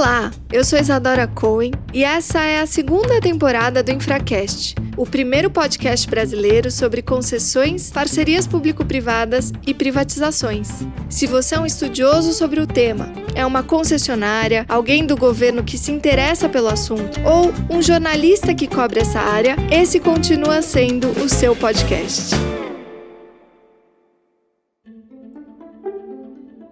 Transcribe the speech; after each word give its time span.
Olá, 0.00 0.30
eu 0.50 0.64
sou 0.64 0.78
Isadora 0.78 1.26
Cohen 1.26 1.72
e 1.92 2.04
essa 2.04 2.40
é 2.40 2.62
a 2.62 2.66
segunda 2.66 3.20
temporada 3.20 3.82
do 3.82 3.92
Infracast, 3.92 4.74
o 4.96 5.04
primeiro 5.04 5.50
podcast 5.50 6.08
brasileiro 6.08 6.70
sobre 6.70 7.02
concessões, 7.02 7.90
parcerias 7.90 8.46
público-privadas 8.46 9.52
e 9.66 9.74
privatizações. 9.74 10.70
Se 11.10 11.26
você 11.26 11.54
é 11.54 11.60
um 11.60 11.66
estudioso 11.66 12.32
sobre 12.32 12.60
o 12.60 12.66
tema, 12.66 13.12
é 13.34 13.44
uma 13.44 13.62
concessionária, 13.62 14.64
alguém 14.70 15.04
do 15.04 15.18
governo 15.18 15.62
que 15.62 15.76
se 15.76 15.92
interessa 15.92 16.48
pelo 16.48 16.68
assunto 16.68 17.20
ou 17.22 17.52
um 17.68 17.82
jornalista 17.82 18.54
que 18.54 18.66
cobre 18.66 19.00
essa 19.00 19.20
área, 19.20 19.54
esse 19.70 20.00
continua 20.00 20.62
sendo 20.62 21.08
o 21.22 21.28
seu 21.28 21.54
podcast. 21.54 22.34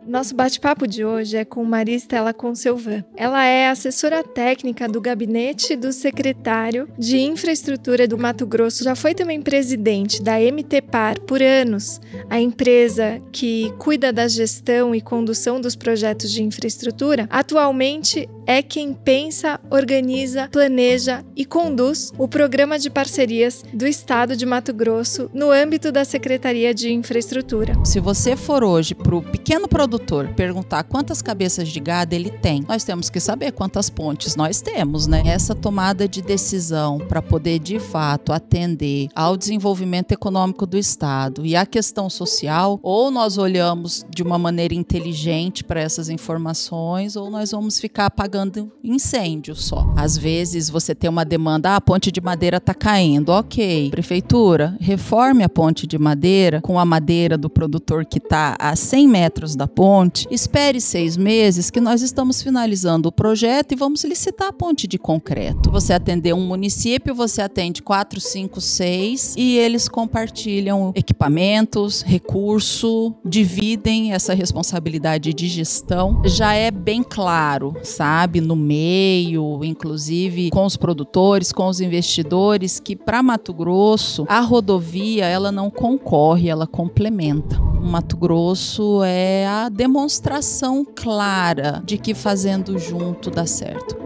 Nosso 0.09 0.35
bate-papo 0.35 0.87
de 0.87 1.05
hoje 1.05 1.37
é 1.37 1.45
com 1.45 1.63
Maria 1.63 1.95
Estela 1.95 2.33
Conselvan. 2.33 3.05
Ela 3.15 3.45
é 3.45 3.69
assessora 3.69 4.25
técnica 4.25 4.89
do 4.89 5.03
gabinete 5.03 5.77
do 5.77 5.93
secretário 5.93 6.89
de 6.99 7.19
Infraestrutura 7.19 8.09
do 8.09 8.17
Mato 8.17 8.47
Grosso. 8.47 8.83
Já 8.83 8.97
foi 8.97 9.15
também 9.15 9.43
presidente 9.43 10.23
da 10.23 10.39
MTPAR 10.41 11.21
por 11.21 11.43
anos, 11.43 12.01
a 12.31 12.41
empresa 12.41 13.21
que 13.31 13.71
cuida 13.77 14.11
da 14.11 14.27
gestão 14.27 14.95
e 14.95 15.03
condução 15.03 15.61
dos 15.61 15.77
projetos 15.77 16.33
de 16.33 16.43
infraestrutura. 16.43 17.27
Atualmente 17.29 18.27
é 18.47 18.63
quem 18.63 18.95
pensa, 18.95 19.61
organiza, 19.69 20.49
planeja 20.51 21.23
e 21.37 21.45
conduz 21.45 22.15
o 22.17 22.27
programa 22.27 22.79
de 22.79 22.89
parcerias 22.89 23.63
do 23.75 23.87
Estado 23.87 24.35
de 24.35 24.47
Mato 24.47 24.73
Grosso 24.73 25.31
no 25.35 25.51
âmbito 25.51 25.93
da 25.93 26.03
Secretaria 26.03 26.73
de 26.73 26.91
Infraestrutura. 26.91 27.75
Se 27.85 28.01
você 28.01 28.35
for 28.37 28.65
hoje 28.65 28.95
para 28.95 29.15
o 29.15 29.21
pequeno 29.21 29.69
produtor 29.69 29.98
perguntar 30.35 30.85
quantas 30.85 31.21
cabeças 31.21 31.69
de 31.69 31.81
gado 31.81 32.15
ele 32.15 32.31
tem, 32.31 32.65
nós 32.67 32.85
temos 32.85 33.11
que 33.11 33.21
saber 33.21 33.53
quantas 33.53 33.91
pontes 33.91 34.35
nós 34.37 34.61
temos, 34.61 35.07
né? 35.07 35.23
Essa 35.27 35.55
tomada 35.55 36.09
de 36.09 36.23
decisão 36.23 36.99
para 36.99 37.21
poder 37.21 37.59
de 37.59 37.79
fato 37.79 38.33
atender 38.33 39.09
ao 39.15 39.37
desenvolvimento 39.37 40.13
econômico 40.13 40.67
do 40.67 40.79
Estado 40.79 41.45
e 41.45 41.55
à 41.55 41.67
questão 41.67 42.09
social, 42.09 42.79
ou 42.83 43.11
nós 43.11 43.37
olhamos 43.39 44.07
de 44.09 44.23
uma 44.23 44.39
maneira 44.39 44.75
inteligente 44.75 45.63
para 45.65 45.81
essas 45.81 46.09
informações, 46.09 47.17
ou 47.17 47.31
nós 47.31 47.51
vamos 47.51 47.79
ficar 47.79 48.07
apagando 48.07 48.39
apagando 48.39 48.71
incêndio 48.85 49.55
só. 49.55 49.93
Às 49.97 50.17
vezes 50.17 50.71
você 50.71 50.95
tem 50.95 51.11
uma 51.11 51.25
demanda, 51.25 51.71
ah, 51.71 51.77
a 51.77 51.81
ponte 51.81 52.13
de 52.13 52.21
madeira 52.21 52.59
está 52.59 52.75
caindo. 52.75 53.31
Ok, 53.31 53.91
prefeitura, 53.91 54.77
reforme 54.81 55.43
a 55.43 55.49
ponte 55.49 55.87
de 55.87 55.99
madeira 55.99 56.61
com 56.61 56.79
a 56.79 56.85
madeira 56.85 57.37
do 57.37 57.51
produtor 57.51 58.05
que 58.05 58.19
está 58.19 58.57
a 58.59 58.77
100 58.77 59.09
metros 59.09 59.57
da 59.57 59.67
ponte. 59.67 59.88
Espere 60.31 60.83
seis 60.83 61.17
meses 61.17 61.71
que 61.71 61.81
nós 61.81 62.03
estamos 62.03 62.43
finalizando 62.43 63.09
o 63.09 63.13
projeto 63.13 63.73
e 63.73 63.77
vamos 63.77 64.05
licitar 64.05 64.49
a 64.49 64.53
ponte 64.53 64.87
de 64.87 64.99
concreto. 64.99 65.71
Você 65.71 65.95
atender 65.95 66.35
um 66.35 66.47
município, 66.47 67.15
você 67.15 67.41
atende 67.41 67.83
quatro, 67.83 68.21
cinco, 68.21 68.61
seis 68.61 69.35
e 69.37 69.57
eles 69.57 69.89
compartilham 69.89 70.93
equipamentos, 70.95 72.03
recurso, 72.03 73.15
dividem 73.25 74.13
essa 74.13 74.35
responsabilidade 74.35 75.33
de 75.33 75.49
gestão. 75.49 76.21
Já 76.23 76.53
é 76.53 76.71
bem 76.71 77.03
claro, 77.03 77.75
sabe, 77.83 78.43
no 78.43 78.57
meio, 78.57 79.65
inclusive 79.65 80.51
com 80.51 80.67
os 80.67 80.77
produtores, 80.77 81.51
com 81.51 81.67
os 81.67 81.81
investidores, 81.81 82.79
que 82.79 82.95
para 82.95 83.23
Mato 83.23 83.55
Grosso 83.55 84.27
a 84.29 84.41
rodovia 84.41 85.25
ela 85.25 85.51
não 85.51 85.71
concorre, 85.71 86.51
ela 86.51 86.67
complementa. 86.67 87.59
O 87.59 87.87
Mato 87.87 88.17
Grosso 88.19 89.03
é 89.03 89.47
a 89.47 89.71
demonstração 89.79 90.85
clara 90.85 91.81
de 91.85 91.97
que 91.99 92.13
fazendo 92.13 92.77
junto 92.81 93.31
dá 93.31 93.47
certo. 93.47 93.97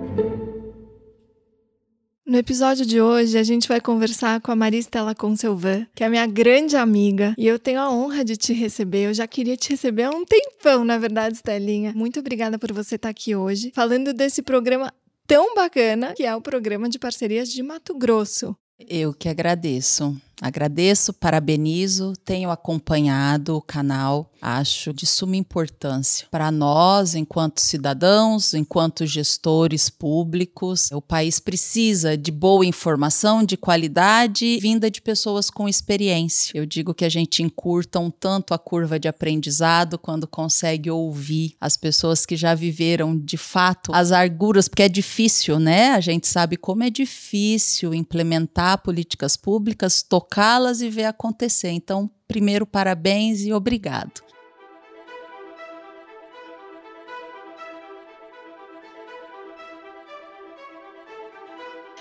No 2.26 2.36
episódio 2.36 2.84
de 2.84 3.00
hoje, 3.00 3.38
a 3.38 3.42
gente 3.42 3.66
vai 3.66 3.80
conversar 3.80 4.42
com 4.42 4.52
a 4.52 4.56
Maristela 4.56 5.14
Conselvan, 5.14 5.86
que 5.94 6.04
é 6.04 6.10
minha 6.10 6.26
grande 6.26 6.76
amiga, 6.76 7.34
e 7.38 7.46
eu 7.46 7.58
tenho 7.58 7.80
a 7.80 7.90
honra 7.90 8.22
de 8.22 8.36
te 8.36 8.52
receber. 8.52 9.06
Eu 9.06 9.14
já 9.14 9.26
queria 9.26 9.56
te 9.56 9.70
receber 9.70 10.02
há 10.02 10.10
um 10.10 10.26
tempão, 10.26 10.84
na 10.84 10.98
verdade, 10.98 11.36
Estelinha. 11.36 11.94
Muito 11.96 12.20
obrigada 12.20 12.58
por 12.58 12.70
você 12.70 12.96
estar 12.96 13.08
aqui 13.08 13.34
hoje, 13.34 13.72
falando 13.74 14.12
desse 14.12 14.42
programa 14.42 14.92
tão 15.26 15.54
bacana, 15.54 16.12
que 16.14 16.24
é 16.24 16.36
o 16.36 16.42
programa 16.42 16.86
de 16.86 16.98
parcerias 16.98 17.48
de 17.48 17.62
Mato 17.62 17.94
Grosso. 17.94 18.54
Eu 18.78 19.14
que 19.14 19.26
agradeço. 19.26 20.14
Agradeço, 20.42 21.12
parabenizo, 21.12 22.14
tenho 22.24 22.50
acompanhado 22.50 23.56
o 23.56 23.62
canal, 23.62 24.28
acho 24.42 24.92
de 24.92 25.06
suma 25.06 25.36
importância 25.36 26.26
para 26.32 26.50
nós, 26.50 27.14
enquanto 27.14 27.60
cidadãos, 27.60 28.52
enquanto 28.52 29.06
gestores 29.06 29.88
públicos. 29.88 30.90
O 30.90 31.00
país 31.00 31.38
precisa 31.38 32.16
de 32.16 32.32
boa 32.32 32.66
informação, 32.66 33.44
de 33.44 33.56
qualidade, 33.56 34.58
vinda 34.60 34.90
de 34.90 35.00
pessoas 35.00 35.48
com 35.48 35.68
experiência. 35.68 36.58
Eu 36.58 36.66
digo 36.66 36.92
que 36.92 37.04
a 37.04 37.08
gente 37.08 37.40
encurta 37.40 38.00
um 38.00 38.10
tanto 38.10 38.52
a 38.52 38.58
curva 38.58 38.98
de 38.98 39.06
aprendizado 39.06 39.96
quando 39.96 40.26
consegue 40.26 40.90
ouvir 40.90 41.54
as 41.60 41.76
pessoas 41.76 42.26
que 42.26 42.34
já 42.34 42.52
viveram 42.52 43.16
de 43.16 43.36
fato 43.36 43.94
as 43.94 44.10
arguras, 44.10 44.66
porque 44.66 44.82
é 44.82 44.88
difícil, 44.88 45.60
né? 45.60 45.90
A 45.90 46.00
gente 46.00 46.26
sabe 46.26 46.56
como 46.56 46.82
é 46.82 46.90
difícil 46.90 47.94
implementar 47.94 48.82
políticas 48.82 49.36
públicas, 49.36 50.02
tocar 50.02 50.31
tocá-las 50.32 50.80
e 50.80 50.88
ver 50.88 51.04
acontecer. 51.04 51.70
Então, 51.70 52.10
primeiro, 52.26 52.66
parabéns 52.66 53.42
e 53.42 53.52
obrigado. 53.52 54.22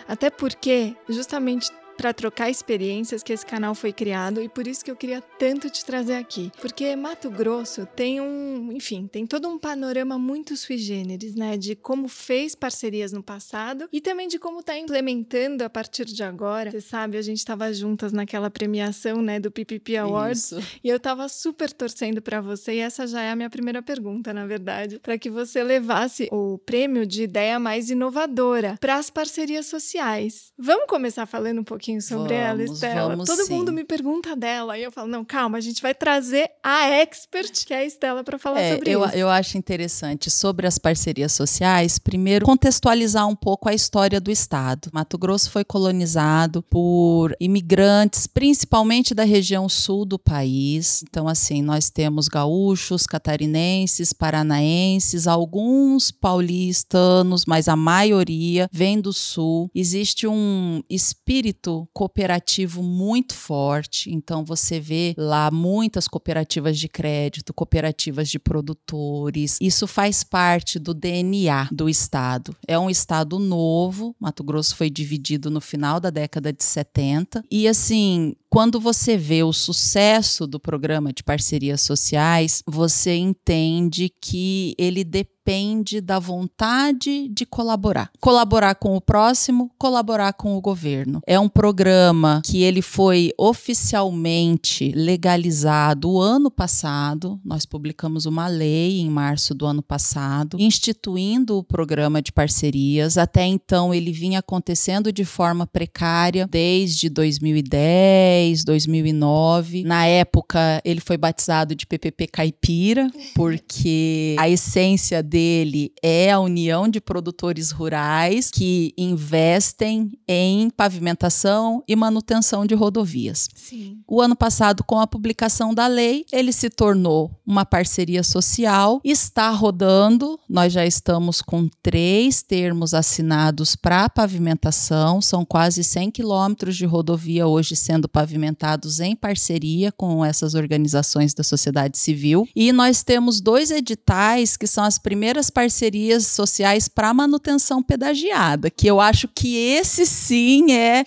Até 0.08 0.30
porque, 0.30 0.96
justamente 1.10 1.70
para 1.98 2.14
trocar 2.14 2.50
experiências 2.50 3.24
que 3.24 3.34
esse 3.34 3.46
canal 3.46 3.76
foi 3.76 3.94
criado 3.94 4.42
e 4.42 4.50
por 4.50 4.68
isso 4.68 4.84
que 4.84 4.92
eu 4.92 4.96
queria 4.96 5.22
tanto 5.22 5.70
te 5.70 5.86
trazer 5.86 6.16
aqui. 6.16 6.52
Porque 6.60 6.96
Mato 6.96 7.30
Grosso 7.30 7.86
tem 7.86 8.20
um, 8.22 8.72
enfim, 8.72 9.08
tem 9.08 9.26
todo 9.26 9.48
um 9.48 9.58
panorama 9.58 10.18
muito 10.18 10.56
sui 10.58 10.78
generis, 10.78 11.36
né? 11.36 11.58
De 11.58 11.76
como 11.76 12.08
fez 12.08 12.56
parcerias 12.56 13.12
no 13.12 13.24
passado 13.24 13.88
e 13.92 14.02
também 14.02 14.28
de 14.28 14.40
como 14.40 14.60
está 14.60 14.78
implementando 14.78 15.64
a 15.64 15.70
partir 15.70 16.06
de 16.06 16.24
agora. 16.24 16.72
Você 16.72 16.82
sabe, 16.82 17.18
a 17.18 17.22
gente 17.22 17.38
estava 17.38 17.72
juntas 17.74 18.12
naquela 18.12 18.50
premiação, 18.50 19.22
né, 19.22 19.40
do 19.40 19.52
PPP 19.52 19.98
Awards 19.98 20.52
isso. 20.52 20.80
e 20.84 20.90
eu 20.90 20.98
estava 20.98 21.28
super 21.30 21.72
torcendo 21.72 22.22
para 22.22 22.42
você 22.42 22.74
e 22.74 22.80
essa 22.80 23.06
já 23.08 23.22
é 23.22 23.32
a 23.32 23.36
minha 23.36 23.50
primeira 23.50 23.82
pergunta, 23.82 24.34
na 24.34 24.46
verdade, 24.46 25.00
para 25.00 25.18
que 25.18 25.30
você 25.30 25.64
levasse 25.64 26.28
o 26.32 26.58
prêmio 26.60 27.06
de 27.06 27.24
ideia 27.24 27.60
mais 27.60 27.90
inovadora 27.90 28.78
para 28.80 28.98
as 28.98 29.10
parcerias 29.10 29.66
sociais. 29.66 30.52
Vamos 30.58 30.86
começar 30.88 31.26
falando 31.26 31.62
um 31.62 31.64
pouquinho 31.64 31.91
pouquinho 31.92 32.02
sobre 32.02 32.36
vamos, 32.36 32.50
ela, 32.50 32.64
Estela? 32.64 33.10
Vamos 33.10 33.30
Todo 33.30 33.46
sim. 33.46 33.54
mundo 33.54 33.72
me 33.72 33.84
pergunta 33.84 34.36
dela. 34.36 34.78
E 34.78 34.84
eu 34.84 34.92
falo, 34.92 35.08
não, 35.08 35.26
calma, 35.26 35.58
a 35.58 35.62
gente 35.62 35.82
vai 35.82 35.94
trazer 35.94 36.50
a 36.64 36.88
expert, 36.88 37.66
que 37.66 37.74
é 37.74 37.78
a 37.78 37.86
Estela, 37.86 38.24
para 38.24 38.38
falar 38.38 38.62
é, 38.62 38.76
sobre 38.76 38.92
eu, 38.92 39.06
isso. 39.06 39.16
Eu 39.16 39.30
acho 39.30 39.58
interessante 39.58 40.30
sobre 40.30 40.68
as 40.68 40.78
parcerias 40.78 41.34
sociais, 41.34 42.00
primeiro, 42.00 42.46
contextualizar 42.46 43.28
um 43.28 43.36
pouco 43.36 43.68
a 43.68 43.74
história 43.74 44.20
do 44.20 44.32
Estado. 44.32 44.90
Mato 44.94 45.18
Grosso 45.18 45.50
foi 45.52 45.64
colonizado 45.64 46.62
por 46.64 47.36
imigrantes, 47.40 48.28
principalmente 48.28 49.14
da 49.14 49.24
região 49.24 49.68
sul 49.68 50.06
do 50.06 50.20
país. 50.20 51.04
Então, 51.04 51.28
assim, 51.28 51.62
nós 51.62 51.90
temos 51.90 52.28
gaúchos, 52.28 53.06
catarinenses, 53.06 54.14
paranaenses, 54.14 55.28
alguns 55.28 56.12
paulistanos, 56.12 57.46
mas 57.46 57.68
a 57.68 57.76
maioria 57.76 58.70
vem 58.72 59.00
do 59.00 59.12
sul. 59.12 59.70
Existe 59.74 60.28
um 60.28 60.82
espírito 60.90 61.71
cooperativo 61.94 62.82
muito 62.84 63.34
forte, 63.34 64.12
então 64.12 64.44
você 64.44 64.80
vê 64.80 65.14
lá 65.18 65.50
muitas 65.52 66.08
cooperativas 66.08 66.78
de 66.78 66.88
crédito, 66.88 67.54
cooperativas 67.54 68.30
de 68.30 68.40
produtores. 68.40 69.58
Isso 69.62 69.88
faz 69.88 70.24
parte 70.24 70.80
do 70.80 70.94
DNA 70.94 71.68
do 71.72 71.90
estado. 71.90 72.56
É 72.68 72.78
um 72.78 72.90
estado 72.90 73.40
novo, 73.40 74.16
Mato 74.20 74.44
Grosso 74.44 74.76
foi 74.76 74.90
dividido 74.90 75.50
no 75.50 75.62
final 75.62 76.00
da 76.00 76.10
década 76.10 76.52
de 76.52 76.64
70 76.64 77.44
e 77.50 77.68
assim, 77.68 78.36
quando 78.52 78.82
você 78.82 79.16
vê 79.16 79.44
o 79.44 79.54
sucesso 79.54 80.46
do 80.46 80.60
programa 80.60 81.14
de 81.14 81.24
parcerias 81.24 81.80
sociais, 81.80 82.62
você 82.68 83.16
entende 83.16 84.12
que 84.22 84.76
ele 84.78 85.06
depende 85.06 86.02
da 86.02 86.20
vontade 86.20 87.30
de 87.30 87.46
colaborar. 87.46 88.12
Colaborar 88.20 88.76
com 88.76 88.96
o 88.96 89.02
próximo, 89.02 89.72
colaborar 89.78 90.34
com 90.34 90.56
o 90.56 90.62
governo. 90.62 91.22
É 91.26 91.40
um 91.40 91.48
programa 91.48 92.42
que 92.46 92.62
ele 92.62 92.82
foi 92.82 93.32
oficialmente 93.38 94.92
legalizado 94.92 96.12
o 96.12 96.22
ano 96.22 96.52
passado. 96.52 97.40
Nós 97.44 97.66
publicamos 97.66 98.26
uma 98.26 98.48
lei 98.48 99.00
em 99.00 99.10
março 99.10 99.56
do 99.56 99.66
ano 99.66 99.82
passado, 99.82 100.58
instituindo 100.60 101.58
o 101.58 101.64
programa 101.64 102.22
de 102.22 102.34
parcerias. 102.34 103.18
Até 103.18 103.46
então 103.46 103.94
ele 103.94 104.12
vinha 104.12 104.40
acontecendo 104.40 105.12
de 105.12 105.24
forma 105.24 105.66
precária 105.66 106.48
desde 106.50 107.10
2010 107.10 108.41
2010, 108.42 108.64
2009. 108.64 109.84
Na 109.84 110.06
época, 110.06 110.82
ele 110.84 111.00
foi 111.00 111.18
batizado 111.18 111.76
de 111.76 111.86
PPP 111.86 112.28
Caipira, 112.28 113.10
porque 113.36 114.36
a 114.40 114.50
essência 114.50 115.22
dele 115.22 115.92
é 116.02 116.32
a 116.32 116.40
união 116.40 116.88
de 116.88 117.00
produtores 117.00 117.72
rurais 117.72 118.50
que 118.50 118.94
investem 118.98 120.12
em 120.28 120.70
pavimentação 120.70 121.84
e 121.88 121.96
manutenção 121.96 122.66
de 122.66 122.74
rodovias. 122.74 123.48
Sim. 123.56 124.00
O 124.08 124.22
ano 124.22 124.36
passado, 124.36 124.84
com 124.84 125.00
a 125.00 125.08
publicação 125.08 125.74
da 125.74 125.88
lei, 125.88 126.26
ele 126.32 126.52
se 126.52 126.70
tornou 126.70 127.32
uma 127.46 127.66
parceria 127.66 128.24
social, 128.24 129.00
está 129.04 129.50
rodando. 129.50 130.40
Nós 130.50 130.74
já 130.74 130.86
estamos 130.86 131.42
com 131.42 131.70
três 131.82 132.42
termos 132.42 132.94
assinados 132.94 133.76
para 133.76 134.10
pavimentação, 134.10 135.22
são 135.22 135.46
quase 135.46 135.84
100 135.84 136.12
quilômetros 136.12 136.76
de 136.76 136.86
rodovia 136.86 137.48
hoje 137.48 137.76
sendo 137.76 138.08
pavimentados 138.32 139.02
em 139.02 139.14
parceria 139.14 139.92
com 139.92 140.24
essas 140.24 140.56
organizações 140.56 141.34
da 141.34 141.44
sociedade 141.44 141.98
civil. 141.98 142.48
E 142.56 142.72
nós 142.72 143.04
temos 143.04 143.42
dois 143.42 143.72
editais 143.72 144.56
que 144.56 144.66
são 144.66 144.84
as 144.86 144.98
primeiras 144.98 145.50
parcerias 145.50 146.26
sociais 146.28 146.88
para 146.88 147.14
manutenção 147.14 147.84
pedagiada, 147.84 148.70
que 148.70 148.88
eu 148.88 149.02
acho 149.02 149.28
que 149.28 149.58
esse 149.58 150.06
sim 150.06 150.72
é 150.72 151.04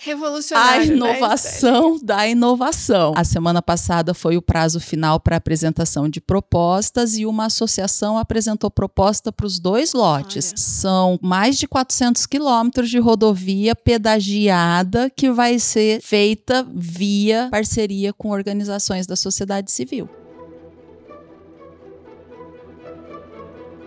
a 0.53 0.77
né, 0.77 0.85
inovação 0.85 1.93
né? 1.93 1.99
da 2.03 2.27
inovação. 2.27 3.13
A 3.15 3.23
semana 3.23 3.61
passada 3.61 4.13
foi 4.13 4.37
o 4.37 4.41
prazo 4.41 4.79
final 4.79 5.19
para 5.19 5.37
apresentação 5.37 6.07
de 6.07 6.21
propostas 6.21 7.17
e 7.17 7.25
uma 7.25 7.45
associação 7.45 8.17
apresentou 8.17 8.69
proposta 8.69 9.31
para 9.31 9.47
os 9.47 9.59
dois 9.59 9.93
lotes. 9.93 10.49
Olha. 10.49 10.57
São 10.57 11.19
mais 11.21 11.57
de 11.57 11.67
400 11.67 12.25
quilômetros 12.25 12.89
de 12.89 12.99
rodovia 12.99 13.75
pedagiada 13.75 15.09
que 15.09 15.31
vai 15.31 15.57
ser 15.57 16.01
feita 16.01 16.65
via 16.73 17.14
parceria 17.51 18.13
com 18.13 18.29
organizações 18.29 19.05
da 19.07 19.15
sociedade 19.15 19.71
civil. 19.71 20.09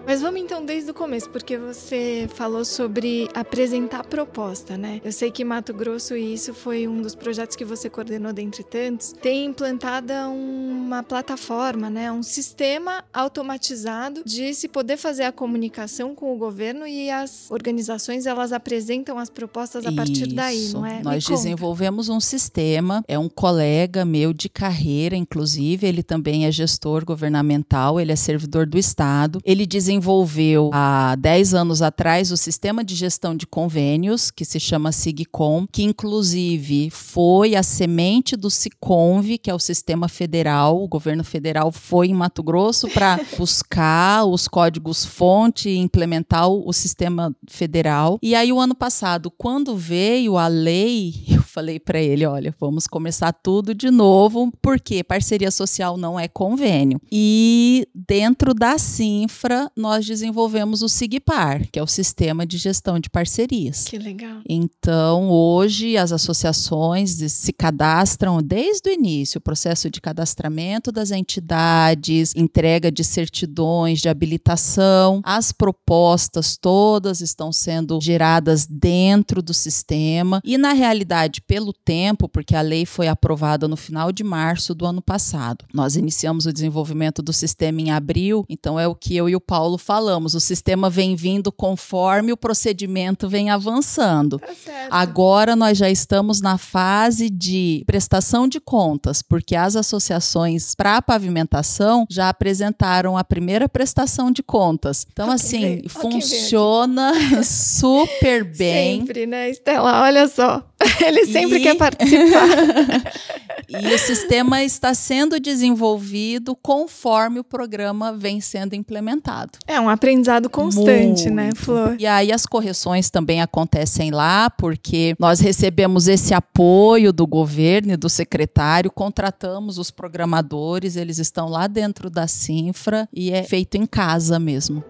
Mas 0.08 0.22
vamos 0.22 0.40
então 0.40 0.64
desde 0.64 0.90
o 0.90 0.94
começo, 0.94 1.28
porque 1.28 1.58
você 1.58 2.26
falou 2.32 2.64
sobre 2.64 3.28
apresentar 3.34 4.06
proposta, 4.06 4.75
né? 4.75 5.02
Eu 5.05 5.12
sei 5.12 5.31
que 5.31 5.44
Mato 5.44 5.75
Grosso, 5.75 6.16
e 6.16 6.32
isso 6.32 6.55
foi 6.55 6.88
um 6.88 7.02
dos 7.02 7.14
projetos 7.14 7.55
que 7.55 7.62
você 7.62 7.90
coordenou 7.90 8.32
dentre 8.32 8.64
tantos, 8.64 9.12
tem 9.20 9.44
implantada 9.44 10.31
uma 10.31 11.02
plataforma, 11.02 11.90
né? 11.90 12.10
Um 12.10 12.22
sistema 12.22 13.05
automatizado 13.12 14.22
de 14.25 14.55
se 14.55 14.66
poder 14.66 14.96
fazer 14.96 15.25
a 15.25 15.31
comunicação 15.31 16.14
com 16.14 16.34
o 16.34 16.38
governo 16.38 16.87
e 16.87 17.10
as 17.10 17.50
organizações 17.50 18.25
elas 18.25 18.50
apresentam 18.50 19.19
as 19.19 19.28
propostas 19.28 19.84
a 19.84 19.93
partir 19.93 20.28
isso. 20.28 20.34
daí, 20.34 20.69
não 20.72 20.87
é? 20.87 21.02
Nós 21.02 21.22
desenvolvemos 21.22 22.08
um 22.08 22.19
sistema, 22.19 23.05
é 23.06 23.19
um 23.19 23.28
colega 23.28 24.06
meu 24.06 24.32
de 24.32 24.49
carreira, 24.49 25.14
inclusive, 25.14 25.87
ele 25.87 26.02
também 26.02 26.46
é 26.46 26.50
gestor 26.50 27.05
governamental, 27.05 28.00
ele 28.00 28.10
é 28.10 28.16
servidor 28.16 28.64
do 28.64 28.78
Estado. 28.78 29.38
Ele 29.44 29.66
desenvolveu 29.66 29.97
desenvolveu 29.98 30.70
há 30.72 31.16
10 31.16 31.54
anos 31.54 31.82
atrás 31.82 32.30
o 32.30 32.36
sistema 32.36 32.84
de 32.84 32.94
gestão 32.94 33.34
de 33.34 33.46
convênios, 33.46 34.30
que 34.30 34.44
se 34.44 34.60
chama 34.60 34.92
SIGCOM, 34.92 35.66
que 35.70 35.82
inclusive 35.82 36.88
foi 36.90 37.56
a 37.56 37.62
semente 37.62 38.36
do 38.36 38.48
SICONV, 38.48 39.38
que 39.38 39.50
é 39.50 39.54
o 39.54 39.58
sistema 39.58 40.08
federal. 40.08 40.80
O 40.80 40.88
governo 40.88 41.24
federal 41.24 41.72
foi 41.72 42.08
em 42.08 42.14
Mato 42.14 42.42
Grosso 42.42 42.88
para 42.88 43.18
buscar 43.36 44.24
os 44.24 44.46
códigos 44.46 45.04
fonte 45.04 45.68
e 45.68 45.76
implementar 45.76 46.48
o 46.48 46.72
sistema 46.72 47.34
federal. 47.48 48.18
E 48.22 48.34
aí, 48.34 48.52
o 48.52 48.60
ano 48.60 48.74
passado, 48.74 49.30
quando 49.30 49.76
veio 49.76 50.36
a 50.36 50.46
lei, 50.46 51.14
eu 51.28 51.42
falei 51.42 51.80
para 51.80 52.00
ele: 52.00 52.24
olha, 52.24 52.54
vamos 52.60 52.86
começar 52.86 53.32
tudo 53.32 53.74
de 53.74 53.90
novo, 53.90 54.52
porque 54.62 55.02
parceria 55.02 55.50
social 55.50 55.96
não 55.96 56.18
é 56.18 56.28
convênio. 56.28 57.00
E 57.10 57.88
dentro 57.94 58.54
da 58.54 58.78
Sinfra, 58.78 59.70
nós 59.76 59.88
nós 59.88 60.05
desenvolvemos 60.05 60.82
o 60.82 60.88
SIGPAR, 60.88 61.67
que 61.73 61.79
é 61.79 61.82
o 61.82 61.87
Sistema 61.87 62.46
de 62.46 62.58
Gestão 62.58 63.00
de 63.00 63.08
Parcerias. 63.08 63.85
Que 63.85 63.96
legal. 63.96 64.43
Então, 64.46 65.31
hoje, 65.31 65.96
as 65.96 66.12
associações 66.12 67.12
se 67.32 67.55
cadastram 67.55 68.43
desde 68.43 68.90
o 68.90 68.93
início, 68.93 69.38
o 69.38 69.40
processo 69.40 69.88
de 69.88 69.99
cadastramento 69.99 70.93
das 70.93 71.11
entidades, 71.11 72.35
entrega 72.37 72.93
de 72.93 73.02
certidões 73.02 74.00
de 74.00 74.11
habilitação, 74.11 75.23
as 75.25 75.52
propostas 75.52 76.58
todas 76.58 77.23
estão 77.23 77.50
sendo 77.50 77.99
geradas 77.99 78.67
dentro 78.67 79.41
do 79.41 79.55
sistema 79.55 80.43
e, 80.44 80.58
na 80.58 80.75
realidade, 80.75 81.41
pelo 81.41 81.73
tempo, 81.73 82.29
porque 82.29 82.55
a 82.55 82.61
lei 82.61 82.84
foi 82.84 83.08
aprovada 83.08 83.67
no 83.67 83.76
final 83.76 84.12
de 84.12 84.23
março 84.23 84.75
do 84.75 84.84
ano 84.84 85.00
passado. 85.00 85.64
Nós 85.73 85.96
iniciamos 85.96 86.44
o 86.44 86.52
desenvolvimento 86.52 87.23
do 87.23 87.32
sistema 87.32 87.81
em 87.81 87.91
abril, 87.91 88.44
então 88.50 88.79
é 88.79 88.87
o 88.87 88.94
que 88.94 89.17
eu 89.17 89.31
e 89.31 89.34
o 89.34 89.41
Paulo 89.41 89.77
falamos, 89.78 90.34
o 90.34 90.40
sistema 90.40 90.90
vem 90.90 91.14
vindo 91.14 91.50
conforme 91.50 92.32
o 92.32 92.36
procedimento 92.36 93.28
vem 93.28 93.50
avançando. 93.50 94.38
Tá 94.38 94.48
Agora 94.90 95.54
nós 95.54 95.78
já 95.78 95.88
estamos 95.88 96.40
na 96.40 96.58
fase 96.58 97.30
de 97.30 97.82
prestação 97.86 98.48
de 98.48 98.60
contas, 98.60 99.22
porque 99.22 99.54
as 99.54 99.76
associações 99.76 100.75
para 100.75 101.00
pavimentação 101.00 102.06
já 102.10 102.28
apresentaram 102.28 103.16
a 103.16 103.25
primeira 103.25 103.69
prestação 103.69 104.30
de 104.30 104.42
contas. 104.42 105.06
Então, 105.12 105.30
assim, 105.30 105.82
funciona 105.88 107.12
super 107.44 108.44
bem. 108.44 109.00
Sempre, 109.00 109.26
né, 109.26 109.50
Estela? 109.50 110.02
Olha 110.02 110.28
só. 110.28 110.62
Ele 111.04 111.26
sempre 111.26 111.58
e... 111.58 111.62
quer 111.62 111.76
participar. 111.76 112.48
e 113.69 113.94
o 113.94 113.99
sistema 113.99 114.62
está 114.62 114.94
sendo 114.94 115.38
desenvolvido 115.38 116.56
conforme 116.56 117.38
o 117.38 117.44
programa 117.44 118.12
vem 118.12 118.41
sendo 118.41 118.75
implementado. 118.75 119.59
É 119.67 119.79
um 119.79 119.88
aprendizado 119.88 120.49
constante, 120.49 121.29
né, 121.31 121.44
Muito. 121.44 121.56
né, 121.56 121.62
Flor? 121.62 121.97
E 121.99 122.06
aí 122.06 122.32
as 122.32 122.47
correções 122.47 123.11
também 123.11 123.43
acontecem 123.43 124.11
lá, 124.11 124.49
porque 124.49 125.15
nós 125.19 125.41
recebemos 125.41 126.09
esse 126.09 126.32
apoio 126.32 127.12
do 127.12 127.26
governo 127.26 127.93
e 127.93 127.97
do 127.97 128.09
secretário, 128.09 128.91
contratamos 128.91 129.79
os 129.79 129.91
programadores, 129.91 130.97
eles 130.97 131.19
estão 131.19 131.49
lá 131.49 131.67
dentro 131.67 132.09
da 132.09 132.26
Sinfra 132.26 133.09
e 133.12 133.31
é 133.31 133.43
feito 133.43 133.76
em 133.76 133.85
casa 133.85 134.38
mesmo. 134.38 134.82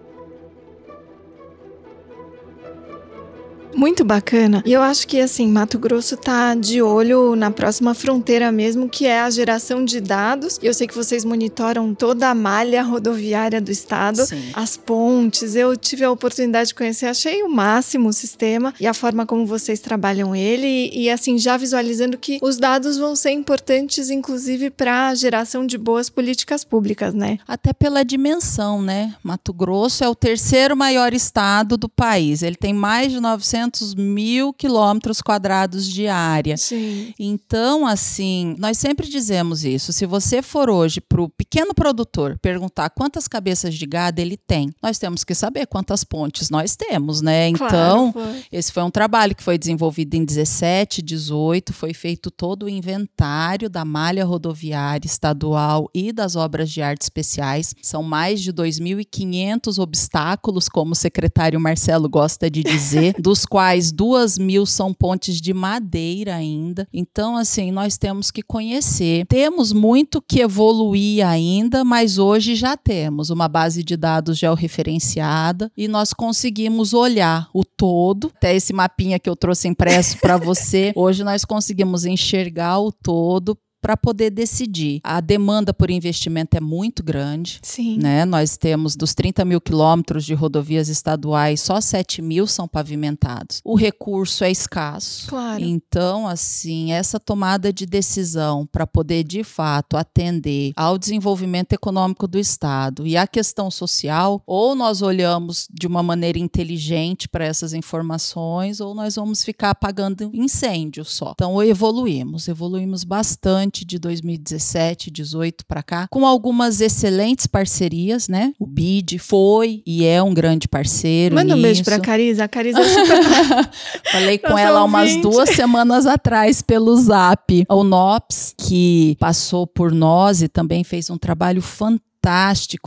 Muito 3.79 4.03
bacana. 4.03 4.61
E 4.65 4.73
eu 4.73 4.81
acho 4.81 5.07
que 5.07 5.21
assim, 5.21 5.47
Mato 5.47 5.79
Grosso 5.79 6.17
tá 6.17 6.53
de 6.53 6.81
olho 6.81 7.33
na 7.33 7.49
próxima 7.49 7.93
fronteira 7.93 8.51
mesmo, 8.51 8.89
que 8.89 9.05
é 9.05 9.21
a 9.21 9.29
geração 9.29 9.85
de 9.85 10.01
dados. 10.01 10.59
Eu 10.61 10.73
sei 10.73 10.85
que 10.85 10.93
vocês 10.93 11.23
monitoram 11.23 11.95
toda 11.95 12.27
a 12.27 12.35
malha 12.35 12.83
rodoviária 12.83 13.61
do 13.61 13.71
estado, 13.71 14.25
Sim. 14.25 14.49
as 14.53 14.75
pontes. 14.75 15.55
Eu 15.55 15.77
tive 15.77 16.03
a 16.03 16.11
oportunidade 16.11 16.69
de 16.69 16.75
conhecer, 16.75 17.05
achei 17.05 17.41
o 17.41 17.47
máximo 17.47 18.09
o 18.09 18.13
sistema 18.13 18.73
e 18.81 18.85
a 18.85 18.93
forma 18.93 19.25
como 19.25 19.45
vocês 19.45 19.79
trabalham 19.79 20.35
ele 20.35 20.67
e, 20.67 21.03
e 21.03 21.09
assim 21.09 21.37
já 21.37 21.55
visualizando 21.55 22.17
que 22.17 22.37
os 22.41 22.57
dados 22.57 22.97
vão 22.97 23.15
ser 23.15 23.31
importantes 23.31 24.09
inclusive 24.09 24.71
para 24.71 25.07
a 25.07 25.15
geração 25.15 25.65
de 25.65 25.77
boas 25.77 26.09
políticas 26.09 26.65
públicas, 26.65 27.13
né? 27.13 27.39
Até 27.47 27.71
pela 27.71 28.03
dimensão, 28.03 28.81
né? 28.81 29.15
Mato 29.23 29.53
Grosso 29.53 30.03
é 30.03 30.09
o 30.09 30.15
terceiro 30.15 30.75
maior 30.75 31.13
estado 31.13 31.77
do 31.77 31.87
país. 31.87 32.43
Ele 32.43 32.57
tem 32.57 32.73
mais 32.73 33.09
de 33.13 33.21
900 33.21 33.68
400 33.69 33.95
mil 33.95 34.51
quilômetros 34.51 35.21
quadrados 35.21 35.87
de 35.87 36.07
área. 36.07 36.57
Sim. 36.57 37.13
Então, 37.19 37.85
assim, 37.85 38.55
nós 38.57 38.77
sempre 38.77 39.07
dizemos 39.07 39.63
isso. 39.63 39.93
Se 39.93 40.05
você 40.05 40.41
for 40.41 40.69
hoje 40.69 40.99
para 40.99 41.21
o 41.21 41.29
pequeno 41.29 41.73
produtor 41.73 42.37
perguntar 42.41 42.89
quantas 42.89 43.27
cabeças 43.27 43.75
de 43.75 43.85
gado 43.85 44.19
ele 44.19 44.37
tem, 44.37 44.73
nós 44.81 44.97
temos 44.97 45.23
que 45.23 45.35
saber 45.35 45.67
quantas 45.67 46.03
pontes 46.03 46.49
nós 46.49 46.75
temos, 46.75 47.21
né? 47.21 47.51
Claro, 47.53 47.75
então, 47.75 48.13
foi. 48.13 48.43
esse 48.51 48.71
foi 48.71 48.83
um 48.83 48.91
trabalho 48.91 49.35
que 49.35 49.43
foi 49.43 49.57
desenvolvido 49.57 50.15
em 50.15 50.25
17, 50.25 51.01
18, 51.01 51.73
foi 51.73 51.93
feito 51.93 52.31
todo 52.31 52.63
o 52.63 52.69
inventário 52.69 53.69
da 53.69 53.85
malha 53.85 54.25
rodoviária 54.25 55.05
estadual 55.05 55.89
e 55.93 56.11
das 56.11 56.35
obras 56.35 56.69
de 56.69 56.81
arte 56.81 57.03
especiais. 57.03 57.75
São 57.81 58.01
mais 58.01 58.41
de 58.41 58.51
2.500 58.51 59.79
obstáculos, 59.79 60.67
como 60.67 60.93
o 60.93 60.95
secretário 60.95 61.59
Marcelo 61.59 62.09
gosta 62.09 62.49
de 62.49 62.63
dizer, 62.63 63.13
dos 63.19 63.45
quais 63.45 63.58
duas 63.91 64.37
mil 64.37 64.65
são 64.65 64.93
pontes 64.93 65.41
de 65.41 65.53
madeira 65.53 66.35
ainda. 66.35 66.87
Então, 66.93 67.35
assim, 67.35 67.71
nós 67.71 67.97
temos 67.97 68.31
que 68.31 68.41
conhecer. 68.41 69.25
Temos 69.27 69.73
muito 69.73 70.21
que 70.21 70.41
evoluir 70.41 71.25
ainda, 71.25 71.83
mas 71.83 72.17
hoje 72.17 72.55
já 72.55 72.77
temos 72.77 73.29
uma 73.29 73.47
base 73.47 73.83
de 73.83 73.97
dados 73.97 74.37
georreferenciada 74.37 75.71
e 75.75 75.87
nós 75.87 76.13
conseguimos 76.13 76.93
olhar 76.93 77.49
o 77.53 77.63
todo. 77.63 78.31
Até 78.35 78.55
esse 78.55 78.73
mapinha 78.73 79.19
que 79.19 79.29
eu 79.29 79.35
trouxe 79.35 79.67
impresso 79.67 80.17
para 80.19 80.37
você, 80.39 80.93
hoje 80.95 81.23
nós 81.23 81.43
conseguimos 81.43 82.05
enxergar 82.05 82.79
o 82.79 82.91
todo 82.91 83.57
para 83.81 83.95
poder 83.97 84.29
decidir. 84.29 84.99
A 85.03 85.21
demanda 85.21 85.73
por 85.73 85.89
investimento 85.89 86.57
é 86.57 86.59
muito 86.59 87.03
grande. 87.03 87.59
Sim. 87.63 87.97
Né? 87.97 88.25
Nós 88.25 88.57
temos 88.57 88.95
dos 88.95 89.13
30 89.13 89.45
mil 89.45 89.61
quilômetros 89.61 90.25
de 90.25 90.33
rodovias 90.33 90.89
estaduais, 90.89 91.61
só 91.61 91.79
7 91.79 92.21
mil 92.21 92.47
são 92.47 92.67
pavimentados. 92.67 93.61
O 93.63 93.75
recurso 93.75 94.43
é 94.43 94.51
escasso. 94.51 95.29
Claro. 95.29 95.63
Então, 95.63 96.27
assim, 96.27 96.91
essa 96.91 97.19
tomada 97.19 97.71
de 97.71 97.85
decisão 97.85 98.67
para 98.71 98.85
poder, 98.85 99.23
de 99.23 99.43
fato, 99.43 99.97
atender 99.97 100.71
ao 100.75 100.97
desenvolvimento 100.97 101.73
econômico 101.73 102.27
do 102.27 102.37
Estado 102.37 103.05
e 103.07 103.15
à 103.15 103.27
questão 103.27 103.71
social, 103.71 104.41
ou 104.45 104.75
nós 104.75 105.01
olhamos 105.01 105.67
de 105.71 105.87
uma 105.87 106.03
maneira 106.03 106.39
inteligente 106.39 107.27
para 107.27 107.45
essas 107.45 107.73
informações, 107.73 108.79
ou 108.79 108.93
nós 108.93 109.15
vamos 109.15 109.43
ficar 109.43 109.71
apagando 109.71 110.29
incêndio 110.33 111.05
só. 111.05 111.31
Então, 111.33 111.61
evoluímos, 111.61 112.47
evoluímos 112.47 113.03
bastante 113.03 113.68
de 113.85 113.99
2017, 113.99 115.11
18 115.11 115.65
para 115.65 115.83
cá, 115.83 116.07
com 116.09 116.25
algumas 116.25 116.81
excelentes 116.81 117.47
parcerias, 117.47 118.27
né? 118.27 118.53
O 118.59 118.65
BID 118.65 119.17
foi 119.19 119.81
e 119.85 120.05
é 120.05 120.21
um 120.21 120.33
grande 120.33 120.67
parceiro. 120.67 121.35
Manda 121.35 121.55
nisso. 121.55 121.57
um 121.57 121.61
beijo 121.61 121.83
pra 121.83 121.99
Cariza. 121.99 122.43
A 122.43 122.47
Cariza 122.47 122.79
é 122.79 122.89
super. 122.89 123.19
Falei 124.11 124.37
com 124.37 124.49
Nossa 124.49 124.61
ela 124.61 124.83
umas 124.83 125.09
ouvinte. 125.09 125.21
duas 125.21 125.49
semanas 125.49 126.05
atrás 126.05 126.61
pelo 126.61 126.95
Zap. 126.97 127.65
O 127.69 127.83
NOPS, 127.83 128.55
que 128.57 129.15
passou 129.19 129.65
por 129.67 129.91
nós 129.91 130.41
e 130.41 130.47
também 130.47 130.83
fez 130.83 131.09
um 131.09 131.17
trabalho 131.17 131.61
fantástico 131.61 132.08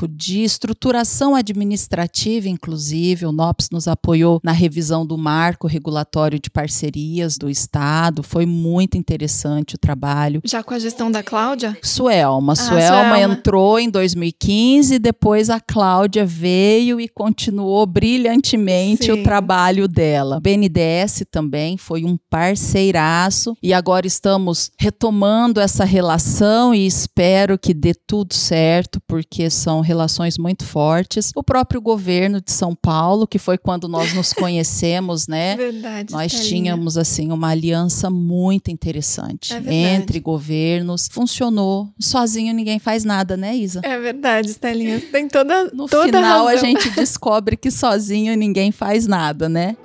de 0.09 0.43
estruturação 0.43 1.35
administrativa, 1.35 2.49
inclusive. 2.49 3.27
O 3.27 3.33
NOPS 3.33 3.69
nos 3.71 3.89
apoiou 3.89 4.41
na 4.43 4.53
revisão 4.53 5.07
do 5.07 5.17
marco 5.17 5.67
regulatório 5.67 6.39
de 6.39 6.51
parcerias 6.51 7.37
do 7.37 7.49
Estado. 7.49 8.23
Foi 8.23 8.47
muito 8.47 8.97
interessante 8.97 9.75
o 9.75 9.79
trabalho. 9.79 10.41
Já 10.45 10.63
com 10.63 10.75
a 10.75 10.79
gestão 10.79 11.11
da 11.11 11.23
Cláudia? 11.23 11.77
Suelma. 11.83 12.53
Ah, 12.53 12.57
Suelma 12.57 13.17
Suelma. 13.17 13.21
entrou 13.21 13.79
em 13.79 13.91
2015, 13.91 14.99
depois 14.99 15.51
a 15.51 15.61
Cláudia 15.61 16.25
veio 16.25 17.01
e 17.01 17.09
continuou 17.09 17.87
brilhantemente 17.87 19.07
Sim. 19.07 19.13
o 19.13 19.23
trabalho 19.23 19.89
dela. 19.89 20.37
O 20.37 20.41
BNDES 20.41 21.25
também 21.31 21.77
foi 21.77 22.05
um 22.05 22.17
parceiraço 22.31 23.57
e 23.63 23.73
agora 23.73 24.07
estamos 24.07 24.71
retomando 24.79 25.61
essa 25.61 25.85
relação 25.85 26.75
e 26.75 26.87
espero 26.87 27.59
que 27.59 27.75
dê 27.75 27.93
tudo 27.95 28.35
certo, 28.35 29.01
porque 29.07 29.22
são 29.51 29.81
relações 29.81 30.39
muito 30.39 30.65
fortes. 30.65 31.31
O 31.35 31.43
próprio 31.43 31.81
governo 31.81 32.41
de 32.41 32.53
São 32.53 32.75
Paulo, 32.75 33.27
que 33.27 33.39
foi 33.39 33.59
quando 33.59 33.89
nós 33.89 34.13
nos 34.15 34.33
conhecemos, 34.35 35.27
né? 35.27 35.57
Verdade. 35.57 36.13
Nós 36.13 36.33
tínhamos 36.33 36.97
assim 36.97 37.31
uma 37.31 37.49
aliança 37.49 38.11
muito 38.11 38.71
interessante 38.71 39.55
É 39.55 39.95
entre 39.95 40.21
governos. 40.21 41.09
Funcionou. 41.11 41.89
Sozinho 41.99 42.55
ninguém 42.55 42.79
faz 42.79 43.05
nada, 43.05 43.37
né, 43.37 43.55
Isa? 43.55 43.81
É 43.83 43.99
verdade, 43.99 44.51
Estelinha. 44.51 45.01
Tem 45.01 45.29
toda, 45.29 45.65
No 45.73 45.87
toda 45.87 46.05
final 46.05 46.47
a 46.47 46.57
gente 46.57 46.91
descobre 46.91 47.57
que 47.57 47.71
sozinho 47.71 48.37
ninguém 48.37 48.73
faz 48.73 49.07
nada, 49.07 49.49
né? 49.49 49.77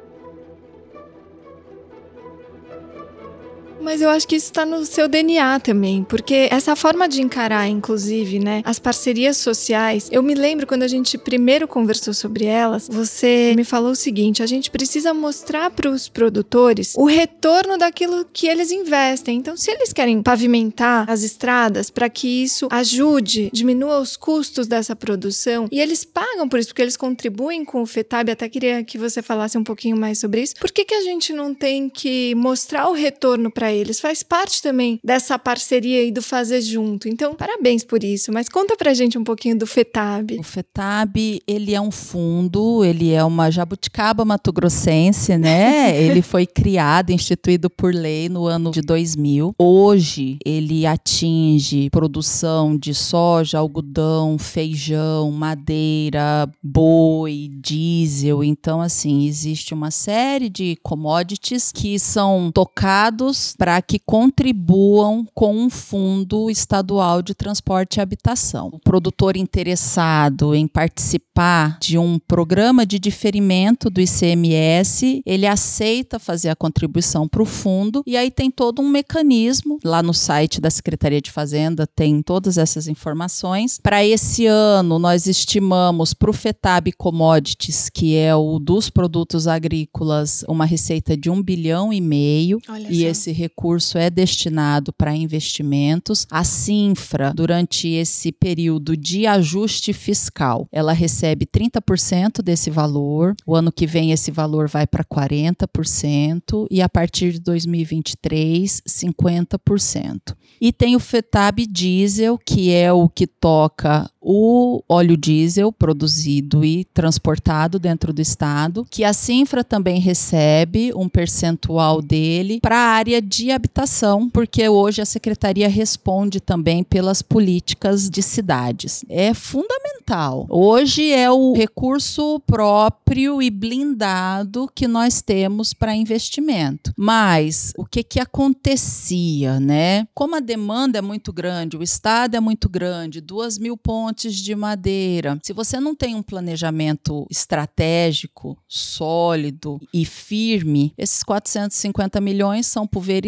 Mas 3.88 4.02
eu 4.02 4.10
acho 4.10 4.28
que 4.28 4.36
isso 4.36 4.48
está 4.48 4.66
no 4.66 4.86
seu 4.86 5.08
DNA 5.08 5.62
também, 5.62 6.04
porque 6.04 6.50
essa 6.52 6.76
forma 6.76 7.08
de 7.08 7.22
encarar, 7.22 7.70
inclusive, 7.70 8.38
né, 8.38 8.62
as 8.66 8.78
parcerias 8.78 9.38
sociais. 9.38 10.10
Eu 10.12 10.22
me 10.22 10.36
lembro 10.36 10.68
quando 10.68 10.84
a 10.84 10.90
gente 10.90 11.18
primeiro 11.18 11.70
conversou 11.70 12.14
sobre 12.14 12.44
elas, 12.44 12.90
você 12.92 13.54
me 13.56 13.64
falou 13.64 13.92
o 13.92 13.96
seguinte: 13.96 14.44
a 14.44 14.46
gente 14.46 14.70
precisa 14.70 15.14
mostrar 15.14 15.72
para 15.72 15.90
os 15.90 16.10
produtores 16.10 16.96
o 16.98 17.06
retorno 17.06 17.78
daquilo 17.78 18.26
que 18.26 18.50
eles 18.50 18.74
investem. 18.74 19.38
Então, 19.38 19.56
se 19.56 19.72
eles 19.72 19.94
querem 19.94 20.22
pavimentar 20.22 21.10
as 21.10 21.24
estradas 21.24 21.90
para 21.90 22.10
que 22.10 22.44
isso 22.44 22.68
ajude, 22.70 23.50
diminua 23.54 24.02
os 24.02 24.18
custos 24.18 24.68
dessa 24.68 24.98
produção, 24.98 25.70
e 25.72 25.80
eles 25.80 26.04
pagam 26.04 26.50
por 26.50 26.60
isso, 26.60 26.68
porque 26.68 26.82
eles 26.82 26.98
contribuem 26.98 27.64
com 27.64 27.82
o 27.82 27.86
FETAB. 27.86 28.32
Até 28.32 28.50
queria 28.50 28.84
que 28.84 28.98
você 28.98 29.22
falasse 29.22 29.58
um 29.58 29.64
pouquinho 29.64 29.96
mais 29.96 30.20
sobre 30.20 30.42
isso. 30.42 30.56
Por 30.60 30.74
que, 30.74 30.84
que 30.84 30.94
a 30.94 31.04
gente 31.04 31.32
não 31.32 31.54
tem 31.54 31.88
que 31.88 32.36
mostrar 32.36 32.90
o 32.90 32.92
retorno 32.92 33.50
para 33.50 33.77
eles? 33.78 34.00
Faz 34.00 34.24
parte 34.24 34.62
também 34.62 35.00
dessa 35.04 35.38
parceria 35.38 36.04
e 36.04 36.12
do 36.12 36.22
fazer 36.22 36.62
junto. 36.62 37.08
Então, 37.08 37.34
parabéns 37.36 37.84
por 37.84 38.04
isso. 38.04 38.32
Mas 38.32 38.50
conta 38.50 38.76
pra 38.76 38.94
gente 38.94 39.18
um 39.18 39.24
pouquinho 39.24 39.58
do 39.58 39.68
FETAB. 39.68 40.38
O 40.40 40.44
FETAB, 40.44 41.42
ele 41.48 41.74
é 41.74 41.82
um 41.82 41.92
fundo, 41.92 42.84
ele 42.84 43.12
é 43.12 43.24
uma 43.24 43.50
jabuticaba 43.50 44.26
mato-grossense, 44.26 45.38
né? 45.38 45.96
ele 46.02 46.22
foi 46.22 46.46
criado, 46.46 47.12
instituído 47.12 47.70
por 47.70 47.94
lei 47.94 48.30
no 48.30 48.46
ano 48.46 48.72
de 48.72 48.82
2000. 48.82 49.54
Hoje, 49.58 50.38
ele 50.46 50.86
atinge 50.86 51.90
produção 51.90 52.78
de 52.78 52.94
soja, 52.94 53.60
algodão, 53.60 54.38
feijão, 54.38 55.32
madeira, 55.32 56.50
boi, 56.64 57.50
diesel. 57.62 58.44
Então, 58.44 58.82
assim, 58.82 59.26
existe 59.28 59.74
uma 59.74 59.92
série 59.92 60.50
de 60.50 60.78
commodities 60.84 61.72
que 61.72 62.00
são 62.00 62.52
tocados 62.54 63.56
para 63.58 63.82
que 63.82 64.00
contribuam 64.00 65.28
com 65.34 65.56
um 65.56 65.70
fundo 65.70 66.50
estadual 66.50 67.22
de 67.22 67.34
transporte 67.34 67.98
e 67.98 68.02
habitação. 68.02 68.70
O 68.72 68.80
produtor 68.80 69.36
interessado 69.36 70.54
em 70.54 70.68
participar 70.68 71.78
de 71.80 71.98
um 71.98 72.20
programa 72.20 72.86
de 72.86 73.00
diferimento 73.00 73.90
do 73.90 74.02
ICMS, 74.02 75.22
ele 75.26 75.48
aceita 75.48 76.20
fazer 76.20 76.50
a 76.50 76.56
contribuição 76.56 77.28
para 77.28 77.42
o 77.42 77.46
fundo 77.46 78.04
e 78.06 78.16
aí 78.16 78.30
tem 78.30 78.52
todo 78.52 78.82
um 78.82 78.90
mecanismo 78.90 79.80
lá 79.84 80.04
no 80.04 80.14
site 80.14 80.62
da 80.62 80.70
Secretaria 80.70 81.22
de 81.22 81.32
Fazenda 81.32 81.88
tem 81.88 82.22
todas 82.22 82.58
essas 82.58 82.88
informações. 82.88 83.80
Para 83.82 84.06
esse 84.06 84.46
ano 84.46 85.00
nós 85.00 85.28
estimamos 85.28 86.14
para 86.14 86.30
o 86.30 86.34
FETAB 86.34 86.92
Commodities, 86.94 87.90
que 87.90 88.16
é 88.16 88.36
o 88.36 88.60
dos 88.60 88.90
produtos 88.90 89.48
agrícolas, 89.48 90.44
uma 90.48 90.66
receita 90.66 91.16
de 91.16 91.30
um 91.30 91.42
bilhão 91.42 91.94
e 91.94 92.02
meio 92.02 92.60
Olha 92.70 92.88
e 92.90 93.02
só. 93.02 93.08
esse 93.08 93.32
recurso 93.48 93.98
é 93.98 94.10
destinado 94.10 94.92
para 94.92 95.16
investimentos. 95.16 96.28
A 96.30 96.44
Sinfra, 96.44 97.34
durante 97.34 97.88
esse 97.88 98.32
período 98.32 98.98
de 98.98 99.26
ajuste 99.26 99.94
fiscal, 99.94 100.68
ela 100.72 100.92
recebe 100.92 101.46
30% 101.46 102.42
desse 102.44 102.70
valor. 102.70 103.36
O 103.46 103.56
ano 103.56 103.72
que 103.72 103.88
vem 103.88 104.12
esse 104.12 104.32
valor 104.32 104.68
vai 104.68 104.86
para 104.86 105.04
40% 105.04 106.68
e 106.70 106.82
a 106.82 106.90
partir 106.90 107.34
de 107.34 107.40
2023, 107.40 108.82
50%. 108.88 110.36
E 110.60 110.74
tem 110.74 110.96
o 110.96 111.00
FETAB 111.00 111.68
Diesel, 111.68 112.38
que 112.38 112.74
é 112.74 112.92
o 112.92 113.08
que 113.08 113.28
toca 113.28 114.10
o 114.30 114.84
óleo 114.90 115.16
diesel 115.16 115.72
produzido 115.72 116.66
e 116.66 116.84
transportado 116.84 117.80
dentro 117.80 118.12
do 118.12 118.22
estado, 118.22 118.86
que 118.90 119.06
a 119.06 119.14
Sinfra 119.14 119.64
também 119.64 120.02
recebe 120.02 120.92
um 120.94 121.08
percentual 121.08 122.02
dele 122.02 122.60
para 122.62 122.76
a 122.76 122.90
área 122.90 123.22
de 123.22 123.37
habitação, 123.52 124.30
porque 124.30 124.68
hoje 124.68 125.02
a 125.02 125.06
secretaria 125.06 125.70
responde 125.70 126.40
também 126.40 126.84
pelas 126.84 127.22
políticas 127.22 128.10
de 128.10 128.22
cidades. 128.22 129.06
É 129.08 129.34
fundamental. 129.34 130.48
Hoje 130.50 131.12
é 131.12 131.30
o 131.30 131.54
recurso 131.54 132.40
próprio 132.48 133.42
e 133.42 133.50
blindado 133.50 134.70
que 134.74 134.88
nós 134.88 135.22
temos 135.22 135.74
para 135.74 135.96
investimento. 135.96 136.94
Mas 136.98 137.74
o 137.78 137.86
que 137.86 138.04
que 138.04 138.20
acontecia, 138.20 139.60
né? 139.60 140.08
Como 140.14 140.36
a 140.36 140.40
demanda 140.40 140.98
é 140.98 141.02
muito 141.02 141.32
grande, 141.32 141.78
o 141.78 141.84
estado 141.84 142.36
é 142.36 142.40
muito 142.40 142.68
grande, 142.70 143.22
duas 143.22 143.58
mil 143.58 143.78
pontes 143.78 144.36
de 144.36 144.56
madeira. 144.56 145.40
Se 145.44 145.54
você 145.54 145.80
não 145.80 145.94
tem 145.94 146.16
um 146.16 146.24
planejamento 146.24 147.28
estratégico, 147.30 148.58
sólido 148.68 149.80
e 149.94 150.06
firme, 150.06 150.94
esses 150.98 151.22
450 151.24 152.20
milhões 152.22 152.66
são 152.66 152.88
pulverizados 152.88 153.27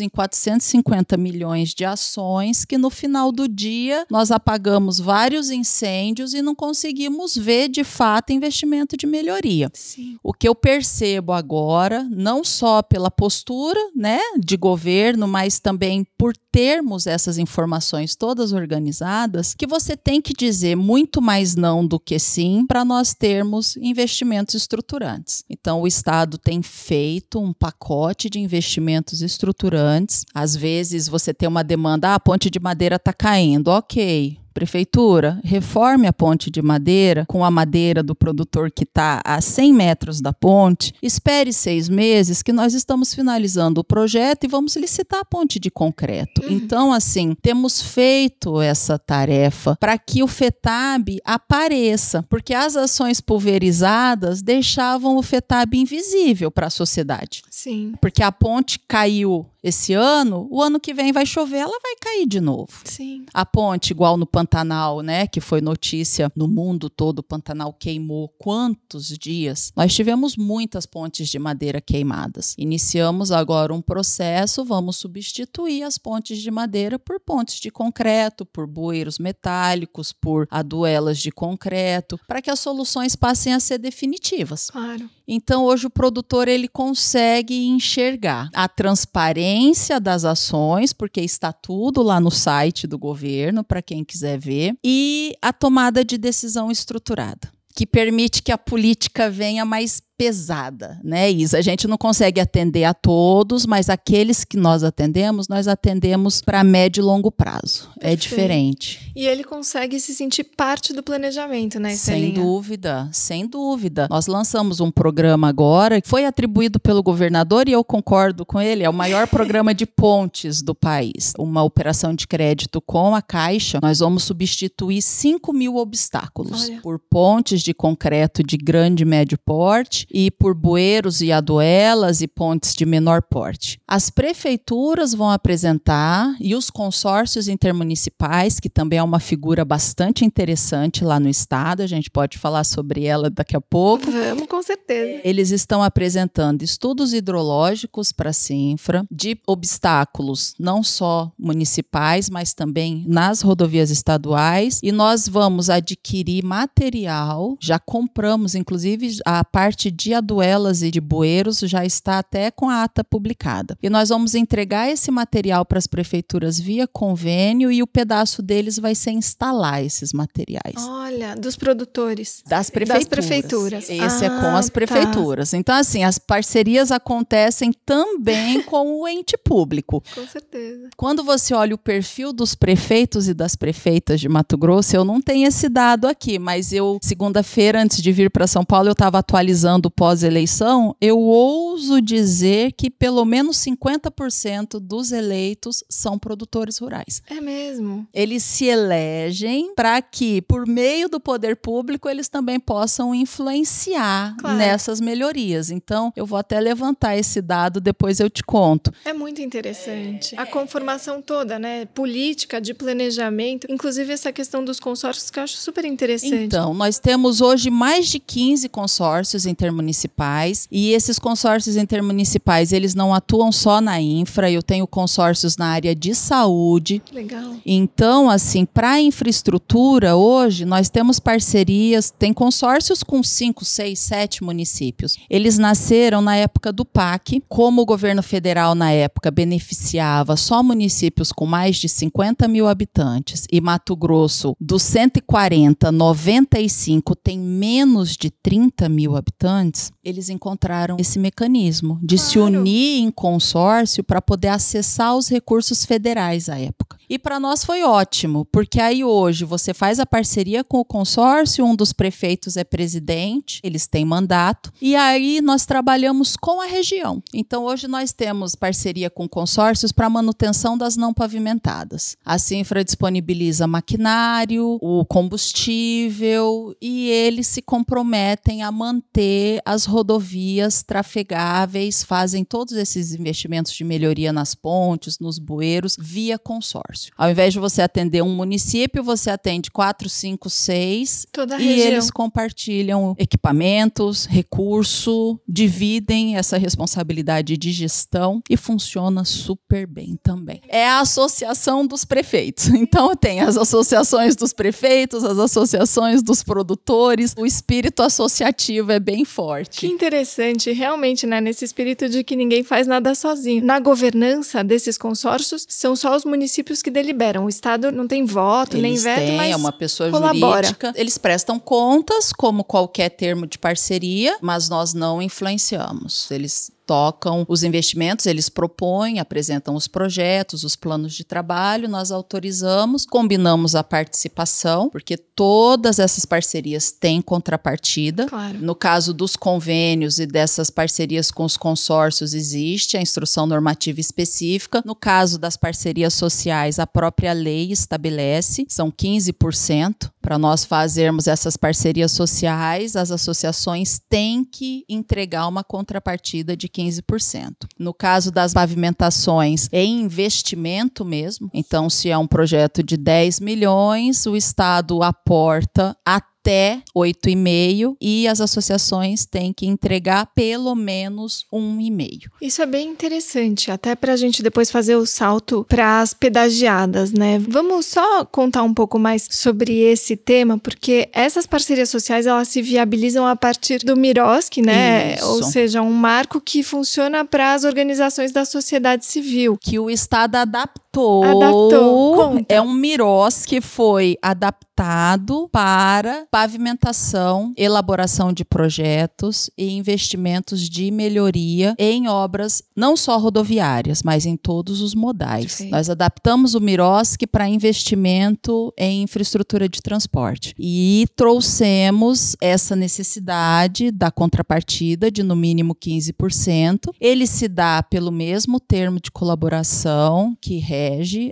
em 0.00 0.08
450 0.08 1.16
milhões 1.16 1.74
de 1.74 1.84
ações 1.84 2.64
que 2.64 2.78
no 2.78 2.90
final 2.90 3.32
do 3.32 3.48
dia 3.48 4.06
nós 4.10 4.30
apagamos 4.30 4.98
vários 4.98 5.50
incêndios 5.50 6.34
e 6.34 6.42
não 6.42 6.54
conseguimos 6.54 7.36
ver 7.36 7.68
de 7.68 7.84
fato 7.84 8.32
investimento 8.32 8.96
de 8.96 9.06
melhoria. 9.06 9.70
Sim. 9.74 10.18
O 10.22 10.32
que 10.32 10.48
eu 10.48 10.54
percebo 10.54 11.32
agora, 11.32 12.06
não 12.10 12.44
só 12.44 12.82
pela 12.82 13.10
postura, 13.10 13.80
né, 13.94 14.20
de 14.38 14.56
governo, 14.56 15.26
mas 15.26 15.58
também 15.58 16.06
por 16.18 16.34
termos 16.52 17.06
essas 17.06 17.38
informações 17.38 18.16
todas 18.16 18.52
organizadas, 18.52 19.54
que 19.54 19.66
você 19.66 19.96
tem 19.96 20.20
que 20.20 20.32
dizer 20.32 20.76
muito 20.76 21.22
mais 21.22 21.54
não 21.54 21.86
do 21.86 21.98
que 21.98 22.18
sim 22.18 22.64
para 22.66 22.84
nós 22.84 23.14
termos 23.14 23.76
investimentos 23.76 24.54
estruturantes. 24.54 25.44
Então, 25.48 25.80
o 25.80 25.86
Estado 25.86 26.38
tem 26.38 26.62
feito 26.62 27.40
um 27.40 27.52
pacote 27.52 28.28
de 28.28 28.40
investimentos 28.40 29.19
estruturantes. 29.22 30.24
Às 30.34 30.56
vezes 30.56 31.08
você 31.08 31.32
tem 31.32 31.48
uma 31.48 31.64
demanda, 31.64 32.10
ah, 32.10 32.14
a 32.14 32.20
ponte 32.20 32.50
de 32.50 32.60
madeira 32.60 32.96
está 32.96 33.12
caindo, 33.12 33.68
ok. 33.68 34.38
Prefeitura, 34.60 35.40
reforme 35.42 36.06
a 36.06 36.12
ponte 36.12 36.50
de 36.50 36.60
madeira 36.60 37.24
com 37.26 37.42
a 37.42 37.50
madeira 37.50 38.02
do 38.02 38.14
produtor 38.14 38.70
que 38.70 38.84
está 38.84 39.22
a 39.24 39.40
100 39.40 39.72
metros 39.72 40.20
da 40.20 40.34
ponte, 40.34 40.92
espere 41.02 41.50
seis 41.50 41.88
meses 41.88 42.42
que 42.42 42.52
nós 42.52 42.74
estamos 42.74 43.14
finalizando 43.14 43.80
o 43.80 43.84
projeto 43.84 44.44
e 44.44 44.48
vamos 44.48 44.76
licitar 44.76 45.20
a 45.20 45.24
ponte 45.24 45.58
de 45.58 45.70
concreto. 45.70 46.42
Uhum. 46.42 46.52
Então, 46.52 46.92
assim, 46.92 47.34
temos 47.40 47.80
feito 47.80 48.60
essa 48.60 48.98
tarefa 48.98 49.78
para 49.80 49.96
que 49.96 50.22
o 50.22 50.26
FETAB 50.26 51.20
apareça, 51.24 52.22
porque 52.28 52.52
as 52.52 52.76
ações 52.76 53.18
pulverizadas 53.18 54.42
deixavam 54.42 55.16
o 55.16 55.22
FETAB 55.22 55.78
invisível 55.78 56.50
para 56.50 56.66
a 56.66 56.70
sociedade. 56.70 57.42
Sim. 57.48 57.94
Porque 57.98 58.22
a 58.22 58.30
ponte 58.30 58.78
caiu 58.78 59.46
esse 59.62 59.92
ano, 59.92 60.48
o 60.50 60.62
ano 60.62 60.80
que 60.80 60.94
vem 60.94 61.12
vai 61.12 61.26
chover, 61.26 61.58
ela 61.58 61.78
vai 61.82 61.94
cair 62.00 62.26
de 62.26 62.40
novo. 62.40 62.80
Sim. 62.84 63.24
A 63.32 63.44
ponte, 63.44 63.90
igual 63.90 64.16
no 64.16 64.26
Pantanal, 64.26 65.00
né, 65.02 65.26
que 65.26 65.40
foi 65.40 65.60
notícia 65.60 66.30
no 66.34 66.48
mundo 66.48 66.88
todo, 66.88 67.18
o 67.18 67.22
Pantanal 67.22 67.72
queimou 67.72 68.28
quantos 68.38 69.08
dias? 69.08 69.72
Nós 69.76 69.94
tivemos 69.94 70.36
muitas 70.36 70.86
pontes 70.86 71.28
de 71.28 71.38
madeira 71.38 71.80
queimadas. 71.80 72.54
Iniciamos 72.56 73.30
agora 73.30 73.74
um 73.74 73.82
processo, 73.82 74.64
vamos 74.64 74.96
substituir 74.96 75.82
as 75.82 75.98
pontes 75.98 76.38
de 76.38 76.50
madeira 76.50 76.98
por 76.98 77.20
pontes 77.20 77.60
de 77.60 77.70
concreto, 77.70 78.46
por 78.46 78.66
bueiros 78.66 79.18
metálicos, 79.18 80.12
por 80.12 80.46
aduelas 80.50 81.18
de 81.18 81.30
concreto, 81.30 82.18
para 82.26 82.40
que 82.40 82.50
as 82.50 82.60
soluções 82.60 83.14
passem 83.14 83.52
a 83.52 83.60
ser 83.60 83.78
definitivas. 83.78 84.70
Claro. 84.70 85.08
Então 85.32 85.64
hoje 85.64 85.86
o 85.86 85.90
produtor 85.90 86.48
ele 86.48 86.66
consegue 86.66 87.68
enxergar 87.68 88.50
a 88.52 88.68
transparência 88.68 90.00
das 90.00 90.24
ações, 90.24 90.92
porque 90.92 91.20
está 91.20 91.52
tudo 91.52 92.02
lá 92.02 92.18
no 92.18 92.32
site 92.32 92.84
do 92.84 92.98
governo 92.98 93.62
para 93.62 93.80
quem 93.80 94.04
quiser 94.04 94.40
ver, 94.40 94.74
e 94.84 95.32
a 95.40 95.52
tomada 95.52 96.04
de 96.04 96.18
decisão 96.18 96.68
estruturada, 96.68 97.48
que 97.76 97.86
permite 97.86 98.42
que 98.42 98.50
a 98.50 98.58
política 98.58 99.30
venha 99.30 99.64
mais 99.64 100.02
pesada, 100.20 101.00
né, 101.02 101.30
Isa? 101.30 101.56
A 101.56 101.62
gente 101.62 101.88
não 101.88 101.96
consegue 101.96 102.42
atender 102.42 102.84
a 102.84 102.92
todos, 102.92 103.64
mas 103.64 103.88
aqueles 103.88 104.44
que 104.44 104.58
nós 104.58 104.84
atendemos, 104.84 105.48
nós 105.48 105.66
atendemos 105.66 106.42
para 106.42 106.62
médio 106.62 107.00
e 107.00 107.04
longo 107.04 107.32
prazo. 107.32 107.88
É 107.98 108.10
Perfeito. 108.10 108.12
É 108.12 108.16
diferente. 108.16 109.12
E 109.16 109.26
ele 109.26 109.42
consegue 109.42 109.98
se 109.98 110.14
sentir 110.14 110.44
parte 110.44 110.92
do 110.92 111.02
planejamento, 111.02 111.80
né, 111.80 111.94
Sem 111.94 112.34
dúvida, 112.34 113.08
sem 113.12 113.46
dúvida. 113.46 114.08
Nós 114.10 114.26
lançamos 114.26 114.78
um 114.78 114.90
programa 114.90 115.48
agora 115.48 116.02
que 116.02 116.08
foi 116.08 116.26
atribuído 116.26 116.78
pelo 116.78 117.02
governador 117.02 117.66
e 117.66 117.72
eu 117.72 117.82
concordo 117.82 118.44
com 118.44 118.60
ele, 118.60 118.84
é 118.84 118.90
o 118.90 118.92
maior 118.92 119.24
programa 119.28 119.72
de 119.72 119.86
pontes 119.86 120.60
do 120.60 120.74
país. 120.74 121.32
Uma 121.38 121.62
operação 121.62 122.14
de 122.14 122.26
crédito 122.26 122.78
com 122.82 123.14
a 123.14 123.22
Caixa, 123.22 123.78
nós 123.82 124.00
vamos 124.00 124.24
substituir 124.24 125.00
5 125.00 125.50
mil 125.54 125.76
obstáculos 125.76 126.68
Olha. 126.68 126.80
por 126.82 126.98
pontes 126.98 127.62
de 127.62 127.72
concreto 127.72 128.42
de 128.42 128.58
grande 128.58 129.02
e 129.02 129.06
médio 129.06 129.38
porte 129.38 130.09
e 130.12 130.30
por 130.30 130.54
bueiros 130.54 131.20
e 131.20 131.32
aduelas 131.32 132.20
e 132.20 132.28
pontes 132.28 132.74
de 132.74 132.84
menor 132.84 133.22
porte. 133.22 133.80
As 133.86 134.10
prefeituras 134.10 135.14
vão 135.14 135.30
apresentar 135.30 136.34
e 136.40 136.54
os 136.54 136.70
consórcios 136.70 137.48
intermunicipais, 137.48 138.58
que 138.58 138.68
também 138.68 138.98
é 138.98 139.02
uma 139.02 139.20
figura 139.20 139.64
bastante 139.64 140.24
interessante 140.24 141.04
lá 141.04 141.20
no 141.20 141.28
estado, 141.28 141.82
a 141.82 141.86
gente 141.86 142.10
pode 142.10 142.38
falar 142.38 142.64
sobre 142.64 143.04
ela 143.04 143.30
daqui 143.30 143.56
a 143.56 143.60
pouco. 143.60 144.04
Vamos, 144.30 144.48
com 144.48 144.62
certeza. 144.62 145.20
Eles 145.24 145.50
estão 145.50 145.82
apresentando 145.82 146.62
estudos 146.62 147.12
hidrológicos 147.12 148.12
para 148.12 148.30
a 148.30 148.32
Sinfra, 148.32 149.04
de 149.10 149.36
obstáculos 149.46 150.54
não 150.58 150.82
só 150.82 151.32
municipais, 151.38 152.30
mas 152.30 152.54
também 152.54 153.04
nas 153.06 153.40
rodovias 153.40 153.90
estaduais, 153.90 154.80
e 154.82 154.92
nós 154.92 155.28
vamos 155.28 155.68
adquirir 155.68 156.44
material, 156.44 157.56
já 157.60 157.78
compramos 157.78 158.54
inclusive 158.54 159.18
a 159.24 159.44
parte 159.44 159.90
de 159.90 160.14
aduelas 160.14 160.82
e 160.82 160.90
de 160.90 161.00
bueiros 161.00 161.58
já 161.60 161.84
está 161.84 162.18
até 162.18 162.50
com 162.50 162.68
a 162.68 162.84
ata 162.84 163.02
publicada. 163.02 163.76
E 163.82 163.90
nós 163.90 164.10
vamos 164.10 164.34
entregar 164.34 164.88
esse 164.88 165.10
material 165.10 165.64
para 165.64 165.78
as 165.78 165.86
prefeituras 165.86 166.58
via 166.58 166.86
convênio 166.86 167.70
e 167.72 167.82
o 167.82 167.86
pedaço 167.86 168.42
deles 168.42 168.78
vai 168.78 168.94
ser 168.94 169.10
instalar 169.10 169.84
esses 169.84 170.12
materiais. 170.12 170.76
Olha, 170.76 171.34
dos 171.34 171.56
produtores. 171.56 172.42
Das 172.46 172.70
prefeituras. 172.70 173.04
Das 173.04 173.08
prefeituras. 173.08 173.90
Esse 173.90 174.19
é 174.24 174.28
com 174.28 174.56
as 174.56 174.66
tá. 174.66 174.72
prefeituras. 174.72 175.50
Tá. 175.50 175.56
Então, 175.56 175.74
assim, 175.74 176.04
as 176.04 176.18
parcerias 176.18 176.90
acontecem 176.90 177.72
também 177.84 178.62
com 178.64 179.00
o 179.00 179.08
ente 179.08 179.36
público. 179.36 180.02
Com 180.14 180.26
certeza. 180.26 180.90
Quando 180.96 181.22
você 181.22 181.54
olha 181.54 181.74
o 181.74 181.78
perfil 181.78 182.32
dos 182.32 182.54
prefeitos 182.54 183.28
e 183.28 183.34
das 183.34 183.56
prefeitas 183.56 184.20
de 184.20 184.28
Mato 184.28 184.56
Grosso, 184.56 184.96
eu 184.96 185.04
não 185.04 185.20
tenho 185.20 185.46
esse 185.46 185.68
dado 185.68 186.06
aqui, 186.06 186.38
mas 186.38 186.72
eu, 186.72 186.98
segunda-feira, 187.02 187.82
antes 187.82 188.02
de 188.02 188.12
vir 188.12 188.30
para 188.30 188.46
São 188.46 188.64
Paulo, 188.64 188.88
eu 188.88 188.92
estava 188.92 189.18
atualizando 189.18 189.90
pós-eleição, 189.90 190.94
eu 191.00 191.18
ouso 191.18 192.00
dizer 192.00 192.72
que 192.72 192.90
pelo 192.90 193.24
menos 193.24 193.56
50% 193.58 194.78
dos 194.80 195.12
eleitos 195.12 195.84
são 195.88 196.18
produtores 196.18 196.78
rurais. 196.78 197.22
É 197.28 197.40
mesmo. 197.40 198.06
Eles 198.12 198.42
se 198.42 198.66
elegem 198.66 199.74
para 199.74 200.00
que, 200.02 200.42
por 200.42 200.66
meio 200.66 201.08
do 201.08 201.20
poder 201.20 201.56
público, 201.56 202.08
eles 202.08 202.28
também 202.28 202.58
possam 202.58 203.14
influenciar 203.14 204.09
claro. 204.38 204.56
nessas 204.56 205.00
melhorias. 205.00 205.70
Então, 205.70 206.12
eu 206.16 206.26
vou 206.26 206.38
até 206.38 206.60
levantar 206.60 207.16
esse 207.16 207.40
dado, 207.40 207.80
depois 207.80 208.20
eu 208.20 208.28
te 208.28 208.42
conto. 208.42 208.92
É 209.04 209.12
muito 209.12 209.40
interessante. 209.40 210.34
A 210.36 210.46
conformação 210.46 211.20
toda, 211.20 211.58
né? 211.58 211.86
Política, 211.86 212.60
de 212.60 212.74
planejamento, 212.74 213.66
inclusive 213.70 214.12
essa 214.12 214.32
questão 214.32 214.64
dos 214.64 214.78
consórcios, 214.78 215.30
que 215.30 215.38
eu 215.38 215.42
acho 215.42 215.56
super 215.56 215.84
interessante. 215.84 216.34
Então, 216.34 216.74
nós 216.74 216.98
temos 216.98 217.40
hoje 217.40 217.70
mais 217.70 218.08
de 218.08 218.18
15 218.18 218.68
consórcios 218.68 219.46
intermunicipais 219.46 219.90
intermunicipais 219.90 220.68
e 220.70 220.92
esses 220.92 221.18
consórcios 221.18 221.76
intermunicipais 221.76 222.72
eles 222.72 222.94
não 222.94 223.14
atuam 223.14 223.52
só 223.52 223.80
na 223.80 224.00
infra, 224.00 224.50
eu 224.50 224.62
tenho 224.62 224.86
consórcios 224.86 225.56
na 225.56 225.66
área 225.66 225.94
de 225.94 226.14
saúde. 226.14 227.02
Legal. 227.12 227.54
Então, 227.64 228.28
assim, 228.28 228.64
para 228.64 229.00
infraestrutura 229.00 230.16
hoje 230.16 230.64
nós 230.64 230.88
temos 230.88 231.18
parcerias, 231.18 232.10
tem 232.10 232.32
consórcios 232.32 233.02
com 233.02 233.22
cinco, 233.22 233.64
seis, 233.64 233.99
sete 234.00 234.42
municípios. 234.42 235.16
Eles 235.28 235.58
nasceram 235.58 236.20
na 236.20 236.36
época 236.36 236.72
do 236.72 236.84
PAC, 236.84 237.42
como 237.48 237.82
o 237.82 237.86
governo 237.86 238.22
federal 238.22 238.74
na 238.74 238.90
época 238.90 239.30
beneficiava 239.30 240.36
só 240.36 240.62
municípios 240.62 241.32
com 241.32 241.46
mais 241.46 241.76
de 241.76 241.88
50 241.88 242.48
mil 242.48 242.66
habitantes 242.66 243.46
e 243.50 243.60
Mato 243.60 243.96
Grosso 243.96 244.56
dos 244.60 244.82
140, 244.82 245.90
95 245.92 247.14
tem 247.14 247.38
menos 247.38 248.16
de 248.16 248.30
30 248.30 248.88
mil 248.88 249.16
habitantes 249.16 249.60
antes, 249.70 249.92
eles 250.04 250.28
encontraram 250.28 250.96
esse 250.98 251.18
mecanismo 251.18 251.98
de 252.02 252.16
claro. 252.16 252.30
se 252.30 252.38
unir 252.38 253.02
em 253.02 253.10
consórcio 253.10 254.02
para 254.02 254.20
poder 254.20 254.48
acessar 254.48 255.16
os 255.16 255.28
recursos 255.28 255.84
federais 255.84 256.48
à 256.48 256.58
época. 256.58 256.98
E 257.08 257.18
para 257.18 257.40
nós 257.40 257.64
foi 257.64 257.82
ótimo, 257.82 258.44
porque 258.52 258.80
aí 258.80 259.02
hoje 259.02 259.44
você 259.44 259.74
faz 259.74 259.98
a 259.98 260.06
parceria 260.06 260.62
com 260.62 260.78
o 260.78 260.84
consórcio, 260.84 261.64
um 261.64 261.74
dos 261.74 261.92
prefeitos 261.92 262.56
é 262.56 262.62
presidente, 262.62 263.60
eles 263.64 263.86
têm 263.90 264.04
mandato, 264.04 264.72
e 264.80 264.94
aí 264.94 265.40
nós 265.40 265.66
trabalhamos 265.66 266.36
com 266.36 266.60
a 266.60 266.66
região. 266.66 267.22
Então 267.34 267.64
hoje 267.64 267.88
nós 267.88 268.12
temos 268.12 268.54
parceria 268.54 269.10
com 269.10 269.28
consórcios 269.28 269.92
para 269.92 270.08
manutenção 270.08 270.76
das 270.76 270.96
não 270.96 271.12
pavimentadas. 271.12 272.16
A 272.24 272.38
Sinfra 272.38 272.84
disponibiliza 272.84 273.66
maquinário, 273.66 274.78
o 274.80 275.04
combustível 275.04 276.74
e 276.80 277.08
eles 277.08 277.46
se 277.46 277.62
comprometem 277.62 278.62
a 278.62 278.70
manter 278.70 279.60
as 279.64 279.84
rodovias 279.84 280.82
trafegáveis, 280.82 282.02
fazem 282.04 282.44
todos 282.44 282.74
esses 282.74 283.14
investimentos 283.14 283.72
de 283.72 283.84
melhoria 283.84 284.32
nas 284.32 284.54
pontes, 284.54 285.18
nos 285.18 285.38
bueiros, 285.38 285.96
via 285.98 286.38
consórcio. 286.38 287.12
Ao 287.16 287.30
invés 287.30 287.52
de 287.52 287.58
você 287.58 287.82
atender 287.82 288.22
um 288.22 288.34
município, 288.34 289.02
você 289.02 289.30
atende 289.30 289.70
quatro, 289.70 290.08
cinco, 290.08 290.48
seis. 290.48 291.26
Toda 291.32 291.56
a 291.56 291.60
e 291.60 291.64
região. 291.64 291.86
eles 291.86 292.10
compartilham 292.10 293.14
equipamentos, 293.18 293.79
recurso, 294.28 295.38
dividem 295.48 296.36
essa 296.36 296.58
responsabilidade 296.58 297.56
de 297.56 297.72
gestão 297.72 298.42
e 298.48 298.56
funciona 298.56 299.24
super 299.24 299.86
bem 299.86 300.18
também. 300.22 300.60
É 300.68 300.86
a 300.86 301.00
associação 301.00 301.86
dos 301.86 302.04
prefeitos. 302.04 302.68
Então 302.90 303.14
tem 303.14 303.40
as 303.40 303.56
associações 303.56 304.34
dos 304.34 304.52
prefeitos, 304.52 305.22
as 305.22 305.38
associações 305.38 306.22
dos 306.22 306.42
produtores. 306.42 307.34
O 307.38 307.44
espírito 307.46 308.02
associativo 308.02 308.90
é 308.90 308.98
bem 308.98 309.24
forte. 309.24 309.80
Que 309.80 309.86
interessante, 309.86 310.72
realmente, 310.72 311.26
né? 311.26 311.40
Nesse 311.40 311.64
espírito 311.64 312.08
de 312.08 312.24
que 312.24 312.34
ninguém 312.34 312.64
faz 312.64 312.86
nada 312.86 313.14
sozinho. 313.14 313.64
Na 313.64 313.78
governança 313.78 314.64
desses 314.64 314.96
consórcios, 314.98 315.66
são 315.68 315.94
só 315.94 316.16
os 316.16 316.24
municípios 316.24 316.82
que 316.82 316.90
deliberam. 316.90 317.44
O 317.44 317.48
Estado 317.48 317.92
não 317.92 318.08
tem 318.08 318.24
voto, 318.24 318.76
Eles 318.76 318.82
nem 318.82 319.14
veto, 319.14 319.26
têm, 319.26 319.36
mas 319.36 319.52
é 319.52 319.56
uma 319.56 319.72
pessoa 319.72 320.10
colabora. 320.10 320.62
jurídica. 320.66 320.92
Eles 320.96 321.18
prestam 321.18 321.58
contas, 321.58 322.32
como 322.32 322.64
qualquer 322.64 323.10
termo 323.10 323.46
de 323.46 323.58
parceria, 323.70 324.36
mas 324.42 324.68
nós 324.68 324.92
não 324.92 325.22
influenciamos. 325.22 326.28
Eles 326.28 326.72
tocam 326.84 327.46
os 327.48 327.62
investimentos, 327.62 328.26
eles 328.26 328.48
propõem, 328.48 329.20
apresentam 329.20 329.76
os 329.76 329.86
projetos, 329.86 330.64
os 330.64 330.74
planos 330.74 331.14
de 331.14 331.22
trabalho, 331.22 331.88
nós 331.88 332.10
autorizamos, 332.10 333.06
combinamos 333.06 333.76
a 333.76 333.84
participação, 333.84 334.90
porque 334.90 335.16
todas 335.16 336.00
essas 336.00 336.24
parcerias 336.24 336.90
têm 336.90 337.22
contrapartida. 337.22 338.26
Claro. 338.26 338.58
No 338.60 338.74
caso 338.74 339.14
dos 339.14 339.36
convênios 339.36 340.18
e 340.18 340.26
dessas 340.26 340.68
parcerias 340.68 341.30
com 341.30 341.44
os 341.44 341.56
consórcios, 341.56 342.34
existe 342.34 342.96
a 342.96 343.00
instrução 343.00 343.46
normativa 343.46 344.00
específica. 344.00 344.82
No 344.84 344.96
caso 344.96 345.38
das 345.38 345.56
parcerias 345.56 346.14
sociais, 346.14 346.80
a 346.80 346.88
própria 346.88 347.32
lei 347.32 347.70
estabelece, 347.70 348.66
são 348.68 348.90
15% 348.90 350.10
para 350.20 350.38
nós 350.38 350.64
fazermos 350.64 351.26
essas 351.26 351.56
parcerias 351.56 352.12
sociais, 352.12 352.96
as 352.96 353.10
associações 353.10 354.00
têm 354.08 354.44
que 354.44 354.84
entregar 354.88 355.46
uma 355.46 355.64
contrapartida 355.64 356.56
de 356.56 356.68
15%. 356.68 357.66
No 357.78 357.94
caso 357.94 358.30
das 358.30 358.52
pavimentações, 358.52 359.68
é 359.72 359.84
investimento 359.84 361.04
mesmo. 361.04 361.50
Então, 361.54 361.88
se 361.88 362.10
é 362.10 362.18
um 362.18 362.26
projeto 362.26 362.82
de 362.82 362.96
10 362.96 363.40
milhões, 363.40 364.26
o 364.26 364.36
Estado 364.36 365.02
aporta 365.02 365.96
até 366.04 366.39
até 366.40 366.82
8,5 366.96 367.96
e 368.00 368.26
as 368.26 368.40
associações 368.40 369.26
têm 369.26 369.52
que 369.52 369.66
entregar 369.66 370.26
pelo 370.34 370.74
menos 370.74 371.44
um 371.52 371.80
e 371.80 371.90
meio. 371.90 372.30
Isso 372.40 372.62
é 372.62 372.66
bem 372.66 372.88
interessante, 372.88 373.70
até 373.70 373.94
para 373.94 374.14
a 374.14 374.16
gente 374.16 374.42
depois 374.42 374.70
fazer 374.70 374.96
o 374.96 375.06
salto 375.06 375.66
para 375.68 376.00
as 376.00 376.14
pedagiadas, 376.14 377.12
né? 377.12 377.38
Vamos 377.38 377.86
só 377.86 378.24
contar 378.24 378.62
um 378.62 378.72
pouco 378.72 378.98
mais 378.98 379.28
sobre 379.30 379.80
esse 379.80 380.16
tema, 380.16 380.58
porque 380.58 381.08
essas 381.12 381.46
parcerias 381.46 381.90
sociais 381.90 382.26
elas 382.26 382.48
se 382.48 382.62
viabilizam 382.62 383.26
a 383.26 383.36
partir 383.36 383.78
do 383.80 383.96
Miroski, 383.96 384.62
né? 384.62 385.14
Isso. 385.14 385.26
Ou 385.26 385.42
seja, 385.42 385.82
um 385.82 385.92
marco 385.92 386.40
que 386.40 386.62
funciona 386.62 387.24
para 387.24 387.52
as 387.54 387.64
organizações 387.64 388.32
da 388.32 388.44
sociedade 388.44 389.04
civil. 389.04 389.58
Que 389.60 389.78
o 389.78 389.90
Estado 389.90 390.36
adaptou. 390.36 390.89
Adaptou. 390.92 392.14
Conta. 392.14 392.46
É 392.48 392.60
um 392.60 392.72
Miros 392.72 393.44
que 393.44 393.60
foi 393.60 394.16
adaptado 394.20 395.48
para 395.52 396.26
pavimentação, 396.30 397.52
elaboração 397.56 398.32
de 398.32 398.44
projetos 398.44 399.50
e 399.56 399.72
investimentos 399.76 400.68
de 400.68 400.90
melhoria 400.90 401.74
em 401.78 402.08
obras 402.08 402.62
não 402.74 402.96
só 402.96 403.18
rodoviárias, 403.18 404.02
mas 404.02 404.26
em 404.26 404.36
todos 404.36 404.80
os 404.80 404.94
modais. 404.94 405.44
Perfeito. 405.44 405.70
Nós 405.70 405.90
adaptamos 405.90 406.54
o 406.54 406.60
Miroski 406.60 407.26
para 407.26 407.48
investimento 407.48 408.72
em 408.76 409.02
infraestrutura 409.02 409.68
de 409.68 409.82
transporte 409.82 410.54
e 410.58 411.06
trouxemos 411.14 412.34
essa 412.40 412.74
necessidade 412.74 413.90
da 413.90 414.10
contrapartida 414.10 415.10
de 415.10 415.22
no 415.22 415.36
mínimo 415.36 415.74
15%. 415.74 416.90
Ele 416.98 417.26
se 417.26 417.46
dá 417.46 417.82
pelo 417.82 418.10
mesmo 418.10 418.58
termo 418.58 418.98
de 418.98 419.10
colaboração 419.10 420.36
que 420.40 420.56
rege 420.58 420.79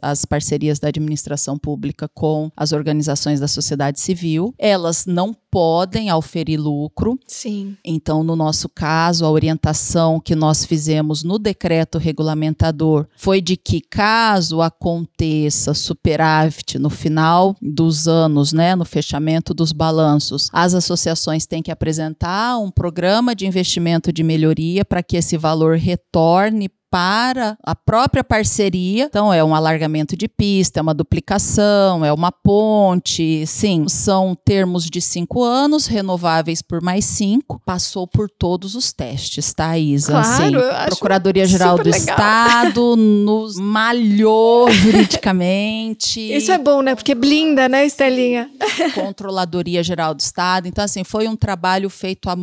as 0.03 0.25
parcerias 0.25 0.79
da 0.79 0.89
administração 0.89 1.59
pública 1.59 2.09
com 2.09 2.51
as 2.57 2.73
organizações 2.73 3.41
da 3.41 3.49
sociedade 3.49 4.01
civil. 4.01 4.55
Elas 4.59 5.07
não 5.07 5.35
podem 5.51 6.11
auferir 6.11 6.61
lucro. 6.61 7.19
Sim. 7.27 7.77
Então, 7.85 8.23
no 8.23 8.37
nosso 8.37 8.69
caso, 8.69 9.25
a 9.25 9.31
orientação 9.31 10.21
que 10.21 10.35
nós 10.35 10.65
fizemos 10.65 11.23
no 11.23 11.39
decreto 11.39 11.99
regulamentador 11.99 13.07
foi 13.17 13.41
de 13.41 13.57
que, 13.57 13.81
caso 13.81 14.61
aconteça 14.61 15.73
superávit 15.73 16.79
no 16.79 16.91
final 16.91 17.57
dos 17.63 18.07
anos, 18.07 18.53
né, 18.53 18.75
no 18.75 18.85
fechamento 18.85 19.55
dos 19.55 19.73
balanços, 19.73 20.51
as 20.53 20.75
associações 20.75 21.47
têm 21.47 21.63
que 21.63 21.71
apresentar 21.71 22.59
um 22.59 22.71
programa 22.71 23.35
de 23.35 23.47
investimento 23.47 24.13
de 24.13 24.23
melhoria 24.23 24.85
para 24.85 25.03
que 25.03 25.17
esse 25.17 25.37
valor 25.37 25.77
retorne 25.77 26.71
para 26.91 27.57
a 27.63 27.75
própria 27.75 28.25
parceria. 28.25 29.05
Então, 29.05 29.33
é 29.33 29.43
um 29.43 29.55
alargamento 29.55 30.17
de 30.17 30.29
pista, 30.29 30.81
é 30.81 30.83
uma 30.83 30.95
duplicação, 30.95 32.05
é 32.05 32.13
uma 32.13 32.33
ponte. 32.33 33.47
Sim, 33.47 33.89
são 33.89 34.35
termos 34.45 34.87
de 34.87 35.01
cinco 35.01 35.43
anos, 35.43 35.87
renováveis 35.87 36.63
por 36.63 36.81
mais 36.81 37.05
cinco. 37.05 37.61
Passou 37.65 38.07
por 38.07 38.29
todos 38.31 38.75
os 38.75 38.93
testes, 38.93 39.53
tá, 39.53 39.79
Isa? 39.79 40.13
Claro, 40.13 40.61
assim, 40.61 40.87
Procuradoria-Geral 40.87 41.79
do 41.79 41.91
legal. 41.91 41.99
Estado 42.01 42.97
nos 42.97 43.59
malhou 43.59 44.71
juridicamente. 44.73 46.21
Isso 46.21 46.53
é 46.53 46.59
bom, 46.59 46.83
né? 46.83 46.95
Porque 46.95 47.15
blinda, 47.15 47.69
né, 47.69 47.85
Estelinha? 47.85 48.51
Controladoria 48.95 49.83
Geral 49.83 50.15
do 50.15 50.21
Estado. 50.21 50.67
Então, 50.69 50.85
assim, 50.85 51.05
foi 51.05 51.29
um 51.29 51.37
trabalho 51.37 51.91
feito 51.91 52.31
a 52.31 52.37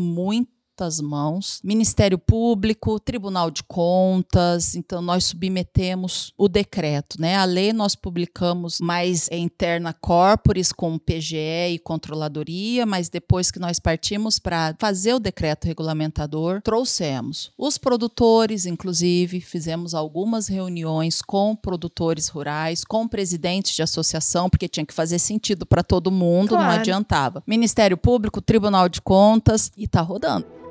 muitas 0.75 0.99
mãos. 0.99 1.61
Ministério 1.63 2.17
Público, 2.17 2.99
Tribunal 2.99 3.49
de 3.49 3.63
Contas. 3.63 4.75
Então, 4.75 5.01
nós 5.01 5.23
submetemos 5.23 6.33
o 6.37 6.49
decreto, 6.49 7.15
né? 7.19 7.37
A 7.37 7.45
lei 7.45 7.71
nós 7.71 7.95
publicamos 7.95 8.81
mais 8.81 9.29
em 9.31 9.43
interna 9.45 9.93
corporis 9.93 10.73
com 10.73 10.97
PGE 10.99 11.69
e 11.71 11.79
Controladoria, 11.79 12.85
mas 12.85 13.07
depois 13.07 13.51
que 13.51 13.59
nós 13.59 13.79
partimos 13.79 14.37
para 14.37 14.75
fazer 14.77 15.13
o 15.13 15.19
decreto 15.19 15.65
regulamentador, 15.65 16.61
trouxemos 16.61 17.51
os 17.57 17.77
produtores, 17.77 18.65
inclusive, 18.65 19.39
fizemos 19.39 19.93
algumas 19.93 20.49
reuniões 20.49 21.21
com 21.21 21.55
produtores 21.55 22.27
rurais, 22.27 22.83
com 22.83 23.07
presidentes 23.07 23.73
de 23.73 23.81
associação, 23.81 24.49
porque 24.49 24.67
tinha 24.67 24.85
que 24.85 24.93
fazer 24.93 25.19
sentido 25.19 25.65
para 25.65 25.83
todo 25.83 26.11
mundo, 26.11 26.51
não 26.55 26.63
Claro. 26.65 26.79
adiantava. 26.81 27.43
Ministério 27.47 27.95
Público, 27.95 28.41
Tribunal 28.41 28.89
de 28.89 29.01
Contas 29.01 29.71
e 29.77 29.87
tá 29.87 30.01
rodando. 30.01 30.64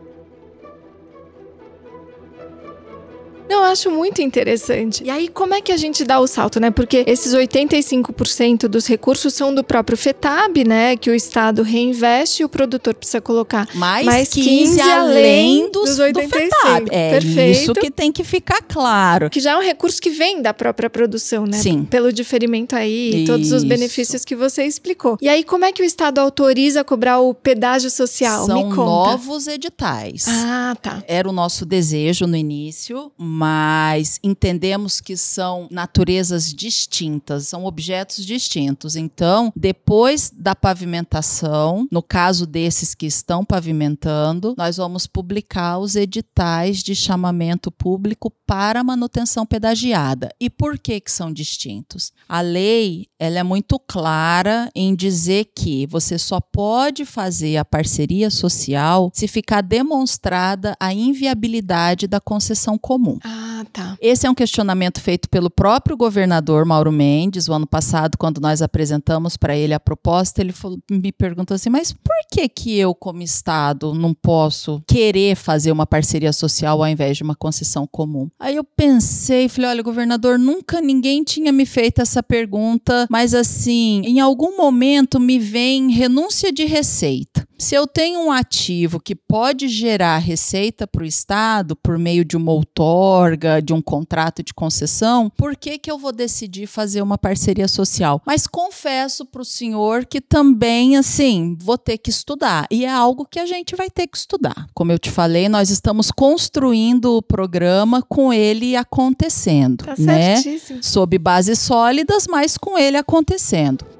Eu 3.48 3.62
acho 3.62 3.90
muito 3.90 4.22
interessante. 4.22 5.04
E 5.04 5.10
aí, 5.10 5.28
como 5.28 5.54
é 5.54 5.60
que 5.60 5.70
a 5.70 5.76
gente 5.76 6.04
dá 6.04 6.18
o 6.18 6.26
salto, 6.26 6.58
né? 6.58 6.70
Porque 6.70 7.04
esses 7.06 7.34
85% 7.34 8.66
dos 8.68 8.86
recursos 8.86 9.34
são 9.34 9.54
do 9.54 9.62
próprio 9.62 9.96
FETAB, 9.96 10.64
né? 10.64 10.96
Que 10.96 11.10
o 11.10 11.14
Estado 11.14 11.62
reinveste 11.62 12.42
e 12.42 12.44
o 12.44 12.48
produtor 12.48 12.94
precisa 12.94 13.20
colocar. 13.20 13.68
Mais, 13.74 14.06
Mais 14.06 14.28
15, 14.28 14.48
15 14.48 14.80
além 14.80 15.70
dos, 15.70 15.90
dos 15.90 15.96
do 15.96 16.02
85. 16.04 16.34
FETAB. 16.36 16.88
É 16.90 17.10
Perfeito. 17.10 17.60
isso 17.60 17.74
que 17.74 17.90
tem 17.90 18.10
que 18.10 18.24
ficar 18.24 18.62
claro. 18.62 19.28
Que 19.28 19.40
já 19.40 19.52
é 19.52 19.56
um 19.56 19.62
recurso 19.62 20.00
que 20.00 20.10
vem 20.10 20.40
da 20.40 20.54
própria 20.54 20.88
produção, 20.88 21.46
né? 21.46 21.58
Sim. 21.58 21.84
Pelo 21.84 22.12
diferimento 22.12 22.74
aí, 22.74 23.22
e 23.22 23.24
todos 23.26 23.52
os 23.52 23.62
benefícios 23.64 24.24
que 24.24 24.34
você 24.34 24.64
explicou. 24.64 25.18
E 25.20 25.28
aí, 25.28 25.44
como 25.44 25.64
é 25.64 25.72
que 25.72 25.82
o 25.82 25.84
Estado 25.84 26.18
autoriza 26.18 26.80
a 26.80 26.84
cobrar 26.84 27.20
o 27.20 27.34
pedágio 27.34 27.90
social? 27.90 28.46
São 28.46 28.68
Me 28.68 28.74
conta. 28.74 29.10
novos 29.10 29.46
editais. 29.46 30.26
Ah, 30.28 30.76
tá. 30.80 31.02
Era 31.06 31.28
o 31.28 31.32
nosso 31.32 31.66
desejo 31.66 32.26
no 32.26 32.36
início, 32.36 33.12
mas 33.34 34.20
entendemos 34.22 35.00
que 35.00 35.16
são 35.16 35.66
naturezas 35.68 36.52
distintas, 36.54 37.48
são 37.48 37.64
objetos 37.64 38.24
distintos. 38.24 38.94
Então, 38.94 39.52
depois 39.56 40.30
da 40.32 40.54
pavimentação, 40.54 41.88
no 41.90 42.00
caso 42.00 42.46
desses 42.46 42.94
que 42.94 43.06
estão 43.06 43.44
pavimentando, 43.44 44.54
nós 44.56 44.76
vamos 44.76 45.08
publicar 45.08 45.78
os 45.78 45.96
editais 45.96 46.80
de 46.80 46.94
chamamento 46.94 47.72
público 47.72 48.30
para 48.46 48.84
manutenção 48.84 49.44
pedagiada. 49.44 50.28
E 50.38 50.48
por 50.48 50.78
que 50.78 51.00
que 51.00 51.10
são 51.10 51.32
distintos? 51.32 52.12
A 52.28 52.40
lei, 52.40 53.08
ela 53.18 53.40
é 53.40 53.42
muito 53.42 53.80
clara 53.80 54.70
em 54.76 54.94
dizer 54.94 55.46
que 55.56 55.88
você 55.88 56.18
só 56.18 56.40
pode 56.40 57.04
fazer 57.04 57.56
a 57.56 57.64
parceria 57.64 58.30
social 58.30 59.10
se 59.12 59.26
ficar 59.26 59.60
demonstrada 59.60 60.76
a 60.78 60.94
inviabilidade 60.94 62.06
da 62.06 62.20
concessão 62.20 62.78
comum. 62.78 63.18
Ah, 63.26 63.64
tá. 63.72 63.96
Esse 64.02 64.26
é 64.26 64.30
um 64.30 64.34
questionamento 64.34 65.00
feito 65.00 65.30
pelo 65.30 65.48
próprio 65.48 65.96
governador 65.96 66.66
Mauro 66.66 66.92
Mendes, 66.92 67.48
o 67.48 67.54
ano 67.54 67.66
passado, 67.66 68.18
quando 68.18 68.38
nós 68.38 68.60
apresentamos 68.60 69.34
para 69.36 69.56
ele 69.56 69.72
a 69.72 69.80
proposta, 69.80 70.42
ele 70.42 70.52
falou- 70.52 70.78
me 70.90 71.10
perguntou 71.10 71.54
assim: 71.54 71.70
mas 71.70 71.90
por 71.90 72.12
que 72.30 72.46
que 72.48 72.78
eu, 72.78 72.94
como 72.94 73.22
Estado, 73.22 73.94
não 73.94 74.12
posso 74.12 74.82
querer 74.86 75.36
fazer 75.36 75.72
uma 75.72 75.86
parceria 75.86 76.32
social 76.34 76.82
ao 76.82 76.88
invés 76.88 77.16
de 77.16 77.22
uma 77.22 77.34
concessão 77.34 77.86
comum? 77.86 78.28
Aí 78.38 78.56
eu 78.56 78.64
pensei, 78.64 79.48
falei: 79.48 79.70
olha, 79.70 79.82
governador, 79.82 80.38
nunca 80.38 80.82
ninguém 80.82 81.24
tinha 81.24 81.50
me 81.50 81.64
feito 81.64 82.02
essa 82.02 82.22
pergunta, 82.22 83.06
mas 83.10 83.32
assim, 83.32 84.02
em 84.04 84.20
algum 84.20 84.54
momento 84.56 85.18
me 85.18 85.38
vem 85.38 85.90
renúncia 85.90 86.52
de 86.52 86.66
receita. 86.66 87.46
Se 87.64 87.74
eu 87.74 87.86
tenho 87.86 88.20
um 88.20 88.30
ativo 88.30 89.00
que 89.00 89.14
pode 89.14 89.68
gerar 89.68 90.18
receita 90.18 90.86
para 90.86 91.02
o 91.02 91.06
Estado 91.06 91.74
por 91.74 91.98
meio 91.98 92.22
de 92.22 92.36
uma 92.36 92.52
outorga, 92.52 93.62
de 93.62 93.72
um 93.72 93.80
contrato 93.80 94.42
de 94.42 94.52
concessão, 94.52 95.30
por 95.34 95.56
que, 95.56 95.78
que 95.78 95.90
eu 95.90 95.96
vou 95.96 96.12
decidir 96.12 96.66
fazer 96.66 97.00
uma 97.00 97.16
parceria 97.16 97.66
social? 97.66 98.20
Mas 98.26 98.46
confesso 98.46 99.24
para 99.24 99.40
o 99.40 99.46
senhor 99.46 100.04
que 100.04 100.20
também, 100.20 100.98
assim, 100.98 101.56
vou 101.58 101.78
ter 101.78 101.96
que 101.96 102.10
estudar. 102.10 102.66
E 102.70 102.84
é 102.84 102.90
algo 102.90 103.24
que 103.24 103.38
a 103.38 103.46
gente 103.46 103.74
vai 103.74 103.88
ter 103.88 104.08
que 104.08 104.18
estudar. 104.18 104.66
Como 104.74 104.92
eu 104.92 104.98
te 104.98 105.10
falei, 105.10 105.48
nós 105.48 105.70
estamos 105.70 106.10
construindo 106.10 107.16
o 107.16 107.22
programa 107.22 108.02
com 108.02 108.30
ele 108.30 108.76
acontecendo. 108.76 109.86
Tá 109.86 109.94
né? 109.98 110.36
certíssimo. 110.36 110.84
sob 110.84 111.16
bases 111.16 111.60
sólidas, 111.60 112.26
mas 112.28 112.58
com 112.58 112.76
ele 112.76 112.98
acontecendo. 112.98 113.93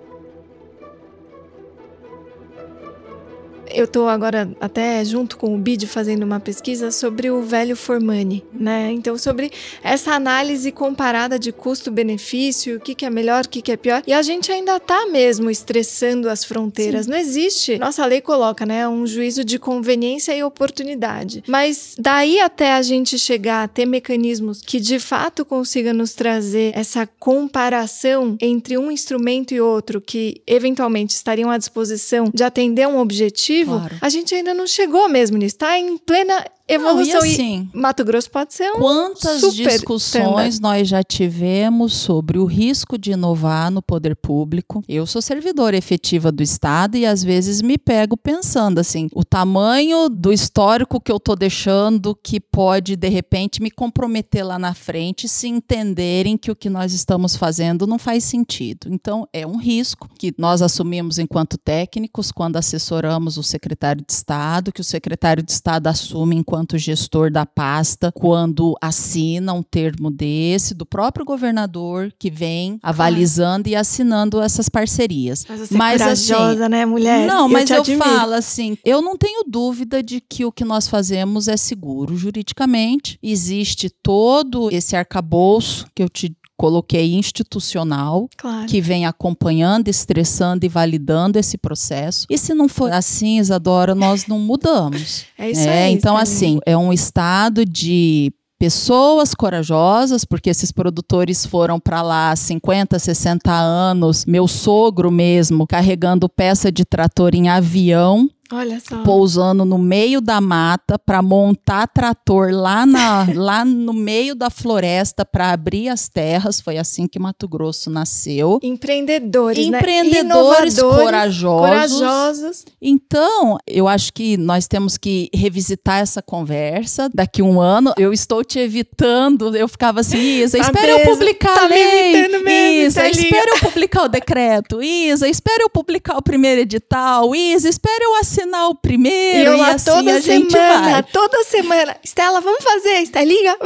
Eu 3.74 3.86
estou 3.86 4.08
agora 4.08 4.48
até 4.60 5.04
junto 5.04 5.36
com 5.36 5.54
o 5.54 5.58
BID 5.58 5.86
fazendo 5.86 6.22
uma 6.22 6.38
pesquisa 6.38 6.92
sobre 6.92 7.28
o 7.30 7.42
velho 7.42 7.76
for 7.76 8.00
money, 8.00 8.44
né? 8.52 8.92
Então, 8.92 9.18
sobre 9.18 9.50
essa 9.82 10.12
análise 10.12 10.70
comparada 10.70 11.38
de 11.38 11.50
custo-benefício, 11.50 12.76
o 12.76 12.80
que, 12.80 12.94
que 12.94 13.04
é 13.04 13.10
melhor, 13.10 13.44
o 13.44 13.48
que, 13.48 13.60
que 13.60 13.72
é 13.72 13.76
pior. 13.76 14.02
E 14.06 14.12
a 14.12 14.22
gente 14.22 14.52
ainda 14.52 14.76
está 14.76 15.06
mesmo 15.06 15.50
estressando 15.50 16.28
as 16.28 16.44
fronteiras. 16.44 17.06
Sim. 17.06 17.10
Não 17.10 17.18
existe. 17.18 17.78
Nossa 17.78 18.06
lei 18.06 18.20
coloca, 18.20 18.64
né? 18.64 18.88
Um 18.88 19.06
juízo 19.06 19.44
de 19.44 19.58
conveniência 19.58 20.36
e 20.36 20.42
oportunidade. 20.42 21.42
Mas 21.48 21.96
daí 21.98 22.38
até 22.40 22.74
a 22.74 22.82
gente 22.82 23.18
chegar 23.18 23.64
a 23.64 23.68
ter 23.68 23.86
mecanismos 23.86 24.60
que 24.60 24.78
de 24.78 24.98
fato 24.98 25.44
consiga 25.44 25.92
nos 25.92 26.14
trazer 26.14 26.72
essa 26.76 27.06
comparação 27.18 28.36
entre 28.40 28.78
um 28.78 28.90
instrumento 28.90 29.52
e 29.52 29.60
outro 29.60 30.00
que 30.00 30.40
eventualmente 30.46 31.14
estariam 31.14 31.50
à 31.50 31.58
disposição 31.58 32.30
de 32.32 32.44
atender 32.44 32.86
um 32.86 32.98
objetivo, 32.98 33.63
claro. 33.64 33.96
a 34.00 34.08
gente 34.08 34.34
ainda 34.34 34.54
não 34.54 34.66
chegou 34.66 35.08
mesmo 35.08 35.36
nisso. 35.36 35.56
Está 35.56 35.78
em 35.78 35.96
plena 35.96 36.44
evolução. 36.68 37.20
Não, 37.20 37.26
e 37.26 37.32
assim, 37.32 37.70
e 37.72 37.78
Mato 37.78 38.04
Grosso 38.04 38.30
pode 38.30 38.54
ser 38.54 38.70
um 38.72 38.78
Quantas 38.78 39.54
discussões 39.54 40.58
nós 40.58 40.88
já 40.88 41.02
tivemos 41.02 41.92
sobre 41.92 42.38
o 42.38 42.44
risco 42.44 42.96
de 42.96 43.12
inovar 43.12 43.70
no 43.70 43.82
poder 43.82 44.16
público? 44.16 44.82
Eu 44.88 45.06
sou 45.06 45.20
servidora 45.20 45.76
efetiva 45.76 46.32
do 46.32 46.42
Estado 46.42 46.96
e 46.96 47.04
às 47.04 47.22
vezes 47.22 47.60
me 47.60 47.76
pego 47.76 48.16
pensando 48.16 48.78
assim, 48.78 49.08
o 49.14 49.24
tamanho 49.24 50.08
do 50.08 50.32
histórico 50.32 51.00
que 51.00 51.12
eu 51.12 51.20
tô 51.20 51.36
deixando 51.36 52.14
que 52.22 52.40
pode 52.40 52.96
de 52.96 53.08
repente 53.08 53.62
me 53.62 53.70
comprometer 53.70 54.44
lá 54.44 54.58
na 54.58 54.74
frente 54.74 55.28
se 55.28 55.48
entenderem 55.48 56.36
que 56.36 56.50
o 56.50 56.56
que 56.56 56.70
nós 56.70 56.92
estamos 56.92 57.36
fazendo 57.36 57.86
não 57.86 57.98
faz 57.98 58.24
sentido. 58.24 58.88
Então 58.90 59.28
é 59.32 59.46
um 59.46 59.56
risco 59.56 60.08
que 60.18 60.32
nós 60.38 60.62
assumimos 60.62 61.18
enquanto 61.18 61.58
técnicos 61.58 62.32
quando 62.32 62.56
assessoramos 62.56 63.36
o 63.36 63.42
secretário 63.42 64.02
de 64.04 64.12
Estado, 64.12 64.72
que 64.72 64.80
o 64.80 64.84
secretário 64.84 65.42
de 65.42 65.52
Estado 65.52 65.88
assume 65.88 66.36
enquanto 66.36 66.53
enquanto 66.54 66.78
gestor 66.78 67.32
da 67.32 67.44
pasta 67.44 68.12
quando 68.12 68.76
assina 68.80 69.52
um 69.52 69.62
termo 69.62 70.08
desse, 70.08 70.72
do 70.72 70.86
próprio 70.86 71.24
governador 71.24 72.12
que 72.16 72.30
vem 72.30 72.78
avalizando 72.80 73.68
ah. 73.68 73.72
e 73.72 73.74
assinando 73.74 74.40
essas 74.40 74.68
parcerias. 74.68 75.44
Mas, 75.48 75.60
você 75.60 75.74
é 75.74 75.76
mas 75.76 76.00
é 76.00 76.04
corajosa, 76.04 76.62
assim, 76.62 76.70
né, 76.70 76.86
mulher? 76.86 77.26
Não, 77.26 77.46
eu 77.46 77.48
mas 77.48 77.68
eu 77.68 77.84
falo 77.98 78.34
assim, 78.34 78.78
eu 78.84 79.02
não 79.02 79.16
tenho 79.16 79.42
dúvida 79.48 80.00
de 80.00 80.20
que 80.20 80.44
o 80.44 80.52
que 80.52 80.64
nós 80.64 80.86
fazemos 80.86 81.48
é 81.48 81.56
seguro 81.56 82.16
juridicamente. 82.16 83.18
Existe 83.20 83.90
todo 83.90 84.70
esse 84.70 84.94
arcabouço 84.94 85.86
que 85.92 86.04
eu 86.04 86.08
te 86.08 86.36
coloquei 86.56 87.14
institucional, 87.14 88.28
claro. 88.36 88.66
que 88.66 88.80
vem 88.80 89.06
acompanhando, 89.06 89.88
estressando 89.88 90.64
e 90.64 90.68
validando 90.68 91.38
esse 91.38 91.58
processo. 91.58 92.26
E 92.30 92.38
se 92.38 92.54
não 92.54 92.68
for 92.68 92.92
assim, 92.92 93.38
Isadora, 93.38 93.94
nós 93.94 94.26
não 94.26 94.38
mudamos. 94.38 95.24
é 95.38 95.50
isso 95.50 95.68
é, 95.68 95.84
aí. 95.84 95.92
Então, 95.92 96.16
assim, 96.16 96.58
é 96.64 96.76
um 96.76 96.92
estado 96.92 97.64
de 97.64 98.32
pessoas 98.58 99.34
corajosas, 99.34 100.24
porque 100.24 100.48
esses 100.48 100.72
produtores 100.72 101.44
foram 101.44 101.78
para 101.78 102.00
lá 102.00 102.34
50, 102.34 102.98
60 102.98 103.52
anos, 103.52 104.24
meu 104.24 104.48
sogro 104.48 105.10
mesmo, 105.10 105.66
carregando 105.66 106.28
peça 106.28 106.72
de 106.72 106.84
trator 106.84 107.34
em 107.34 107.48
avião 107.48 108.30
Olha 108.52 108.78
só. 108.78 109.02
Pousando 109.02 109.64
no 109.64 109.78
meio 109.78 110.20
da 110.20 110.40
mata 110.40 110.98
para 110.98 111.22
montar 111.22 111.86
trator 111.86 112.50
lá, 112.52 112.84
na, 112.84 113.26
lá 113.34 113.64
no 113.64 113.92
meio 113.92 114.34
da 114.34 114.50
floresta 114.50 115.24
para 115.24 115.50
abrir 115.50 115.88
as 115.88 116.08
terras. 116.08 116.60
Foi 116.60 116.76
assim 116.76 117.08
que 117.08 117.18
Mato 117.18 117.48
Grosso 117.48 117.88
nasceu. 117.88 118.60
Empreendedores, 118.62 119.66
né? 119.68 119.78
Empreendedores 119.78 120.76
né? 120.76 120.82
corajosos. 120.82 121.98
corajosos. 122.00 122.64
Então, 122.82 123.58
eu 123.66 123.88
acho 123.88 124.12
que 124.12 124.36
nós 124.36 124.68
temos 124.68 124.98
que 124.98 125.30
revisitar 125.32 126.00
essa 126.00 126.20
conversa. 126.20 127.10
Daqui 127.14 127.40
um 127.42 127.60
ano, 127.60 127.94
eu 127.96 128.12
estou 128.12 128.44
te 128.44 128.58
evitando. 128.58 129.56
Eu 129.56 129.68
ficava 129.68 130.00
assim, 130.00 130.18
Isa, 130.18 130.58
tá 130.58 130.64
espera 130.64 130.92
eu 130.92 131.00
publicar 131.00 131.54
tá 131.54 131.64
a 131.64 131.68
lei. 131.68 132.28
Mesmo, 132.28 132.48
Isa, 132.48 133.08
espera 133.08 133.52
eu 133.52 133.60
publicar 133.60 134.02
o 134.02 134.08
decreto. 134.08 134.82
Isa, 134.82 135.28
espera 135.28 135.62
eu 135.62 135.70
publicar 135.70 136.18
o 136.18 136.22
primeiro 136.22 136.60
edital. 136.60 137.34
Isa, 137.34 137.68
espera 137.68 138.04
eu 138.04 138.16
assinar 138.16 138.33
assinar 138.34 138.68
o 138.68 138.74
primeiro 138.74 139.50
e, 139.50 139.54
eu 139.54 139.56
lá 139.56 139.70
e 139.70 139.74
assim 139.74 139.84
toda 139.90 140.14
a 140.14 140.20
gente 140.20 140.52
semana. 140.52 141.02
Toda 141.04 141.44
semana. 141.44 141.96
Estela, 142.02 142.40
vamos 142.40 142.64
fazer, 142.64 143.00
Estelinha? 143.00 143.56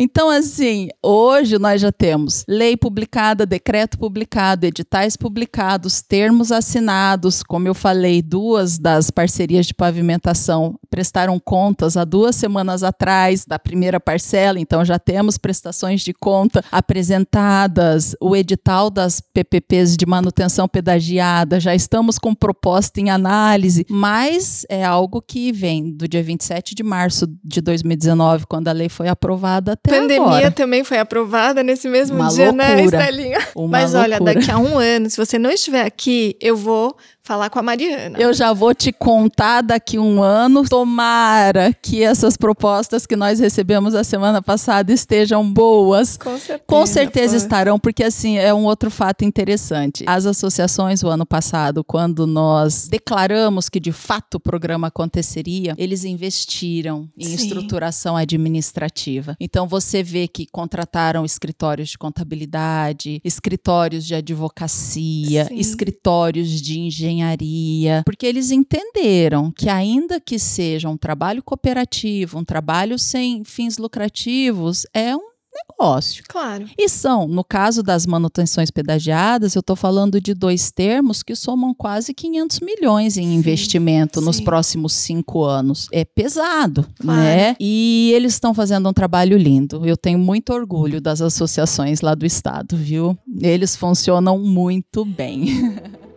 Então, 0.00 0.30
assim, 0.30 0.90
hoje 1.02 1.58
nós 1.58 1.80
já 1.80 1.90
temos 1.90 2.44
lei 2.48 2.76
publicada, 2.76 3.44
decreto 3.44 3.98
publicado, 3.98 4.64
editais 4.64 5.16
publicados, 5.16 6.00
termos 6.02 6.52
assinados. 6.52 7.42
Como 7.42 7.66
eu 7.66 7.74
falei, 7.74 8.22
duas 8.22 8.78
das 8.78 9.10
parcerias 9.10 9.66
de 9.66 9.74
pavimentação 9.74 10.78
prestaram 10.88 11.40
contas 11.40 11.96
há 11.96 12.04
duas 12.04 12.36
semanas 12.36 12.84
atrás 12.84 13.44
da 13.44 13.58
primeira 13.58 13.98
parcela, 13.98 14.60
então 14.60 14.84
já 14.84 15.00
temos 15.00 15.36
prestações 15.36 16.02
de 16.02 16.12
conta 16.12 16.64
apresentadas, 16.70 18.14
o 18.20 18.36
edital 18.36 18.90
das 18.90 19.20
PPPs 19.20 19.96
de 19.96 20.06
manutenção 20.06 20.68
pedagiada, 20.68 21.58
já 21.58 21.74
estamos 21.74 22.18
com 22.18 22.34
proposta 22.34 23.00
em 23.00 23.10
análise, 23.10 23.84
mas 23.90 24.64
é 24.68 24.84
algo 24.84 25.20
que 25.20 25.50
vem 25.50 25.90
do 25.90 26.06
dia 26.06 26.22
27 26.22 26.74
de 26.74 26.84
março 26.84 27.26
de 27.42 27.60
2019, 27.60 28.46
quando 28.46 28.68
a 28.68 28.72
lei 28.72 28.88
foi 28.88 29.08
aprovada 29.08 29.76
Pandemia 29.88 30.22
agora. 30.26 30.50
também 30.50 30.84
foi 30.84 30.98
aprovada 30.98 31.62
nesse 31.62 31.88
mesmo 31.88 32.16
Uma 32.18 32.28
dia, 32.28 32.52
né, 32.52 32.74
loucura. 32.76 32.98
né, 32.98 33.04
Estelinha? 33.04 33.38
Uma 33.54 33.68
Mas 33.68 33.92
loucura. 33.94 34.16
olha, 34.16 34.34
daqui 34.34 34.50
a 34.50 34.58
um 34.58 34.78
ano, 34.78 35.08
se 35.10 35.16
você 35.16 35.38
não 35.38 35.50
estiver 35.50 35.84
aqui, 35.84 36.36
eu 36.40 36.56
vou 36.56 36.96
falar 37.28 37.50
com 37.50 37.58
a 37.58 37.62
Mariana. 37.62 38.18
Eu 38.18 38.32
já 38.32 38.54
vou 38.54 38.74
te 38.74 38.90
contar 38.90 39.60
daqui 39.60 39.98
um 39.98 40.22
ano. 40.22 40.66
Tomara 40.66 41.74
que 41.74 42.02
essas 42.02 42.38
propostas 42.38 43.04
que 43.04 43.14
nós 43.14 43.38
recebemos 43.38 43.94
a 43.94 44.02
semana 44.02 44.40
passada 44.40 44.90
estejam 44.90 45.52
boas. 45.52 46.16
Com 46.16 46.38
certeza. 46.38 46.62
Com 46.66 46.86
certeza 46.86 47.36
estarão, 47.36 47.78
porque 47.78 48.02
assim 48.02 48.38
é 48.38 48.54
um 48.54 48.64
outro 48.64 48.90
fato 48.90 49.26
interessante. 49.26 50.04
As 50.06 50.24
associações, 50.24 51.02
o 51.02 51.08
ano 51.08 51.26
passado, 51.26 51.84
quando 51.84 52.26
nós 52.26 52.88
declaramos 52.88 53.68
que 53.68 53.78
de 53.78 53.92
fato 53.92 54.36
o 54.36 54.40
programa 54.40 54.86
aconteceria, 54.86 55.74
eles 55.76 56.04
investiram 56.04 57.10
em 57.14 57.26
Sim. 57.26 57.34
estruturação 57.34 58.16
administrativa. 58.16 59.36
Então 59.38 59.68
você 59.68 60.02
vê 60.02 60.26
que 60.26 60.46
contrataram 60.50 61.26
escritórios 61.26 61.90
de 61.90 61.98
contabilidade, 61.98 63.20
escritórios 63.22 64.06
de 64.06 64.14
advocacia, 64.14 65.44
Sim. 65.44 65.56
escritórios 65.56 66.48
de 66.48 66.80
engenharia 66.80 67.17
engenharia, 67.18 68.02
porque 68.04 68.26
eles 68.26 68.50
entenderam 68.50 69.50
que, 69.50 69.68
ainda 69.68 70.20
que 70.20 70.38
seja 70.38 70.88
um 70.88 70.96
trabalho 70.96 71.42
cooperativo, 71.42 72.38
um 72.38 72.44
trabalho 72.44 72.98
sem 72.98 73.44
fins 73.44 73.78
lucrativos, 73.78 74.86
é 74.94 75.16
um 75.16 75.28
negócio. 75.70 76.22
Claro. 76.28 76.66
E 76.78 76.88
são, 76.88 77.26
no 77.26 77.42
caso 77.42 77.82
das 77.82 78.06
manutenções 78.06 78.70
pedagiadas, 78.70 79.54
eu 79.54 79.60
estou 79.60 79.74
falando 79.74 80.20
de 80.20 80.34
dois 80.34 80.70
termos 80.70 81.22
que 81.22 81.34
somam 81.34 81.74
quase 81.74 82.14
500 82.14 82.60
milhões 82.60 83.16
em 83.16 83.22
sim, 83.22 83.34
investimento 83.34 84.20
sim. 84.20 84.26
nos 84.26 84.40
próximos 84.40 84.92
cinco 84.92 85.44
anos. 85.44 85.88
É 85.92 86.04
pesado, 86.04 86.86
claro. 87.00 87.20
né? 87.20 87.56
E 87.58 88.12
eles 88.14 88.34
estão 88.34 88.54
fazendo 88.54 88.88
um 88.88 88.92
trabalho 88.92 89.36
lindo. 89.36 89.84
Eu 89.84 89.96
tenho 89.96 90.18
muito 90.18 90.52
orgulho 90.52 91.00
das 91.00 91.20
associações 91.20 92.00
lá 92.00 92.14
do 92.14 92.24
estado, 92.24 92.76
viu? 92.76 93.18
Eles 93.40 93.74
funcionam 93.74 94.38
muito 94.38 95.04
bem. 95.04 95.74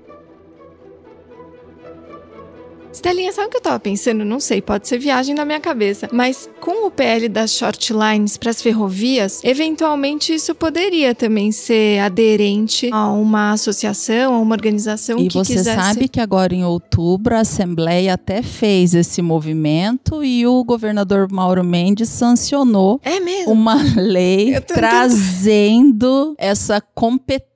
Estelinha, 2.94 3.32
sabe 3.32 3.48
o 3.48 3.50
que 3.52 3.58
eu 3.58 3.62
tava 3.62 3.80
pensando? 3.80 4.26
Não 4.26 4.40
sei, 4.40 4.62
pode 4.62 4.88
ser 4.88 4.98
viagem 4.98 5.34
na 5.34 5.46
minha 5.46 5.60
cabeça. 5.60 6.10
Mas 6.12 6.50
com 6.60 6.86
o 6.88 6.92
PL 6.92 7.30
das 7.30 7.52
short 7.54 7.94
lines 7.94 8.38
para 8.38 8.52
as 8.52 8.62
ferrovias, 8.62 9.42
eventualmente 9.44 10.34
isso 10.34 10.54
poderia 10.54 11.16
também 11.16 11.52
ser 11.52 12.00
aderente 12.00 12.90
a 12.92 13.12
uma 13.12 13.52
associação, 13.52 14.36
a 14.36 14.40
uma 14.40 14.54
organização 14.54 15.18
e 15.20 15.28
que 15.28 15.34
você 15.34 15.54
quisesse... 15.54 15.82
sabe 15.82 16.08
que 16.08 16.20
agora 16.20 16.54
em 16.54 16.66
outubro 16.66 17.36
a 17.36 17.40
Assembleia 17.40 18.14
até 18.14 18.42
fez 18.42 18.94
esse 18.94 19.22
movimento 19.22 20.24
e 20.24 20.46
o 20.46 20.64
governador 20.64 21.32
Mauro 21.32 21.64
Mendes 21.64 22.10
sancionou 22.10 23.00
é 23.04 23.50
uma 23.50 23.76
lei 23.96 24.60
trazendo 24.62 26.36
essa 26.38 26.82
competência 26.82 27.51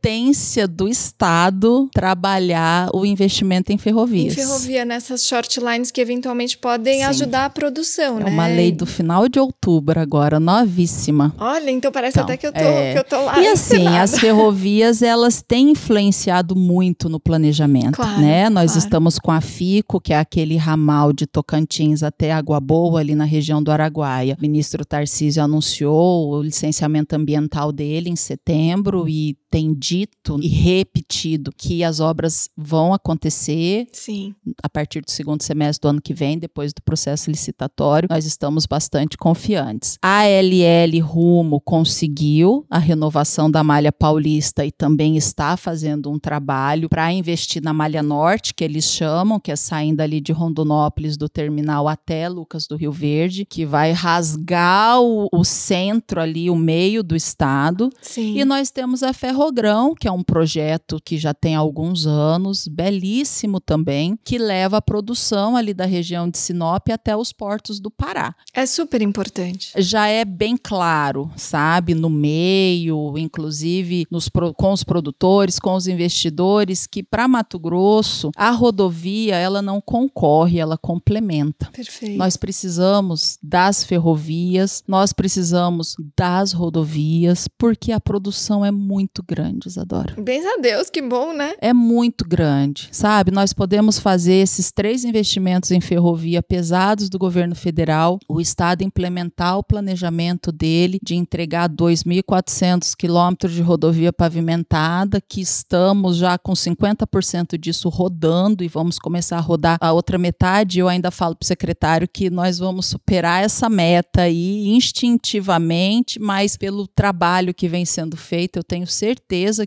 do 0.69 0.87
Estado 0.87 1.89
trabalhar 1.91 2.91
o 2.93 3.03
investimento 3.07 3.71
em 3.71 3.77
ferrovias. 3.77 4.33
Em 4.33 4.35
ferrovia, 4.35 4.85
nessas 4.85 5.25
short 5.25 5.59
lines 5.59 5.89
que 5.89 5.99
eventualmente 5.99 6.59
podem 6.59 6.99
Sim. 6.99 7.05
ajudar 7.05 7.45
a 7.45 7.49
produção, 7.49 8.19
é 8.19 8.23
né? 8.25 8.29
É 8.29 8.33
uma 8.33 8.45
lei 8.45 8.71
do 8.71 8.85
final 8.85 9.27
de 9.27 9.39
outubro 9.39 9.99
agora, 9.99 10.39
novíssima. 10.39 11.33
Olha, 11.39 11.71
então 11.71 11.91
parece 11.91 12.19
então, 12.19 12.25
até 12.25 12.37
que 12.37 12.45
eu, 12.45 12.53
tô, 12.53 12.59
é... 12.59 12.93
que 12.93 12.99
eu 12.99 13.03
tô 13.03 13.19
lá. 13.25 13.41
E 13.41 13.47
assim, 13.47 13.87
as 13.87 14.19
ferrovias, 14.19 15.01
elas 15.01 15.41
têm 15.41 15.71
influenciado 15.71 16.55
muito 16.55 17.09
no 17.09 17.19
planejamento, 17.19 17.95
claro, 17.95 18.21
né? 18.21 18.47
Nós 18.47 18.73
claro. 18.73 18.85
estamos 18.85 19.17
com 19.17 19.31
a 19.31 19.41
FICO, 19.41 19.99
que 19.99 20.13
é 20.13 20.19
aquele 20.19 20.55
ramal 20.55 21.11
de 21.11 21.25
Tocantins 21.25 22.03
até 22.03 22.31
Água 22.31 22.59
Boa, 22.59 22.99
ali 22.99 23.15
na 23.15 23.25
região 23.25 23.61
do 23.61 23.71
Araguaia. 23.71 24.37
O 24.37 24.41
ministro 24.41 24.85
Tarcísio 24.85 25.43
anunciou 25.43 26.29
o 26.29 26.43
licenciamento 26.43 27.15
ambiental 27.15 27.71
dele 27.71 28.11
em 28.11 28.15
setembro 28.15 29.09
e 29.09 29.35
tem 29.55 29.73
dito 29.73 30.37
e 30.41 30.49
repetido 30.49 31.49
que 31.57 31.81
as 31.81 32.01
obras 32.01 32.49
vão 32.57 32.93
acontecer 32.93 33.87
Sim. 33.93 34.35
a 34.61 34.67
partir 34.67 34.99
do 34.99 35.09
segundo 35.09 35.43
semestre 35.43 35.81
do 35.81 35.87
ano 35.91 36.01
que 36.01 36.13
vem, 36.13 36.37
depois 36.37 36.73
do 36.73 36.81
processo 36.81 37.31
licitatório. 37.31 38.09
Nós 38.11 38.25
estamos 38.25 38.65
bastante 38.65 39.17
confiantes. 39.17 39.97
A 40.01 40.23
ALL 40.23 41.01
Rumo 41.01 41.61
conseguiu 41.61 42.65
a 42.69 42.77
renovação 42.77 43.49
da 43.49 43.63
malha 43.63 43.93
paulista 43.93 44.65
e 44.65 44.73
também 44.73 45.15
está 45.15 45.55
fazendo 45.55 46.11
um 46.11 46.19
trabalho 46.19 46.89
para 46.89 47.09
investir 47.13 47.63
na 47.63 47.71
malha 47.71 48.03
norte, 48.03 48.53
que 48.53 48.61
eles 48.61 48.83
chamam, 48.83 49.39
que 49.39 49.53
é 49.53 49.55
saindo 49.55 50.01
ali 50.01 50.19
de 50.19 50.33
Rondonópolis 50.33 51.15
do 51.15 51.29
terminal 51.29 51.87
até 51.87 52.27
Lucas 52.27 52.67
do 52.67 52.75
Rio 52.75 52.91
Verde, 52.91 53.45
que 53.45 53.65
vai 53.65 53.93
rasgar 53.93 54.99
o, 54.99 55.29
o 55.31 55.45
centro 55.45 56.19
ali, 56.19 56.49
o 56.49 56.57
meio 56.57 57.01
do 57.01 57.15
estado. 57.15 57.89
Sim. 58.01 58.37
E 58.37 58.43
nós 58.43 58.69
temos 58.69 59.01
a 59.01 59.13
Ferrogrão, 59.45 59.93
que 59.93 60.07
é 60.07 60.11
um 60.11 60.23
projeto 60.23 60.99
que 61.03 61.17
já 61.17 61.33
tem 61.33 61.53
alguns 61.53 62.07
anos, 62.07 62.67
belíssimo 62.67 63.59
também, 63.59 64.17
que 64.23 64.39
leva 64.39 64.77
a 64.77 64.81
produção 64.81 65.55
ali 65.55 65.73
da 65.73 65.85
região 65.85 66.27
de 66.27 66.37
Sinop 66.37 66.89
até 66.89 67.15
os 67.15 67.31
portos 67.31 67.79
do 67.79 67.91
Pará. 67.91 68.33
É 68.53 68.65
super 68.65 69.01
importante. 69.03 69.71
Já 69.77 70.07
é 70.07 70.25
bem 70.25 70.57
claro, 70.57 71.29
sabe, 71.35 71.93
no 71.93 72.09
meio, 72.09 73.15
inclusive 73.17 74.07
nos, 74.09 74.29
com 74.57 74.73
os 74.73 74.83
produtores, 74.83 75.59
com 75.59 75.75
os 75.75 75.85
investidores, 75.85 76.87
que 76.87 77.03
para 77.03 77.27
Mato 77.27 77.59
Grosso 77.59 78.31
a 78.35 78.49
rodovia 78.49 79.35
ela 79.35 79.61
não 79.61 79.79
concorre, 79.79 80.59
ela 80.59 80.77
complementa. 80.77 81.69
Perfeito. 81.71 82.17
Nós 82.17 82.35
precisamos 82.35 83.37
das 83.43 83.83
ferrovias, 83.83 84.83
nós 84.87 85.13
precisamos 85.13 85.95
das 86.17 86.51
rodovias, 86.51 87.47
porque 87.47 87.91
a 87.91 87.99
produção 87.99 88.65
é 88.65 88.71
muito 88.71 89.21
grande, 89.21 89.34
Isadora. 89.67 90.15
Bens 90.17 90.45
a 90.45 90.57
Deus, 90.61 90.89
que 90.89 91.01
bom, 91.01 91.33
né? 91.33 91.53
É 91.59 91.73
muito 91.73 92.25
grande, 92.27 92.87
sabe? 92.91 93.31
Nós 93.31 93.53
podemos 93.53 93.99
fazer 93.99 94.35
esses 94.35 94.71
três 94.71 95.03
investimentos 95.03 95.71
em 95.71 95.81
ferrovia 95.81 96.41
pesados 96.41 97.09
do 97.09 97.17
governo 97.17 97.55
federal, 97.55 98.19
o 98.27 98.39
Estado 98.39 98.83
implementar 98.83 99.57
o 99.57 99.63
planejamento 99.63 100.51
dele 100.51 100.99
de 101.03 101.15
entregar 101.15 101.69
2.400 101.69 102.95
quilômetros 102.95 103.53
de 103.53 103.61
rodovia 103.61 104.13
pavimentada, 104.13 105.19
que 105.19 105.41
estamos 105.41 106.17
já 106.17 106.37
com 106.37 106.53
50% 106.53 107.57
disso 107.57 107.89
rodando 107.89 108.63
e 108.63 108.67
vamos 108.67 108.97
começar 108.99 109.37
a 109.37 109.41
rodar 109.41 109.77
a 109.81 109.91
outra 109.91 110.17
metade. 110.17 110.79
Eu 110.79 110.87
ainda 110.87 111.11
falo 111.11 111.35
para 111.35 111.43
o 111.43 111.47
secretário 111.47 112.07
que 112.07 112.29
nós 112.29 112.59
vamos 112.59 112.85
superar 112.85 113.43
essa 113.43 113.69
meta 113.69 114.21
aí 114.21 114.67
instintivamente, 114.69 116.19
mas 116.19 116.55
pelo 116.55 116.87
trabalho 116.87 117.53
que 117.53 117.67
vem 117.67 117.85
sendo 117.85 118.15
feito, 118.15 118.57
eu 118.57 118.63
tenho 118.63 118.87
certeza 118.87 119.14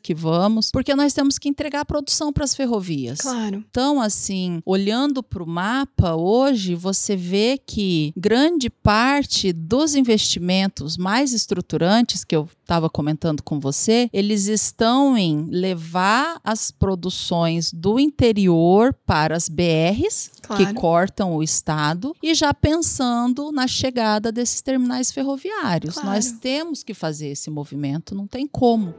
que 0.00 0.14
vamos, 0.14 0.70
porque 0.70 0.94
nós 0.94 1.12
temos 1.12 1.38
que 1.38 1.48
entregar 1.48 1.80
a 1.80 1.84
produção 1.84 2.32
para 2.32 2.44
as 2.44 2.54
ferrovias. 2.54 3.20
Claro. 3.20 3.64
Então, 3.70 4.00
assim, 4.00 4.60
olhando 4.64 5.22
para 5.22 5.42
o 5.42 5.46
mapa 5.46 6.14
hoje, 6.14 6.74
você 6.74 7.16
vê 7.16 7.58
que 7.64 8.12
grande 8.16 8.70
parte 8.70 9.52
dos 9.52 9.94
investimentos 9.94 10.96
mais 10.96 11.32
estruturantes 11.32 12.24
que 12.24 12.34
eu 12.36 12.48
estava 12.62 12.90
comentando 12.90 13.42
com 13.42 13.58
você, 13.58 14.10
eles 14.12 14.46
estão 14.46 15.16
em 15.16 15.46
levar 15.50 16.38
as 16.44 16.70
produções 16.70 17.72
do 17.72 17.98
interior 17.98 18.94
para 19.06 19.34
as 19.34 19.48
BRs, 19.48 20.30
Claro. 20.42 20.66
que 20.66 20.74
cortam 20.74 21.34
o 21.34 21.42
estado, 21.42 22.14
e 22.22 22.34
já 22.34 22.52
pensando 22.54 23.52
na 23.52 23.66
chegada 23.66 24.32
desses 24.32 24.60
terminais 24.62 25.10
ferroviários. 25.12 25.94
Claro. 25.94 26.08
Nós 26.10 26.32
temos 26.32 26.82
que 26.82 26.94
fazer 26.94 27.28
esse 27.28 27.50
movimento, 27.50 28.14
não 28.14 28.26
tem 28.26 28.46
como. 28.46 28.94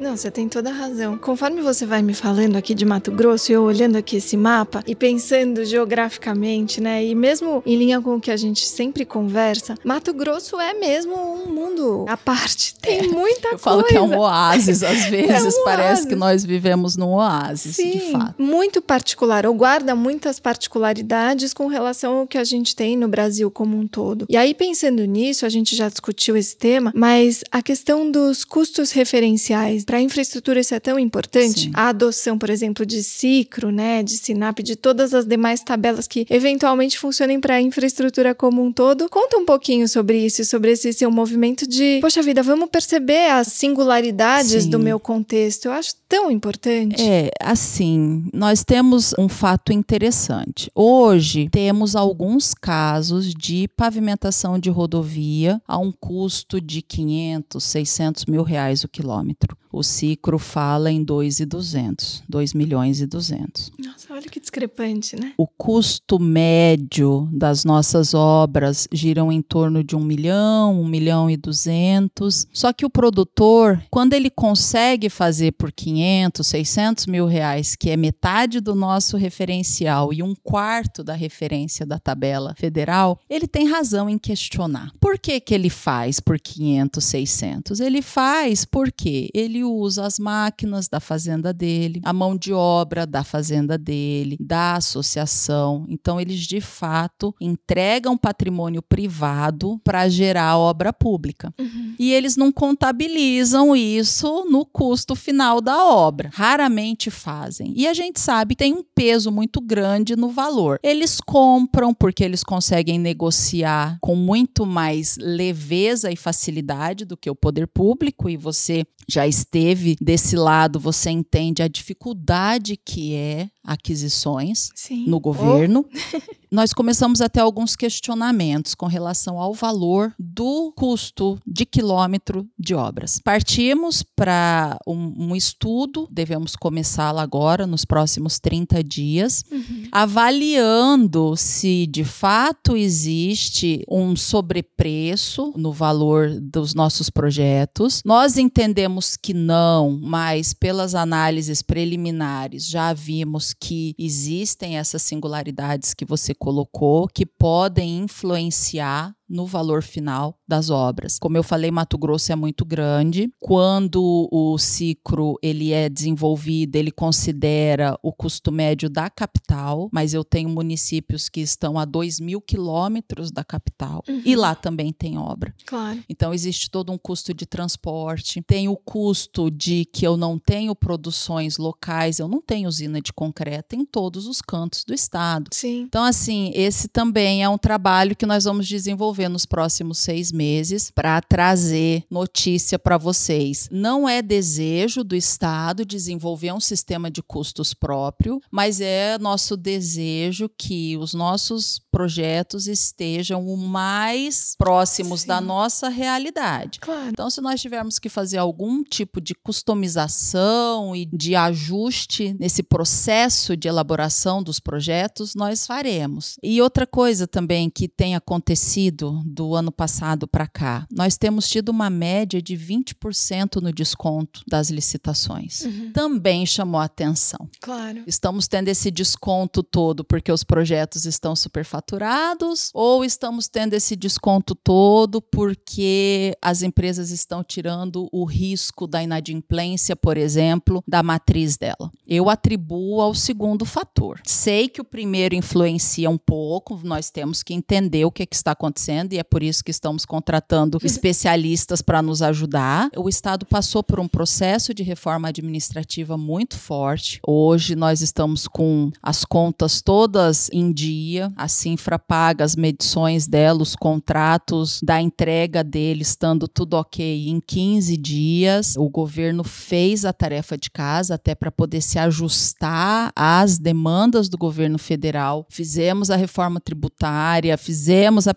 Não, 0.00 0.16
você 0.16 0.30
tem 0.30 0.48
toda 0.48 0.70
a 0.70 0.72
razão. 0.72 1.18
Conforme 1.18 1.60
você 1.60 1.84
vai 1.84 2.02
me 2.02 2.14
falando 2.14 2.56
aqui 2.56 2.72
de 2.72 2.84
Mato 2.84 3.10
Grosso, 3.10 3.50
eu 3.50 3.62
olhando 3.64 3.96
aqui 3.96 4.16
esse 4.16 4.36
mapa 4.36 4.82
e 4.86 4.94
pensando 4.94 5.64
geograficamente, 5.64 6.80
né? 6.80 7.04
E 7.04 7.14
mesmo 7.16 7.62
em 7.66 7.76
linha 7.76 8.00
com 8.00 8.14
o 8.16 8.20
que 8.20 8.30
a 8.30 8.36
gente 8.36 8.64
sempre 8.64 9.04
conversa, 9.04 9.74
Mato 9.84 10.12
Grosso 10.14 10.58
é 10.60 10.72
mesmo 10.74 11.14
um 11.16 11.52
mundo 11.52 12.04
à 12.08 12.16
parte. 12.16 12.74
Tem 12.80 13.08
muita 13.08 13.48
Eu 13.48 13.50
coisa. 13.50 13.58
falo 13.58 13.84
que 13.84 13.96
é 13.96 14.00
um 14.00 14.16
oásis, 14.18 14.82
às 14.84 15.04
vezes 15.10 15.56
um 15.56 15.64
parece 15.64 15.88
oásis. 15.88 16.04
que 16.06 16.14
nós 16.14 16.44
vivemos 16.44 16.96
num 16.96 17.14
oásis, 17.14 17.76
Sim, 17.76 17.90
de 17.90 18.12
fato. 18.12 18.40
muito 18.40 18.80
particular, 18.80 19.44
ou 19.46 19.54
guarda 19.54 19.94
muitas 19.96 20.38
particularidades 20.38 21.52
com 21.52 21.66
relação 21.66 22.18
ao 22.18 22.26
que 22.26 22.38
a 22.38 22.44
gente 22.44 22.74
tem 22.76 22.96
no 22.96 23.08
Brasil 23.08 23.50
como 23.50 23.76
um 23.76 23.86
todo. 23.86 24.26
E 24.28 24.36
aí, 24.36 24.54
pensando 24.54 25.04
nisso, 25.04 25.44
a 25.44 25.48
gente 25.48 25.74
já 25.74 25.88
discutiu 25.88 26.36
esse 26.36 26.56
tema, 26.56 26.92
mas 26.94 27.42
a 27.50 27.60
questão 27.60 28.08
dos 28.10 28.44
custos 28.44 28.92
referenciais 28.92 29.84
para 29.88 29.96
a 29.96 30.02
infraestrutura 30.02 30.60
isso 30.60 30.74
é 30.74 30.80
tão 30.80 30.98
importante. 30.98 31.60
Sim. 31.60 31.70
A 31.72 31.88
adoção, 31.88 32.36
por 32.36 32.50
exemplo, 32.50 32.84
de 32.84 33.02
Cicro, 33.02 33.70
né, 33.70 34.02
de 34.02 34.18
Sinap, 34.18 34.58
de 34.58 34.76
todas 34.76 35.14
as 35.14 35.24
demais 35.24 35.62
tabelas 35.62 36.06
que 36.06 36.26
eventualmente 36.28 36.98
funcionem 36.98 37.40
para 37.40 37.54
a 37.54 37.62
infraestrutura 37.62 38.34
como 38.34 38.62
um 38.62 38.70
todo. 38.70 39.08
Conta 39.08 39.38
um 39.38 39.46
pouquinho 39.46 39.88
sobre 39.88 40.18
isso, 40.18 40.42
e 40.42 40.44
sobre 40.44 40.72
esse 40.72 40.92
seu 40.92 41.10
movimento 41.10 41.66
de, 41.66 42.00
poxa 42.02 42.20
vida, 42.22 42.42
vamos 42.42 42.68
perceber 42.68 43.30
as 43.30 43.46
singularidades 43.46 44.64
Sim. 44.64 44.68
do 44.68 44.78
meu 44.78 45.00
contexto. 45.00 45.64
Eu 45.64 45.72
acho 45.72 45.94
tão 46.06 46.30
importante. 46.30 47.00
É, 47.00 47.30
assim, 47.40 48.28
nós 48.30 48.62
temos 48.62 49.14
um 49.18 49.26
fato 49.26 49.72
interessante. 49.72 50.70
Hoje 50.74 51.48
temos 51.50 51.96
alguns 51.96 52.52
casos 52.52 53.32
de 53.32 53.68
pavimentação 53.74 54.58
de 54.58 54.68
rodovia 54.68 55.62
a 55.66 55.78
um 55.78 55.90
custo 55.90 56.60
de 56.60 56.82
500, 56.82 57.64
600 57.64 58.26
mil 58.26 58.42
reais 58.42 58.84
o 58.84 58.88
quilômetro. 58.88 59.56
O 59.78 59.84
Cicro 59.84 60.40
fala 60.40 60.90
em 60.90 61.04
2,200, 61.04 62.24
2 62.28 62.52
milhões 62.52 63.00
e 63.00 63.06
200. 63.06 63.70
Nossa, 63.78 64.12
olha 64.12 64.22
que 64.22 64.40
discrepante, 64.40 65.14
né? 65.14 65.34
O 65.38 65.46
custo 65.46 66.18
médio 66.18 67.28
das 67.32 67.64
nossas 67.64 68.12
obras 68.12 68.88
giram 68.90 69.30
em 69.30 69.40
torno 69.40 69.84
de 69.84 69.94
1 69.94 70.00
milhão, 70.00 70.80
1 70.80 70.84
milhão 70.84 71.30
e 71.30 71.36
200. 71.36 72.48
Só 72.52 72.72
que 72.72 72.84
o 72.84 72.90
produtor, 72.90 73.80
quando 73.88 74.14
ele 74.14 74.30
consegue 74.30 75.08
fazer 75.08 75.52
por 75.52 75.70
500, 75.70 76.44
600 76.44 77.06
mil 77.06 77.26
reais, 77.26 77.76
que 77.76 77.88
é 77.88 77.96
metade 77.96 78.58
do 78.58 78.74
nosso 78.74 79.16
referencial 79.16 80.12
e 80.12 80.24
um 80.24 80.34
quarto 80.34 81.04
da 81.04 81.14
referência 81.14 81.86
da 81.86 82.00
tabela 82.00 82.52
federal, 82.56 83.20
ele 83.30 83.46
tem 83.46 83.68
razão 83.68 84.10
em 84.10 84.18
questionar. 84.18 84.90
Por 84.98 85.20
que, 85.20 85.38
que 85.38 85.54
ele 85.54 85.70
faz 85.70 86.18
por 86.18 86.40
500, 86.40 87.04
600? 87.04 87.78
Ele 87.78 88.02
faz 88.02 88.64
porque 88.64 89.30
ele 89.32 89.67
usa 89.72 90.06
as 90.06 90.18
máquinas 90.18 90.88
da 90.88 91.00
fazenda 91.00 91.52
dele, 91.52 92.00
a 92.04 92.12
mão 92.12 92.36
de 92.36 92.52
obra 92.52 93.06
da 93.06 93.22
fazenda 93.22 93.78
dele, 93.78 94.36
da 94.40 94.74
associação. 94.74 95.84
Então, 95.88 96.20
eles 96.20 96.40
de 96.40 96.60
fato 96.60 97.34
entregam 97.40 98.16
patrimônio 98.16 98.82
privado 98.82 99.80
para 99.84 100.08
gerar 100.08 100.58
obra 100.58 100.92
pública. 100.92 101.52
E 101.98 102.12
eles 102.12 102.36
não 102.36 102.50
contabilizam 102.52 103.74
isso 103.76 104.44
no 104.50 104.64
custo 104.64 105.14
final 105.14 105.60
da 105.60 105.84
obra. 105.84 106.30
Raramente 106.32 107.10
fazem. 107.10 107.72
E 107.76 107.86
a 107.86 107.94
gente 107.94 108.20
sabe 108.20 108.54
que 108.54 108.64
tem 108.64 108.72
um 108.72 108.84
peso 108.94 109.30
muito 109.30 109.60
grande 109.60 110.16
no 110.16 110.28
valor. 110.30 110.78
Eles 110.82 111.20
compram 111.20 111.94
porque 111.94 112.24
eles 112.24 112.42
conseguem 112.42 112.98
negociar 112.98 113.98
com 114.00 114.16
muito 114.16 114.66
mais 114.66 115.16
leveza 115.18 116.10
e 116.10 116.16
facilidade 116.16 117.04
do 117.04 117.16
que 117.16 117.30
o 117.30 117.34
poder 117.34 117.66
público, 117.66 118.28
e 118.28 118.36
você 118.36 118.84
já 119.08 119.26
esteve 119.48 119.96
desse 120.00 120.36
lado, 120.36 120.78
você 120.78 121.10
entende 121.10 121.62
a 121.62 121.68
dificuldade 121.68 122.76
que 122.76 123.14
é 123.14 123.48
aquisições 123.68 124.70
Sim. 124.74 125.04
no 125.06 125.20
governo. 125.20 125.84
Nós 126.50 126.72
começamos 126.72 127.20
a 127.20 127.28
ter 127.28 127.40
alguns 127.40 127.76
questionamentos 127.76 128.74
com 128.74 128.86
relação 128.86 129.38
ao 129.38 129.52
valor 129.52 130.14
do 130.18 130.72
custo 130.74 131.38
de 131.46 131.66
quilômetro 131.66 132.48
de 132.58 132.74
obras. 132.74 133.20
Partimos 133.22 134.02
para 134.02 134.78
um, 134.86 135.12
um 135.18 135.36
estudo, 135.36 136.08
devemos 136.10 136.56
começá-lo 136.56 137.18
agora, 137.18 137.66
nos 137.66 137.84
próximos 137.84 138.38
30 138.38 138.82
dias, 138.82 139.44
avaliando 139.92 141.36
se 141.36 141.86
de 141.86 142.02
fato 142.02 142.74
existe 142.78 143.84
um 143.86 144.16
sobrepreço 144.16 145.52
no 145.54 145.70
valor 145.70 146.30
dos 146.40 146.72
nossos 146.72 147.10
projetos. 147.10 148.00
Nós 148.06 148.38
entendemos 148.38 149.18
que 149.18 149.34
não, 149.34 149.98
mas 150.00 150.54
pelas 150.54 150.94
análises 150.94 151.60
preliminares 151.60 152.66
já 152.66 152.94
vimos 152.94 153.52
que 153.60 153.94
existem 153.98 154.78
essas 154.78 155.02
singularidades 155.02 155.94
que 155.94 156.04
você 156.04 156.34
colocou, 156.34 157.08
que 157.08 157.26
podem 157.26 157.98
influenciar 157.98 159.14
no 159.28 159.46
valor 159.46 159.82
final 159.82 160.38
das 160.48 160.70
obras. 160.70 161.18
Como 161.18 161.36
eu 161.36 161.42
falei, 161.42 161.70
Mato 161.70 161.98
Grosso 161.98 162.32
é 162.32 162.36
muito 162.36 162.64
grande. 162.64 163.30
Quando 163.38 164.28
o 164.32 164.56
ciclo 164.56 165.38
ele 165.42 165.72
é 165.72 165.88
desenvolvido, 165.88 166.76
ele 166.76 166.90
considera 166.90 167.98
o 168.02 168.12
custo 168.12 168.50
médio 168.50 168.88
da 168.88 169.10
capital, 169.10 169.88
mas 169.92 170.14
eu 170.14 170.24
tenho 170.24 170.48
municípios 170.48 171.28
que 171.28 171.40
estão 171.40 171.78
a 171.78 171.84
2 171.84 172.20
mil 172.20 172.40
quilômetros 172.40 173.30
da 173.30 173.44
capital 173.44 174.02
uhum. 174.08 174.22
e 174.24 174.34
lá 174.34 174.54
também 174.54 174.92
tem 174.92 175.18
obra. 175.18 175.54
Claro. 175.66 176.02
Então 176.08 176.32
existe 176.32 176.70
todo 176.70 176.90
um 176.90 176.98
custo 176.98 177.34
de 177.34 177.44
transporte, 177.44 178.42
tem 178.42 178.68
o 178.68 178.76
custo 178.76 179.50
de 179.50 179.84
que 179.84 180.06
eu 180.06 180.16
não 180.16 180.38
tenho 180.38 180.74
produções 180.74 181.58
locais, 181.58 182.18
eu 182.18 182.28
não 182.28 182.40
tenho 182.40 182.68
usina 182.68 183.00
de 183.00 183.12
concreto 183.12 183.76
em 183.76 183.84
todos 183.84 184.26
os 184.26 184.40
cantos 184.40 184.84
do 184.84 184.94
estado. 184.94 185.50
Sim. 185.52 185.82
Então 185.82 186.04
assim, 186.04 186.50
esse 186.54 186.88
também 186.88 187.42
é 187.42 187.48
um 187.48 187.58
trabalho 187.58 188.16
que 188.16 188.24
nós 188.24 188.44
vamos 188.44 188.66
desenvolver 188.66 189.17
nos 189.26 189.46
próximos 189.46 189.96
seis 189.96 190.30
meses 190.30 190.90
para 190.90 191.18
trazer 191.22 192.04
notícia 192.10 192.78
para 192.78 192.98
vocês. 192.98 193.70
Não 193.72 194.06
é 194.06 194.20
desejo 194.20 195.02
do 195.02 195.16
estado 195.16 195.86
desenvolver 195.86 196.52
um 196.52 196.60
sistema 196.60 197.10
de 197.10 197.22
custos 197.22 197.72
próprio, 197.72 198.38
mas 198.50 198.82
é 198.82 199.16
nosso 199.18 199.56
desejo 199.56 200.50
que 200.58 200.96
os 200.98 201.14
nossos 201.14 201.80
projetos 201.90 202.66
estejam 202.66 203.46
o 203.46 203.56
mais 203.56 204.54
próximos 204.58 205.22
Sim. 205.22 205.28
da 205.28 205.40
nossa 205.40 205.88
realidade. 205.88 206.80
Claro. 206.80 207.08
Então, 207.08 207.30
se 207.30 207.40
nós 207.40 207.60
tivermos 207.60 207.98
que 207.98 208.08
fazer 208.08 208.36
algum 208.36 208.82
tipo 208.82 209.20
de 209.20 209.34
customização 209.34 210.94
e 210.94 211.06
de 211.06 211.34
ajuste 211.34 212.36
nesse 212.38 212.62
processo 212.62 213.56
de 213.56 213.68
elaboração 213.68 214.42
dos 214.42 214.60
projetos, 214.60 215.34
nós 215.34 215.66
faremos. 215.66 216.36
E 216.42 216.60
outra 216.60 216.86
coisa 216.86 217.26
também 217.26 217.70
que 217.70 217.88
tem 217.88 218.14
acontecido 218.14 219.07
do 219.24 219.54
ano 219.54 219.70
passado 219.70 220.26
para 220.26 220.46
cá, 220.46 220.86
nós 220.90 221.16
temos 221.16 221.48
tido 221.48 221.68
uma 221.70 221.90
média 221.90 222.40
de 222.40 222.56
20% 222.56 223.60
no 223.60 223.72
desconto 223.72 224.42
das 224.48 224.70
licitações. 224.70 225.62
Uhum. 225.62 225.92
Também 225.92 226.44
chamou 226.46 226.80
a 226.80 226.84
atenção. 226.84 227.48
Claro. 227.60 228.02
Estamos 228.06 228.48
tendo 228.48 228.68
esse 228.68 228.90
desconto 228.90 229.62
todo 229.62 230.04
porque 230.04 230.32
os 230.32 230.44
projetos 230.44 231.04
estão 231.04 231.34
superfaturados 231.36 232.70
ou 232.74 233.04
estamos 233.04 233.48
tendo 233.48 233.74
esse 233.74 233.94
desconto 233.96 234.54
todo 234.54 235.20
porque 235.20 236.36
as 236.42 236.62
empresas 236.62 237.10
estão 237.10 237.42
tirando 237.44 238.08
o 238.12 238.24
risco 238.24 238.86
da 238.86 239.02
inadimplência, 239.02 239.94
por 239.94 240.16
exemplo, 240.16 240.82
da 240.86 241.02
matriz 241.02 241.56
dela. 241.56 241.90
Eu 242.06 242.28
atribuo 242.28 243.00
ao 243.00 243.14
segundo 243.14 243.64
fator. 243.64 244.20
Sei 244.24 244.68
que 244.68 244.80
o 244.80 244.84
primeiro 244.84 245.34
influencia 245.34 246.10
um 246.10 246.18
pouco, 246.18 246.80
nós 246.84 247.10
temos 247.10 247.42
que 247.42 247.54
entender 247.54 248.04
o 248.04 248.10
que, 248.10 248.22
é 248.22 248.26
que 248.26 248.36
está 248.36 248.52
acontecendo 248.52 248.97
e 249.12 249.18
é 249.18 249.22
por 249.22 249.42
isso 249.42 249.62
que 249.64 249.70
estamos 249.70 250.04
contratando 250.04 250.78
especialistas 250.82 251.82
para 251.82 252.02
nos 252.02 252.22
ajudar. 252.22 252.90
O 252.96 253.08
Estado 253.08 253.46
passou 253.46 253.82
por 253.82 254.00
um 254.00 254.08
processo 254.08 254.74
de 254.74 254.82
reforma 254.82 255.28
administrativa 255.28 256.16
muito 256.16 256.56
forte. 256.56 257.20
Hoje 257.26 257.76
nós 257.76 258.00
estamos 258.00 258.46
com 258.48 258.90
as 259.02 259.24
contas 259.24 259.80
todas 259.80 260.48
em 260.52 260.72
dia, 260.72 261.32
a 261.36 261.48
Sinfra 261.48 261.98
paga 261.98 262.44
as 262.44 262.56
medições 262.56 263.26
dela, 263.26 263.62
os 263.62 263.76
contratos 263.76 264.80
da 264.82 265.00
entrega 265.00 265.62
dele, 265.62 266.02
estando 266.02 266.48
tudo 266.48 266.74
ok 266.74 267.28
em 267.28 267.40
15 267.40 267.96
dias. 267.96 268.74
O 268.76 268.88
governo 268.88 269.44
fez 269.44 270.04
a 270.04 270.12
tarefa 270.12 270.56
de 270.56 270.70
casa 270.70 271.14
até 271.14 271.34
para 271.34 271.50
poder 271.50 271.80
se 271.80 271.98
ajustar 271.98 273.12
às 273.14 273.58
demandas 273.58 274.28
do 274.28 274.38
governo 274.38 274.78
federal. 274.78 275.46
Fizemos 275.48 276.10
a 276.10 276.16
reforma 276.16 276.60
tributária, 276.60 277.56
fizemos 277.56 278.26
a 278.26 278.34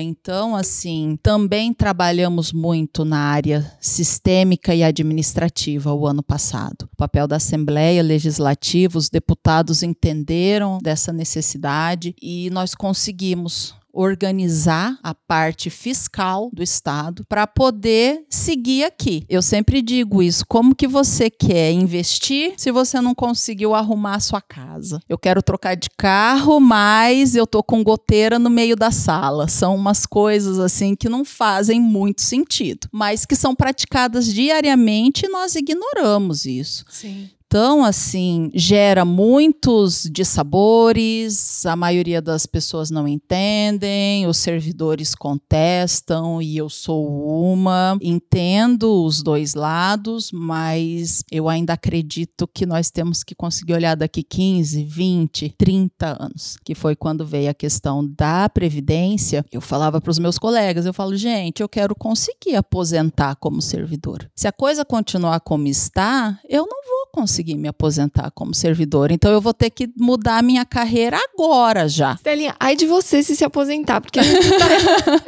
então 0.00 0.54
assim, 0.54 1.18
também 1.22 1.72
trabalhamos 1.72 2.52
muito 2.52 3.04
na 3.04 3.18
área 3.18 3.72
sistêmica 3.80 4.74
e 4.74 4.82
administrativa 4.82 5.92
o 5.92 6.06
ano 6.06 6.22
passado. 6.22 6.88
O 6.92 6.96
papel 6.96 7.26
da 7.26 7.36
Assembleia 7.36 8.02
Legislativa, 8.02 8.98
os 8.98 9.08
deputados 9.08 9.82
entenderam 9.82 10.78
dessa 10.82 11.12
necessidade 11.12 12.14
e 12.20 12.50
nós 12.50 12.74
conseguimos 12.74 13.74
organizar 13.94 14.98
a 15.02 15.14
parte 15.14 15.70
fiscal 15.70 16.50
do 16.52 16.62
estado 16.62 17.24
para 17.28 17.46
poder 17.46 18.24
seguir 18.28 18.84
aqui. 18.84 19.24
Eu 19.28 19.40
sempre 19.40 19.80
digo 19.80 20.22
isso, 20.22 20.44
como 20.46 20.74
que 20.74 20.86
você 20.86 21.30
quer 21.30 21.72
investir 21.72 22.54
se 22.56 22.70
você 22.70 23.00
não 23.00 23.14
conseguiu 23.14 23.74
arrumar 23.74 24.16
a 24.16 24.20
sua 24.20 24.40
casa? 24.40 25.00
Eu 25.08 25.16
quero 25.16 25.42
trocar 25.42 25.76
de 25.76 25.88
carro, 25.96 26.60
mas 26.60 27.34
eu 27.34 27.46
tô 27.46 27.62
com 27.62 27.82
goteira 27.82 28.38
no 28.38 28.50
meio 28.50 28.76
da 28.76 28.90
sala. 28.90 29.48
São 29.48 29.74
umas 29.74 30.04
coisas 30.04 30.58
assim 30.58 30.96
que 30.96 31.08
não 31.08 31.24
fazem 31.24 31.80
muito 31.80 32.22
sentido, 32.22 32.88
mas 32.92 33.24
que 33.24 33.36
são 33.36 33.54
praticadas 33.54 34.26
diariamente 34.26 35.26
e 35.26 35.28
nós 35.28 35.54
ignoramos 35.54 36.44
isso. 36.44 36.84
Sim. 36.90 37.30
Então, 37.54 37.84
assim, 37.84 38.50
gera 38.52 39.04
muitos 39.04 40.10
dissabores, 40.10 41.64
a 41.64 41.76
maioria 41.76 42.20
das 42.20 42.46
pessoas 42.46 42.90
não 42.90 43.06
entendem, 43.06 44.26
os 44.26 44.38
servidores 44.38 45.14
contestam 45.14 46.42
e 46.42 46.56
eu 46.56 46.68
sou 46.68 47.06
uma. 47.52 47.96
Entendo 48.02 49.04
os 49.04 49.22
dois 49.22 49.54
lados, 49.54 50.32
mas 50.32 51.22
eu 51.30 51.48
ainda 51.48 51.74
acredito 51.74 52.48
que 52.52 52.66
nós 52.66 52.90
temos 52.90 53.22
que 53.22 53.36
conseguir 53.36 53.74
olhar 53.74 53.94
daqui 53.94 54.24
15, 54.24 54.82
20, 54.82 55.54
30 55.56 56.16
anos, 56.20 56.56
que 56.64 56.74
foi 56.74 56.96
quando 56.96 57.24
veio 57.24 57.50
a 57.50 57.54
questão 57.54 58.04
da 58.04 58.48
previdência. 58.48 59.44
Eu 59.52 59.60
falava 59.60 60.00
para 60.00 60.10
os 60.10 60.18
meus 60.18 60.40
colegas, 60.40 60.86
eu 60.86 60.92
falo, 60.92 61.16
gente, 61.16 61.62
eu 61.62 61.68
quero 61.68 61.94
conseguir 61.94 62.56
aposentar 62.56 63.36
como 63.36 63.62
servidor. 63.62 64.28
Se 64.34 64.48
a 64.48 64.52
coisa 64.52 64.84
continuar 64.84 65.38
como 65.38 65.68
está, 65.68 66.36
eu 66.48 66.66
não 66.66 66.82
vou 66.82 67.03
conseguir 67.14 67.54
me 67.54 67.68
aposentar 67.68 68.28
como 68.32 68.52
servidor. 68.52 69.12
Então 69.12 69.30
eu 69.30 69.40
vou 69.40 69.54
ter 69.54 69.70
que 69.70 69.88
mudar 69.96 70.38
a 70.38 70.42
minha 70.42 70.64
carreira 70.64 71.16
agora 71.32 71.88
já. 71.88 72.16
Stelinha, 72.16 72.56
ai 72.58 72.74
de 72.74 72.86
você 72.86 73.22
se 73.22 73.36
se 73.36 73.44
aposentar, 73.44 74.00
porque 74.00 74.18
tá... 74.18 74.24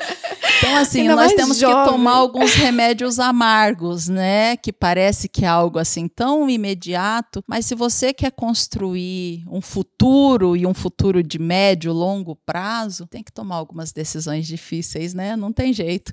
Então 0.58 0.76
assim, 0.76 1.02
Ainda 1.02 1.16
nós 1.16 1.32
temos 1.34 1.58
jovem. 1.58 1.84
que 1.84 1.90
tomar 1.90 2.12
alguns 2.12 2.54
remédios 2.54 3.18
amargos, 3.18 4.08
né, 4.08 4.56
que 4.56 4.72
parece 4.72 5.28
que 5.28 5.44
é 5.44 5.48
algo 5.48 5.78
assim 5.78 6.08
tão 6.08 6.48
imediato, 6.48 7.44
mas 7.46 7.66
se 7.66 7.74
você 7.74 8.12
quer 8.12 8.32
construir 8.32 9.44
um 9.48 9.60
futuro 9.60 10.56
e 10.56 10.66
um 10.66 10.74
futuro 10.74 11.22
de 11.22 11.38
médio, 11.38 11.92
longo 11.92 12.34
prazo, 12.34 13.06
tem 13.06 13.22
que 13.22 13.32
tomar 13.32 13.56
algumas 13.56 13.92
decisões 13.92 14.46
difíceis, 14.46 15.14
né? 15.14 15.36
Não 15.36 15.52
tem 15.52 15.72
jeito. 15.72 16.12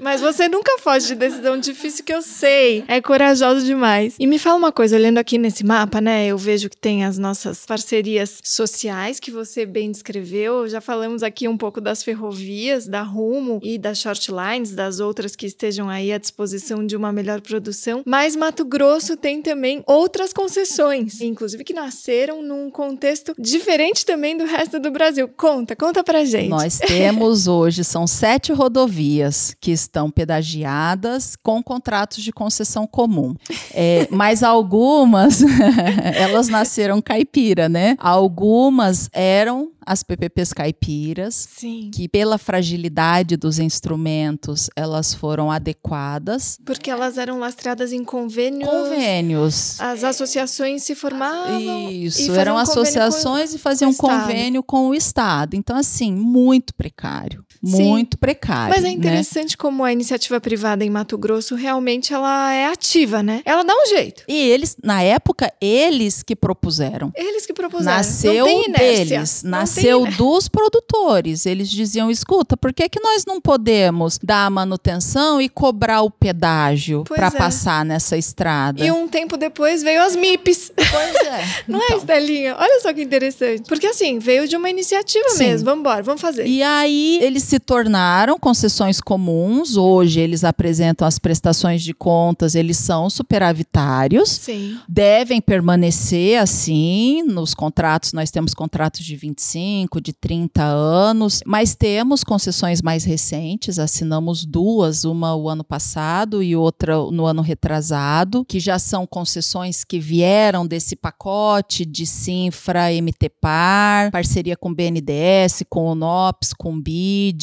Mas 0.00 0.20
você 0.20 0.48
nunca 0.48 0.78
foge 0.78 1.08
de 1.08 1.14
decisão 1.14 1.58
difícil 1.58 2.04
que 2.04 2.12
eu 2.12 2.22
sei. 2.22 2.84
É 2.88 3.00
corajoso 3.00 3.64
demais. 3.64 4.16
E 4.18 4.26
me 4.26 4.38
fala 4.38 4.56
uma 4.56 4.72
coisa, 4.72 4.96
olhando 4.96 5.18
aqui 5.18 5.36
nesse 5.36 5.64
mapa, 5.64 6.00
né? 6.00 6.26
Eu 6.26 6.38
vejo 6.38 6.70
que 6.70 6.76
tem 6.76 7.04
as 7.04 7.18
nossas 7.18 7.66
parcerias 7.66 8.38
sociais 8.42 9.20
que 9.20 9.30
você 9.30 9.66
bem 9.66 9.92
descreveu. 9.92 10.66
Já 10.68 10.80
falamos 10.80 11.22
aqui 11.22 11.46
um 11.46 11.56
pouco 11.56 11.80
das 11.80 12.02
ferrovias, 12.02 12.86
da 12.86 13.02
Rumo 13.02 13.60
e 13.62 13.78
das 13.78 13.98
short 13.98 14.30
lines, 14.32 14.72
das 14.72 15.00
outras 15.00 15.36
que 15.36 15.46
estejam 15.46 15.88
aí 15.88 16.12
à 16.12 16.18
disposição 16.18 16.84
de 16.84 16.96
uma 16.96 17.12
melhor 17.12 17.40
produção. 17.42 18.02
Mas 18.06 18.34
Mato 18.34 18.64
Grosso 18.64 19.16
tem 19.16 19.42
também 19.42 19.82
outras 19.86 20.32
concessões, 20.32 21.20
inclusive 21.20 21.62
que 21.62 21.74
nasceram 21.74 22.42
num 22.42 22.70
contexto 22.70 23.34
diferente 23.38 24.06
também 24.06 24.36
do 24.36 24.44
resto 24.44 24.80
do 24.80 24.90
Brasil. 24.90 25.28
Conta, 25.28 25.76
conta 25.76 26.02
pra 26.02 26.24
gente. 26.24 26.48
Nós 26.48 26.78
temos 26.78 27.46
hoje 27.48 27.84
são 27.84 28.06
sete 28.06 28.52
rodovias 28.52 29.54
que 29.60 29.70
estão 29.70 29.89
pedagiadas 30.10 31.34
com 31.42 31.62
contratos 31.62 32.22
de 32.22 32.32
concessão 32.32 32.86
comum. 32.86 33.34
É, 33.72 34.06
mas 34.10 34.42
algumas, 34.42 35.42
elas 36.14 36.48
nasceram 36.48 37.00
caipira, 37.00 37.68
né? 37.68 37.96
Algumas 37.98 39.08
eram 39.12 39.72
as 39.84 40.02
PPPs 40.02 40.52
caipiras, 40.52 41.48
Sim. 41.56 41.90
que 41.92 42.08
pela 42.08 42.38
fragilidade 42.38 43.36
dos 43.36 43.58
instrumentos, 43.58 44.68
elas 44.76 45.14
foram 45.14 45.50
adequadas. 45.50 46.58
Porque 46.64 46.90
elas 46.90 47.18
eram 47.18 47.38
lastreadas 47.38 47.92
em 47.92 48.04
convênios. 48.04 48.68
Convênios. 48.68 49.80
As 49.80 50.04
associações 50.04 50.84
se 50.84 50.94
formavam. 50.94 51.90
Isso, 51.90 52.32
eram 52.34 52.56
associações 52.56 53.54
e 53.54 53.58
faziam 53.58 53.92
com 53.94 54.06
convênio 54.10 54.62
com 54.62 54.88
o 54.88 54.94
Estado. 54.94 55.56
Então, 55.56 55.76
assim, 55.76 56.12
muito 56.12 56.74
precário. 56.74 57.44
Muito 57.62 58.14
Sim. 58.14 58.18
precário. 58.18 58.74
Mas 58.74 58.84
é 58.84 58.88
né? 58.88 58.90
interessante 58.90 59.50
né? 59.50 59.56
como 59.58 59.84
a 59.84 59.92
iniciativa 59.92 60.40
privada 60.40 60.84
em 60.84 60.90
Mato 60.90 61.18
Grosso 61.18 61.54
realmente 61.54 62.12
ela 62.12 62.52
é 62.52 62.66
ativa, 62.66 63.22
né? 63.22 63.42
Ela 63.44 63.62
dá 63.62 63.74
um 63.74 63.86
jeito. 63.86 64.24
E 64.26 64.34
eles, 64.48 64.76
na 64.82 65.02
época, 65.02 65.52
eles 65.60 66.22
que 66.22 66.34
propuseram. 66.34 67.12
Eles 67.14 67.44
que 67.44 67.52
propuseram. 67.52 67.96
Nasceu 67.96 68.46
deles, 68.72 69.42
Não 69.42 69.50
nasceu 69.50 70.06
dos 70.12 70.48
produtores. 70.48 71.44
Eles 71.44 71.68
diziam: 71.68 72.10
escuta, 72.10 72.56
por 72.56 72.72
que, 72.72 72.88
que 72.88 73.00
nós 73.00 73.24
não 73.26 73.40
podemos 73.40 74.18
dar 74.22 74.46
a 74.46 74.50
manutenção 74.50 75.40
e 75.40 75.48
cobrar 75.48 76.02
o 76.02 76.10
pedágio 76.10 77.04
para 77.04 77.26
é. 77.26 77.30
passar 77.30 77.84
nessa 77.84 78.16
estrada? 78.16 78.84
E 78.84 78.90
um 78.90 79.06
tempo 79.06 79.36
depois 79.36 79.82
veio 79.82 80.02
as 80.02 80.16
MIPs. 80.16 80.72
Pois 80.76 81.14
é. 81.26 81.40
Não 81.68 81.80
é, 81.80 81.84
Então. 81.84 81.98
Estelinha? 81.98 82.56
Olha 82.58 82.80
só 82.80 82.92
que 82.92 83.02
interessante. 83.02 83.62
Porque 83.68 83.86
assim, 83.86 84.18
veio 84.18 84.48
de 84.48 84.56
uma 84.56 84.70
iniciativa 84.70 85.28
Sim. 85.30 85.44
mesmo. 85.44 85.64
Vamos 85.66 85.80
embora, 85.80 86.02
vamos 86.02 86.20
fazer. 86.20 86.46
E 86.46 86.62
aí 86.62 87.18
eles 87.22 87.49
se 87.50 87.58
tornaram 87.58 88.38
concessões 88.38 89.00
comuns. 89.00 89.76
Hoje 89.76 90.20
eles 90.20 90.44
apresentam 90.44 91.06
as 91.06 91.18
prestações 91.18 91.82
de 91.82 91.92
contas, 91.92 92.54
eles 92.54 92.76
são 92.76 93.10
superavitários. 93.10 94.28
Sim. 94.30 94.78
Devem 94.88 95.40
permanecer 95.40 96.40
assim. 96.40 97.24
Nos 97.24 97.52
contratos, 97.52 98.12
nós 98.12 98.30
temos 98.30 98.54
contratos 98.54 99.04
de 99.04 99.16
25, 99.16 100.00
de 100.00 100.12
30 100.12 100.62
anos, 100.62 101.40
mas 101.44 101.74
temos 101.74 102.22
concessões 102.22 102.80
mais 102.80 103.02
recentes. 103.02 103.80
Assinamos 103.80 104.44
duas, 104.44 105.04
uma 105.04 105.34
o 105.34 105.48
ano 105.48 105.64
passado 105.64 106.44
e 106.44 106.54
outra 106.54 106.98
no 107.10 107.26
ano 107.26 107.42
retrasado, 107.42 108.44
que 108.44 108.60
já 108.60 108.78
são 108.78 109.04
concessões 109.04 109.82
que 109.82 109.98
vieram 109.98 110.64
desse 110.64 110.94
pacote 110.94 111.84
de 111.84 112.06
Sinfra 112.06 112.92
MTPAR, 113.02 114.12
parceria 114.12 114.56
com 114.56 114.70
o 114.70 114.74
BNDES, 114.74 115.64
com 115.68 115.90
o 115.90 115.96
NOPS, 115.96 116.52
com 116.52 116.74
o 116.74 116.80
BID, 116.80 117.39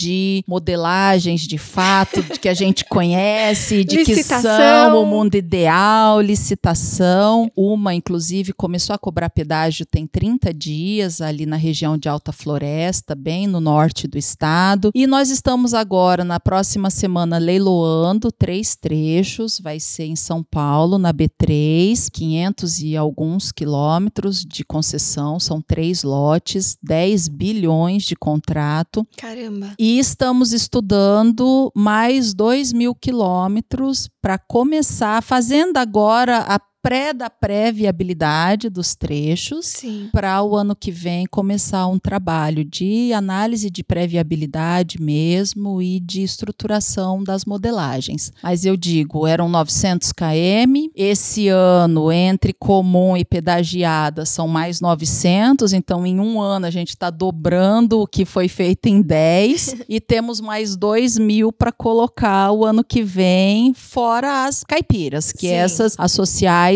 modelagens 0.48 1.42
de 1.42 1.58
fato 1.58 2.22
de 2.22 2.40
que 2.40 2.50
a 2.50 2.54
gente 2.54 2.86
conhece, 2.86 3.84
de 3.84 4.04
que 4.04 4.24
são 4.24 5.02
o 5.02 5.06
mundo 5.06 5.36
ideal, 5.36 6.22
licitação. 6.22 7.52
Uma, 7.56 7.94
inclusive, 7.94 8.54
começou 8.54 8.94
a 8.94 8.98
cobrar 8.98 9.30
pedágio 9.30 9.86
tem 9.86 10.06
30 10.06 10.54
dias 10.54 11.22
ali 11.22 11.46
na 11.46 11.56
região 11.56 11.98
de 11.98 12.10
Alta 12.10 12.32
Floresta, 12.32 13.16
bem 13.16 13.48
no 13.48 13.60
norte 13.60 14.08
do 14.08 14.18
estado. 14.18 14.92
E 14.94 15.08
nós 15.08 15.30
estamos 15.30 15.74
agora, 15.74 16.24
na 16.24 16.40
próxima 16.40 16.90
semana, 16.90 17.38
leiloando 17.38 18.32
três 18.32 18.76
trechos. 18.76 19.60
Vai 19.60 19.80
ser 19.80 20.06
em 20.06 20.16
São 20.16 20.44
Paulo, 20.44 20.98
na 20.98 21.14
B3, 21.14 22.10
500 22.12 22.80
e 22.82 22.98
alguns 22.98 23.52
quilômetros 23.52 24.44
de 24.44 24.64
concessão. 24.64 25.40
São 25.40 25.62
três 25.62 26.04
lotes, 26.04 26.78
10 26.84 27.28
bilhões 27.28 28.04
de 28.04 28.16
contrato. 28.16 29.08
Caramba. 29.18 29.74
E 29.80 29.87
estamos 29.88 30.52
estudando 30.52 31.72
mais 31.76 32.34
2 32.34 32.74
mil 32.74 32.94
quilômetros 32.94 34.10
para 34.22 34.38
começar, 34.38 35.22
fazendo 35.22 35.78
agora 35.78 36.40
a 36.40 36.60
pré 36.88 37.12
da 37.12 37.30
pré-viabilidade 37.30 38.70
dos 38.70 38.96
trechos 38.96 39.82
para 40.14 40.42
o 40.42 40.56
ano 40.56 40.74
que 40.74 40.90
vem 40.90 41.26
começar 41.26 41.86
um 41.86 42.00
trabalho 42.00 42.64
de 42.64 43.12
análise 43.12 43.70
de 43.70 43.84
pré-viabilidade 43.84 44.96
mesmo 44.98 45.82
e 45.82 46.00
de 46.00 46.24
estruturação 46.24 47.22
das 47.22 47.44
modelagens. 47.44 48.32
Mas 48.42 48.64
eu 48.64 48.78
digo, 48.78 49.28
eram 49.28 49.50
900 49.50 50.14
km, 50.14 50.90
esse 50.96 51.50
ano 51.50 52.10
entre 52.10 52.54
comum 52.54 53.18
e 53.18 53.26
pedagiada 53.26 54.26
são 54.26 54.48
mais 54.48 54.80
900, 54.80 55.74
então 55.74 56.08
em 56.08 56.22
um 56.22 56.40
ano 56.40 56.68
a 56.68 56.72
gente 56.72 56.92
está 56.92 57.10
dobrando 57.10 58.00
o 58.00 58.08
que 58.08 58.24
foi 58.24 58.48
feito 58.48 58.86
em 58.86 59.02
10 59.02 59.76
e 59.90 60.00
temos 60.00 60.40
mais 60.40 60.78
2 60.78 61.18
mil 61.18 61.52
para 61.52 61.74
colocar 61.74 62.50
o 62.54 62.64
ano 62.64 62.82
que 62.82 63.04
vem, 63.04 63.74
fora 63.74 64.46
as 64.46 64.64
caipiras, 64.64 65.34
que 65.34 65.50
Sim. 65.50 65.54
essas 65.54 65.96
as 65.98 66.14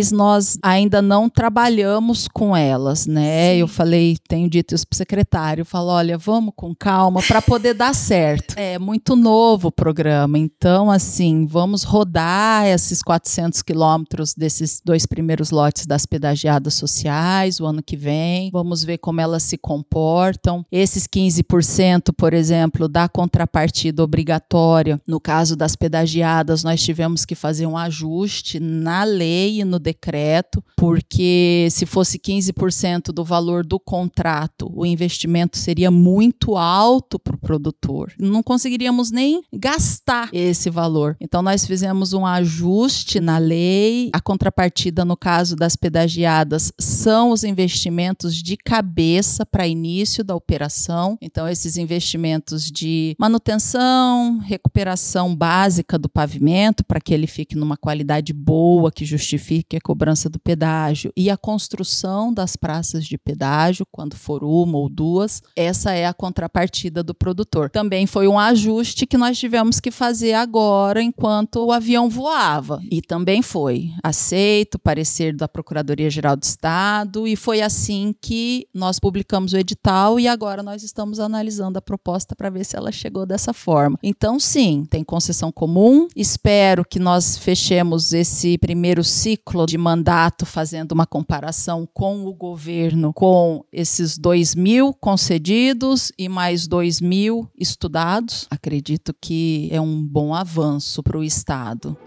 sociais 0.02 0.12
nós 0.12 0.58
ainda 0.64 1.02
não 1.02 1.30
trabalhamos 1.30 2.28
com 2.28 2.56
elas, 2.56 3.06
né? 3.06 3.54
Sim. 3.54 3.60
Eu 3.60 3.68
falei, 3.68 4.18
tenho 4.28 4.50
dito 4.50 4.74
isso 4.74 4.88
pro 4.88 4.98
secretário, 4.98 5.62
eu 5.62 5.66
falo, 5.66 5.90
olha, 5.90 6.18
vamos 6.18 6.54
com 6.56 6.74
calma 6.74 7.22
para 7.22 7.42
poder 7.42 7.76
dar 7.76 7.94
certo. 7.94 8.56
É 8.62 8.78
muito 8.80 9.16
novo 9.16 9.68
o 9.68 9.72
programa, 9.72 10.38
então 10.38 10.90
assim, 10.90 11.46
vamos 11.46 11.84
rodar 11.84 12.68
esses 12.68 13.02
400 13.02 13.62
quilômetros 13.62 14.34
desses 14.34 14.82
dois 14.84 15.06
primeiros 15.06 15.52
lotes 15.52 15.86
das 15.86 16.06
pedagiadas 16.06 16.76
sociais 16.76 17.60
o 17.60 17.66
ano 17.66 17.84
que 17.84 17.98
vem, 17.98 18.50
vamos 18.52 18.84
ver 18.84 18.98
como 19.00 19.20
elas 19.20 19.44
se 19.44 19.58
comportam. 19.58 20.66
Esses 20.72 21.06
15%, 21.08 22.14
por 22.16 22.34
exemplo, 22.34 22.88
da 22.88 23.10
contrapartida 23.10 24.04
obrigatória, 24.04 25.02
no 25.08 25.20
caso 25.20 25.56
das 25.56 25.76
pedagiadas, 25.76 26.64
nós 26.64 26.82
tivemos 26.82 27.26
que 27.26 27.36
fazer 27.36 27.66
um 27.66 27.78
ajuste 27.78 28.60
na 28.60 29.04
lei 29.04 29.60
e 29.60 29.66
no 29.66 29.80
decreto, 29.92 30.64
porque 30.76 31.68
se 31.70 31.86
fosse 31.86 32.18
15% 32.18 33.12
do 33.14 33.24
valor 33.24 33.66
do 33.66 33.80
contrato, 33.80 34.72
o 34.74 34.86
investimento 34.86 35.58
seria 35.58 35.92
muito 35.92 36.58
alto 36.58 37.20
para 37.20 37.36
o 37.36 37.40
produtor. 37.40 38.14
Não 38.18 38.42
conseguiríamos 38.42 39.12
nem 39.12 39.44
gastar 39.54 40.30
esse 40.34 40.70
valor. 40.70 41.18
Então, 41.20 41.42
nós 41.42 41.66
fizemos 41.66 42.14
um 42.14 42.26
ajuste 42.26 43.20
na 43.20 43.38
lei. 43.38 44.10
A 44.14 44.22
contrapartida, 44.22 45.04
no 45.04 45.18
caso 45.18 45.56
das 45.56 45.76
pedagiadas, 45.76 46.72
são 46.80 47.32
os 47.32 47.44
investimentos 47.44 48.36
de 48.36 48.56
cabeça 48.56 49.46
para 49.46 49.68
início 49.68 50.24
da 50.24 50.36
operação. 50.36 51.18
Então, 51.22 51.48
esses 51.48 51.78
investimentos 51.78 52.72
de 52.72 53.16
manutenção, 53.20 54.40
recuperação 54.40 55.36
básica 55.36 55.98
do 55.98 56.08
pavimento, 56.08 56.84
para 56.84 57.02
que 57.02 57.14
ele 57.14 57.28
fique 57.28 57.56
numa 57.56 57.76
qualidade 57.76 58.32
boa, 58.32 58.92
que 58.92 59.06
justifique 59.06 59.71
a 59.78 59.82
cobrança 59.82 60.30
do 60.30 60.40
pedágio, 60.40 61.12
e 61.16 61.30
a 61.30 61.38
construção 61.38 62.34
das 62.34 62.56
praças 62.56 63.06
de 63.06 63.18
pedágio, 63.18 63.86
quando 63.92 64.16
for 64.16 64.44
uma 64.44 64.78
ou 64.78 64.90
duas, 64.90 65.42
essa 65.56 65.92
é 65.92 66.06
a 66.06 66.14
contrapartida 66.14 67.04
do 67.04 67.14
produtor. 67.14 67.70
Também 67.70 68.06
foi 68.06 68.28
um 68.28 68.38
ajuste 68.38 69.06
que 69.06 69.18
nós 69.18 69.38
tivemos 69.38 69.80
que 69.80 69.92
fazer 69.92 70.34
agora, 70.34 71.02
enquanto 71.02 71.66
o 71.66 71.72
avião 71.72 72.10
voava. 72.10 72.82
E 72.92 73.02
também 73.02 73.42
foi 73.42 73.92
aceito, 74.04 74.80
parecer 74.80 75.36
da 75.36 75.48
Procuradoria-Geral 75.48 76.36
do 76.36 76.44
Estado, 76.44 77.28
e 77.28 77.36
foi 77.36 77.62
assim 77.62 78.14
que 78.22 78.68
nós 78.74 79.00
publicamos 79.00 79.54
o 79.54 79.58
edital 79.58 80.20
e 80.20 80.28
agora 80.28 80.64
nós 80.64 80.84
estamos 80.84 81.20
analisando 81.20 81.78
a 81.78 81.82
proposta 81.82 82.36
para 82.36 82.50
ver 82.50 82.66
se 82.66 82.76
ela 82.76 82.92
chegou 82.92 83.26
dessa 83.26 83.54
forma. 83.54 83.98
Então, 84.04 84.40
sim, 84.40 84.86
tem 84.90 85.04
concessão 85.04 85.52
comum. 85.52 86.08
Espero 86.16 86.84
que 86.84 87.00
nós 87.00 87.38
fechemos 87.38 88.14
esse 88.14 88.58
primeiro 88.58 89.04
ciclo 89.04 89.61
de 89.66 89.78
mandato 89.78 90.46
fazendo 90.46 90.92
uma 90.92 91.06
comparação 91.06 91.88
com 91.94 92.26
o 92.26 92.34
governo, 92.34 93.14
com 93.14 93.64
esses 93.72 94.18
2 94.18 94.56
mil 94.56 94.94
concedidos 94.94 96.12
e 96.18 96.28
mais 96.28 96.68
2 96.68 97.02
mil 97.02 97.50
estudados. 97.58 98.48
Acredito 98.50 99.14
que 99.20 99.70
é 99.72 99.80
um 99.80 100.02
bom 100.02 100.34
avanço 100.34 101.02
para 101.04 101.18
o 101.18 101.24
Estado. 101.24 101.98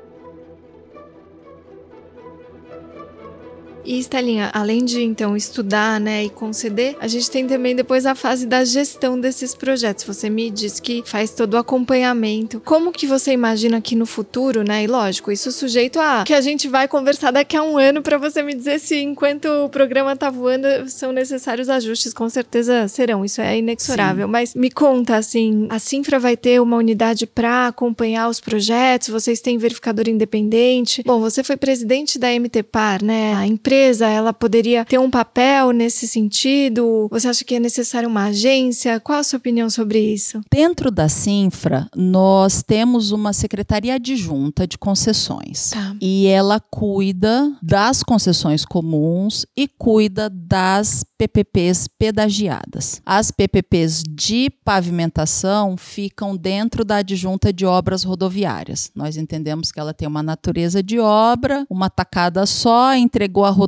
E 3.84 3.98
Estelinha, 3.98 4.50
além 4.52 4.84
de 4.84 5.02
então 5.02 5.36
estudar, 5.36 6.00
né, 6.00 6.24
e 6.24 6.30
conceder, 6.30 6.96
a 7.00 7.06
gente 7.06 7.30
tem 7.30 7.46
também 7.46 7.76
depois 7.76 8.06
a 8.06 8.14
fase 8.14 8.46
da 8.46 8.64
gestão 8.64 9.20
desses 9.20 9.54
projetos. 9.54 10.04
Você 10.04 10.30
me 10.30 10.50
disse 10.50 10.80
que 10.80 11.02
faz 11.04 11.30
todo 11.30 11.54
o 11.54 11.58
acompanhamento. 11.58 12.60
Como 12.64 12.92
que 12.92 13.06
você 13.06 13.32
imagina 13.32 13.80
que 13.80 13.94
no 13.94 14.06
futuro, 14.06 14.62
né? 14.62 14.84
E 14.84 14.86
lógico, 14.86 15.30
isso 15.30 15.52
sujeito 15.52 16.00
a 16.00 16.24
que 16.24 16.32
a 16.32 16.40
gente 16.40 16.68
vai 16.68 16.88
conversar 16.88 17.30
daqui 17.30 17.56
a 17.56 17.62
um 17.62 17.76
ano 17.76 18.00
para 18.00 18.16
você 18.16 18.42
me 18.42 18.54
dizer 18.54 18.80
se 18.80 18.96
enquanto 18.96 19.46
o 19.46 19.68
programa 19.68 20.16
tá 20.16 20.30
voando 20.30 20.66
são 20.88 21.12
necessários 21.12 21.68
ajustes, 21.68 22.14
com 22.14 22.28
certeza 22.28 22.88
serão. 22.88 23.24
Isso 23.24 23.40
é 23.40 23.58
inexorável. 23.58 24.26
Mas 24.26 24.54
me 24.54 24.70
conta 24.70 25.16
assim, 25.16 25.66
a 25.70 25.78
Sinfra 25.78 26.18
vai 26.18 26.36
ter 26.36 26.60
uma 26.60 26.76
unidade 26.76 27.26
para 27.26 27.68
acompanhar 27.68 28.28
os 28.28 28.40
projetos? 28.40 29.08
Vocês 29.08 29.40
têm 29.40 29.58
verificador 29.58 30.08
independente? 30.08 31.02
Bom, 31.04 31.20
você 31.20 31.44
foi 31.44 31.56
presidente 31.56 32.18
da 32.18 32.28
MTPAR, 32.28 33.04
né? 33.04 33.34
A 33.34 33.46
empresa 33.46 33.73
empresa 33.74 34.06
ela 34.06 34.32
poderia 34.32 34.84
ter 34.84 34.98
um 34.98 35.10
papel 35.10 35.72
nesse 35.72 36.06
sentido? 36.06 37.08
Você 37.10 37.28
acha 37.28 37.44
que 37.44 37.56
é 37.56 37.60
necessário 37.60 38.08
uma 38.08 38.26
agência? 38.26 39.00
Qual 39.00 39.18
a 39.18 39.22
sua 39.22 39.38
opinião 39.38 39.68
sobre 39.68 39.98
isso? 39.98 40.40
Dentro 40.50 40.90
da 40.90 41.08
Sinfra, 41.08 41.88
nós 41.94 42.62
temos 42.62 43.10
uma 43.10 43.32
secretaria 43.32 43.94
adjunta 43.94 44.66
de 44.66 44.78
concessões. 44.78 45.70
Tá. 45.70 45.96
E 46.00 46.26
ela 46.26 46.60
cuida 46.60 47.52
das 47.62 48.02
concessões 48.02 48.64
comuns 48.64 49.44
e 49.56 49.66
cuida 49.66 50.30
das 50.30 51.04
PPPs 51.18 51.88
pedagiadas. 51.88 53.00
As 53.04 53.30
PPPs 53.30 54.02
de 54.08 54.50
pavimentação 54.64 55.76
ficam 55.76 56.36
dentro 56.36 56.84
da 56.84 56.96
adjunta 56.96 57.52
de 57.52 57.66
obras 57.66 58.04
rodoviárias. 58.04 58.90
Nós 58.94 59.16
entendemos 59.16 59.72
que 59.72 59.80
ela 59.80 59.94
tem 59.94 60.06
uma 60.06 60.22
natureza 60.22 60.82
de 60.82 60.98
obra, 60.98 61.66
uma 61.68 61.88
tacada 61.88 62.46
só, 62.46 62.94
entregou 62.94 63.44
a 63.44 63.50
rodovia 63.50 63.63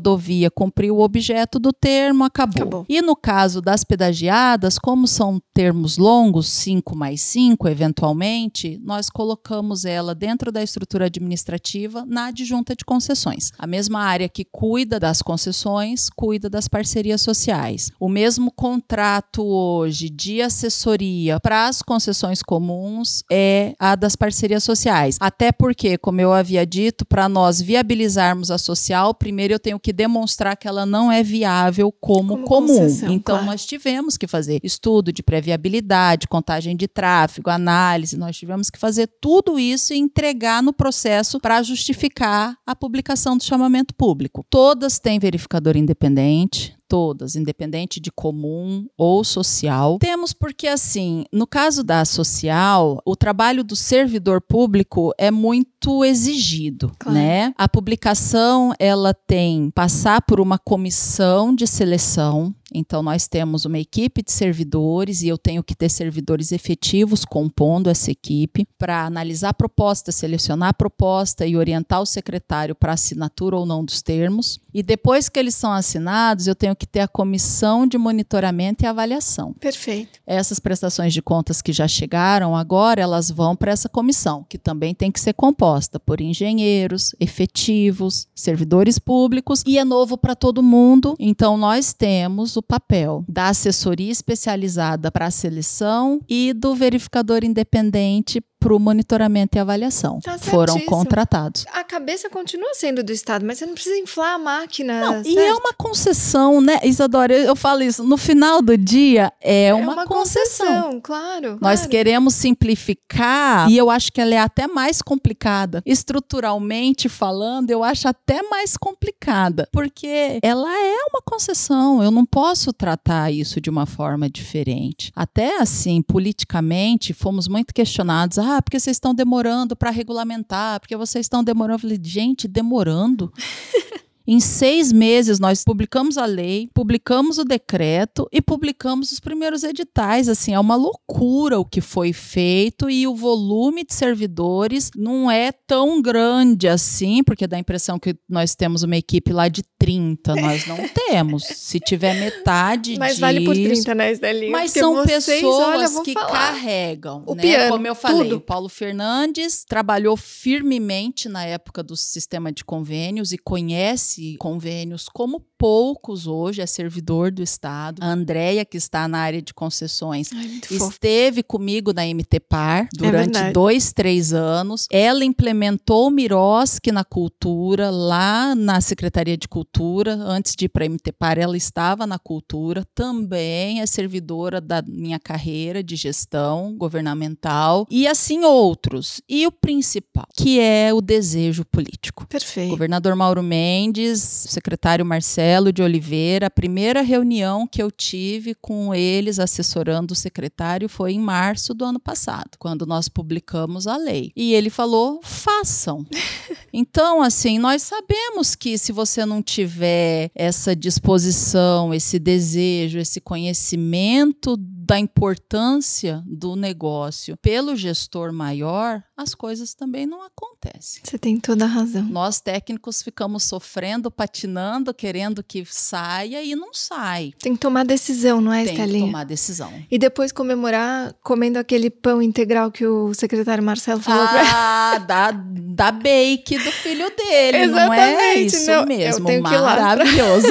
cumpriu 0.50 0.96
o 0.96 1.02
objeto 1.02 1.58
do 1.58 1.72
termo, 1.72 2.24
acabou. 2.24 2.62
acabou. 2.62 2.86
E 2.88 3.00
no 3.02 3.16
caso 3.16 3.60
das 3.60 3.84
pedagiadas, 3.84 4.78
como 4.78 5.06
são 5.06 5.40
termos 5.54 5.96
longos, 5.96 6.48
5 6.48 6.96
mais 6.96 7.20
5, 7.20 7.68
eventualmente, 7.68 8.80
nós 8.82 9.08
colocamos 9.08 9.84
ela 9.84 10.14
dentro 10.14 10.52
da 10.52 10.62
estrutura 10.62 11.06
administrativa 11.06 12.04
na 12.06 12.26
adjunta 12.26 12.74
de 12.74 12.84
concessões. 12.84 13.52
A 13.58 13.66
mesma 13.66 14.00
área 14.00 14.28
que 14.28 14.44
cuida 14.44 15.00
das 15.00 15.22
concessões, 15.22 16.08
cuida 16.10 16.48
das 16.48 16.68
parcerias 16.68 17.20
sociais. 17.20 17.90
O 17.98 18.08
mesmo 18.08 18.50
contrato 18.50 19.44
hoje 19.44 20.08
de 20.08 20.42
assessoria 20.42 21.40
para 21.40 21.68
as 21.68 21.82
concessões 21.82 22.42
comuns 22.42 23.22
é 23.30 23.74
a 23.78 23.94
das 23.94 24.16
parcerias 24.16 24.64
sociais. 24.64 25.16
Até 25.20 25.52
porque, 25.52 25.98
como 25.98 26.20
eu 26.20 26.32
havia 26.32 26.66
dito, 26.66 27.04
para 27.04 27.28
nós 27.28 27.60
viabilizarmos 27.60 28.50
a 28.50 28.58
social, 28.58 29.14
primeiro 29.14 29.54
eu 29.54 29.58
tenho 29.58 29.80
que 29.80 29.85
demonstrar 29.92 30.56
que 30.56 30.68
ela 30.68 30.86
não 30.86 31.10
é 31.10 31.22
viável 31.22 31.92
como, 31.92 32.38
como 32.38 32.44
comum. 32.44 32.86
Então, 33.08 33.36
claro. 33.36 33.46
nós 33.46 33.66
tivemos 33.66 34.16
que 34.16 34.26
fazer 34.26 34.60
estudo 34.62 35.12
de 35.12 35.22
pré-viabilidade, 35.22 36.28
contagem 36.28 36.76
de 36.76 36.88
tráfego, 36.88 37.50
análise, 37.50 38.16
nós 38.16 38.36
tivemos 38.36 38.70
que 38.70 38.78
fazer 38.78 39.08
tudo 39.20 39.58
isso 39.58 39.92
e 39.92 39.98
entregar 39.98 40.62
no 40.62 40.72
processo 40.72 41.40
para 41.40 41.62
justificar 41.62 42.56
a 42.66 42.74
publicação 42.74 43.36
do 43.36 43.44
chamamento 43.44 43.94
público. 43.94 44.44
Todas 44.50 44.98
têm 44.98 45.18
verificador 45.18 45.76
independente, 45.76 46.76
todas, 46.88 47.36
independente 47.36 48.00
de 48.00 48.10
comum 48.10 48.86
ou 48.96 49.24
social. 49.24 49.98
Temos 49.98 50.32
porque, 50.32 50.66
assim, 50.66 51.24
no 51.32 51.46
caso 51.46 51.82
da 51.82 52.04
social, 52.04 53.00
o 53.04 53.16
trabalho 53.16 53.62
do 53.64 53.76
servidor 53.76 54.40
público 54.40 55.12
é 55.18 55.30
muito 55.30 56.04
exigido, 56.04 56.92
claro. 56.98 57.18
né? 57.18 57.52
A 57.56 57.68
publicação, 57.68 58.72
ela 58.78 59.12
tem 59.12 59.70
passar 59.70 60.22
por 60.22 60.40
uma 60.40 60.58
comissão 60.58 61.54
de 61.54 61.66
seleção, 61.66 62.54
então, 62.74 63.02
nós 63.02 63.28
temos 63.28 63.64
uma 63.64 63.78
equipe 63.78 64.22
de 64.22 64.32
servidores 64.32 65.22
e 65.22 65.28
eu 65.28 65.38
tenho 65.38 65.62
que 65.62 65.74
ter 65.74 65.88
servidores 65.88 66.50
efetivos 66.50 67.24
compondo 67.24 67.88
essa 67.88 68.10
equipe 68.10 68.66
para 68.76 69.06
analisar 69.06 69.50
a 69.50 69.54
proposta, 69.54 70.10
selecionar 70.10 70.70
a 70.70 70.74
proposta 70.74 71.46
e 71.46 71.56
orientar 71.56 72.00
o 72.00 72.06
secretário 72.06 72.74
para 72.74 72.92
assinatura 72.92 73.56
ou 73.56 73.64
não 73.64 73.84
dos 73.84 74.02
termos. 74.02 74.58
E 74.74 74.82
depois 74.82 75.28
que 75.28 75.38
eles 75.38 75.54
são 75.54 75.72
assinados, 75.72 76.46
eu 76.46 76.54
tenho 76.54 76.74
que 76.74 76.86
ter 76.86 77.00
a 77.00 77.08
comissão 77.08 77.86
de 77.86 77.96
monitoramento 77.96 78.84
e 78.84 78.86
avaliação. 78.86 79.54
Perfeito. 79.54 80.18
Essas 80.26 80.58
prestações 80.58 81.14
de 81.14 81.22
contas 81.22 81.62
que 81.62 81.72
já 81.72 81.86
chegaram 81.86 82.54
agora, 82.54 83.00
elas 83.00 83.30
vão 83.30 83.54
para 83.54 83.72
essa 83.72 83.88
comissão, 83.88 84.44
que 84.48 84.58
também 84.58 84.94
tem 84.94 85.10
que 85.12 85.20
ser 85.20 85.32
composta 85.34 86.00
por 86.00 86.20
engenheiros, 86.20 87.14
efetivos, 87.20 88.26
servidores 88.34 88.98
públicos 88.98 89.62
e 89.66 89.78
é 89.78 89.84
novo 89.84 90.18
para 90.18 90.34
todo 90.34 90.62
mundo. 90.62 91.14
Então, 91.18 91.56
nós 91.56 91.92
temos 91.92 92.55
o 92.56 92.62
papel 92.62 93.24
da 93.28 93.48
assessoria 93.48 94.10
especializada 94.10 95.10
para 95.10 95.26
a 95.26 95.30
seleção 95.30 96.20
e 96.28 96.52
do 96.52 96.74
verificador 96.74 97.44
independente 97.44 98.40
para 98.66 98.74
o 98.74 98.80
monitoramento 98.80 99.56
e 99.56 99.60
avaliação. 99.60 100.18
Tá 100.18 100.36
Foram 100.38 100.80
contratados. 100.80 101.64
A 101.72 101.84
cabeça 101.84 102.28
continua 102.28 102.74
sendo 102.74 103.04
do 103.04 103.12
Estado, 103.12 103.46
mas 103.46 103.58
você 103.58 103.66
não 103.66 103.74
precisa 103.74 103.96
inflar 103.96 104.34
a 104.34 104.38
máquina. 104.38 105.00
Não, 105.00 105.22
e 105.24 105.38
é 105.38 105.54
uma 105.54 105.72
concessão, 105.72 106.60
né, 106.60 106.80
Isadora? 106.82 107.32
Eu 107.32 107.54
falo 107.54 107.84
isso. 107.84 108.02
No 108.02 108.16
final 108.16 108.60
do 108.60 108.76
dia, 108.76 109.32
é, 109.40 109.66
é 109.66 109.74
uma, 109.74 109.92
uma 109.92 110.04
concessão. 110.04 110.66
concessão. 110.66 111.00
Claro. 111.00 111.58
Nós 111.60 111.80
claro. 111.80 111.90
queremos 111.90 112.34
simplificar 112.34 113.70
e 113.70 113.76
eu 113.76 113.88
acho 113.88 114.10
que 114.12 114.20
ela 114.20 114.34
é 114.34 114.38
até 114.38 114.66
mais 114.66 115.00
complicada. 115.00 115.80
Estruturalmente 115.86 117.08
falando, 117.08 117.70
eu 117.70 117.84
acho 117.84 118.08
até 118.08 118.42
mais 118.42 118.76
complicada, 118.76 119.68
porque 119.70 120.40
ela 120.42 120.68
é 120.76 120.96
uma 121.08 121.22
concessão. 121.24 122.02
Eu 122.02 122.10
não 122.10 122.26
posso 122.26 122.72
tratar 122.72 123.30
isso 123.30 123.60
de 123.60 123.70
uma 123.70 123.86
forma 123.86 124.28
diferente. 124.28 125.12
Até 125.14 125.58
assim, 125.58 126.02
politicamente, 126.02 127.14
fomos 127.14 127.46
muito 127.46 127.72
questionados. 127.72 128.40
Ah, 128.40 128.55
porque 128.62 128.78
vocês 128.78 128.96
estão 128.96 129.14
demorando 129.14 129.76
para 129.76 129.90
regulamentar, 129.90 130.80
porque 130.80 130.96
vocês 130.96 131.26
estão 131.26 131.42
demorando. 131.42 131.76
Eu 131.76 131.80
falei, 131.80 132.00
gente, 132.02 132.46
demorando? 132.48 133.32
Em 134.26 134.40
seis 134.40 134.92
meses, 134.92 135.38
nós 135.38 135.62
publicamos 135.62 136.18
a 136.18 136.24
lei, 136.26 136.68
publicamos 136.74 137.38
o 137.38 137.44
decreto 137.44 138.28
e 138.32 138.42
publicamos 138.42 139.12
os 139.12 139.20
primeiros 139.20 139.62
editais. 139.62 140.28
Assim, 140.28 140.52
é 140.52 140.58
uma 140.58 140.74
loucura 140.74 141.60
o 141.60 141.64
que 141.64 141.80
foi 141.80 142.12
feito 142.12 142.90
e 142.90 143.06
o 143.06 143.14
volume 143.14 143.84
de 143.84 143.94
servidores 143.94 144.90
não 144.96 145.30
é 145.30 145.52
tão 145.52 146.02
grande 146.02 146.66
assim, 146.66 147.22
porque 147.22 147.46
dá 147.46 147.56
a 147.56 147.60
impressão 147.60 147.98
que 147.98 148.16
nós 148.28 148.54
temos 148.54 148.82
uma 148.82 148.96
equipe 148.96 149.32
lá 149.32 149.48
de 149.48 149.62
30. 149.78 150.34
Nós 150.34 150.66
não 150.66 150.76
temos. 151.08 151.44
Se 151.44 151.78
tiver 151.78 152.14
metade 152.18 152.96
Mas 152.98 153.10
disso, 153.10 153.20
vale 153.20 153.44
por 153.44 153.54
30, 153.54 153.94
né, 153.94 154.12
Estelinha? 154.12 154.50
Mas 154.50 154.72
são 154.72 154.94
vocês, 154.94 155.24
pessoas 155.24 155.92
olha, 155.92 156.04
que 156.04 156.12
falar. 156.12 156.30
carregam. 156.32 157.22
O 157.26 157.34
né? 157.34 157.42
piano, 157.42 157.72
Como 157.72 157.86
eu 157.86 157.94
falei, 157.94 158.22
tudo. 158.24 158.36
o 158.36 158.40
Paulo 158.40 158.68
Fernandes 158.68 159.64
trabalhou 159.64 160.16
firmemente 160.16 161.28
na 161.28 161.44
época 161.44 161.82
do 161.82 161.96
sistema 161.96 162.50
de 162.50 162.64
convênios 162.64 163.30
e 163.32 163.38
conhece 163.38 164.15
convênios 164.38 165.08
como 165.08 165.40
poucos 165.58 166.26
hoje, 166.26 166.60
é 166.60 166.66
servidor 166.66 167.30
do 167.30 167.42
Estado. 167.42 168.02
A 168.02 168.12
Andrea, 168.12 168.64
que 168.64 168.76
está 168.76 169.08
na 169.08 169.18
área 169.18 169.40
de 169.40 169.54
concessões, 169.54 170.30
Ai, 170.32 170.60
esteve 170.70 171.42
fofo. 171.42 171.48
comigo 171.48 171.92
na 171.92 172.02
MTPAR 172.02 172.84
é 172.84 172.88
durante 172.92 173.38
é 173.38 173.52
dois, 173.52 173.92
três 173.92 174.32
anos. 174.32 174.86
Ela 174.90 175.24
implementou 175.24 176.08
o 176.08 176.10
Mirosk 176.10 176.86
na 176.88 177.04
cultura, 177.04 177.90
lá 177.90 178.54
na 178.54 178.80
Secretaria 178.80 179.36
de 179.36 179.48
Cultura. 179.48 180.14
Antes 180.14 180.54
de 180.54 180.66
ir 180.66 180.68
para 180.68 180.84
a 180.84 180.88
MTPAR, 180.88 181.38
ela 181.38 181.56
estava 181.56 182.06
na 182.06 182.18
cultura. 182.18 182.84
Também 182.94 183.80
é 183.80 183.86
servidora 183.86 184.60
da 184.60 184.82
minha 184.82 185.18
carreira 185.18 185.82
de 185.82 185.96
gestão 185.96 186.76
governamental. 186.76 187.86
E 187.90 188.06
assim 188.06 188.44
outros. 188.44 189.20
E 189.28 189.46
o 189.46 189.52
principal, 189.52 190.26
que 190.36 190.60
é 190.60 190.92
o 190.92 191.00
desejo 191.00 191.64
político. 191.64 192.26
Perfeito. 192.26 192.70
Governador 192.70 193.14
Mauro 193.16 193.42
Mendes, 193.42 194.05
secretário 194.14 195.04
Marcelo 195.04 195.56
Marcelo 195.56 195.72
de 195.72 195.82
Oliveira, 195.82 196.46
a 196.46 196.50
primeira 196.50 197.02
reunião 197.02 197.66
que 197.66 197.82
eu 197.82 197.90
tive 197.90 198.54
com 198.54 198.94
eles 198.94 199.38
assessorando 199.38 200.12
o 200.12 200.16
secretário 200.16 200.88
foi 200.88 201.12
em 201.12 201.18
março 201.18 201.74
do 201.74 201.84
ano 201.84 201.98
passado, 201.98 202.50
quando 202.58 202.86
nós 202.86 203.08
publicamos 203.08 203.86
a 203.86 203.96
lei. 203.96 204.32
E 204.36 204.54
ele 204.54 204.70
falou: 204.70 205.20
façam. 205.22 206.04
Então, 206.78 207.22
assim, 207.22 207.58
nós 207.58 207.80
sabemos 207.82 208.54
que 208.54 208.76
se 208.76 208.92
você 208.92 209.24
não 209.24 209.42
tiver 209.42 210.30
essa 210.34 210.76
disposição, 210.76 211.94
esse 211.94 212.18
desejo, 212.18 212.98
esse 212.98 213.18
conhecimento 213.18 214.58
da 214.58 214.98
importância 214.98 216.22
do 216.26 216.54
negócio 216.54 217.36
pelo 217.38 217.74
gestor 217.74 218.30
maior, 218.30 219.02
as 219.16 219.34
coisas 219.34 219.74
também 219.74 220.06
não 220.06 220.22
acontecem. 220.22 220.55
Você 221.02 221.18
tem 221.18 221.38
toda 221.38 221.64
a 221.64 221.68
razão. 221.68 222.02
Nós 222.02 222.40
técnicos 222.40 223.02
ficamos 223.02 223.44
sofrendo, 223.44 224.10
patinando, 224.10 224.92
querendo 224.92 225.42
que 225.42 225.64
saia 225.68 226.42
e 226.42 226.54
não 226.54 226.72
sai. 226.72 227.32
Tem 227.38 227.54
que 227.54 227.58
tomar 227.60 227.84
decisão, 227.84 228.40
não 228.40 228.52
é, 228.52 228.64
Tem 228.64 228.74
Estelinha? 228.74 229.00
que 229.00 229.06
tomar 229.06 229.24
decisão. 229.24 229.72
E 229.90 229.98
depois 229.98 230.32
comemorar 230.32 231.14
comendo 231.22 231.58
aquele 231.58 231.90
pão 231.90 232.20
integral 232.20 232.70
que 232.70 232.86
o 232.86 233.14
secretário 233.14 233.62
Marcelo 233.62 234.00
falou 234.00 234.26
ah, 234.26 234.98
da, 235.06 235.30
da 235.30 235.90
bake 235.92 236.58
do 236.58 236.72
filho 236.72 237.10
dele, 237.16 237.66
não 237.66 237.92
é 237.92 238.34
isso 238.34 238.70
não, 238.70 238.86
mesmo? 238.86 239.28
Maravilhoso. 239.42 240.48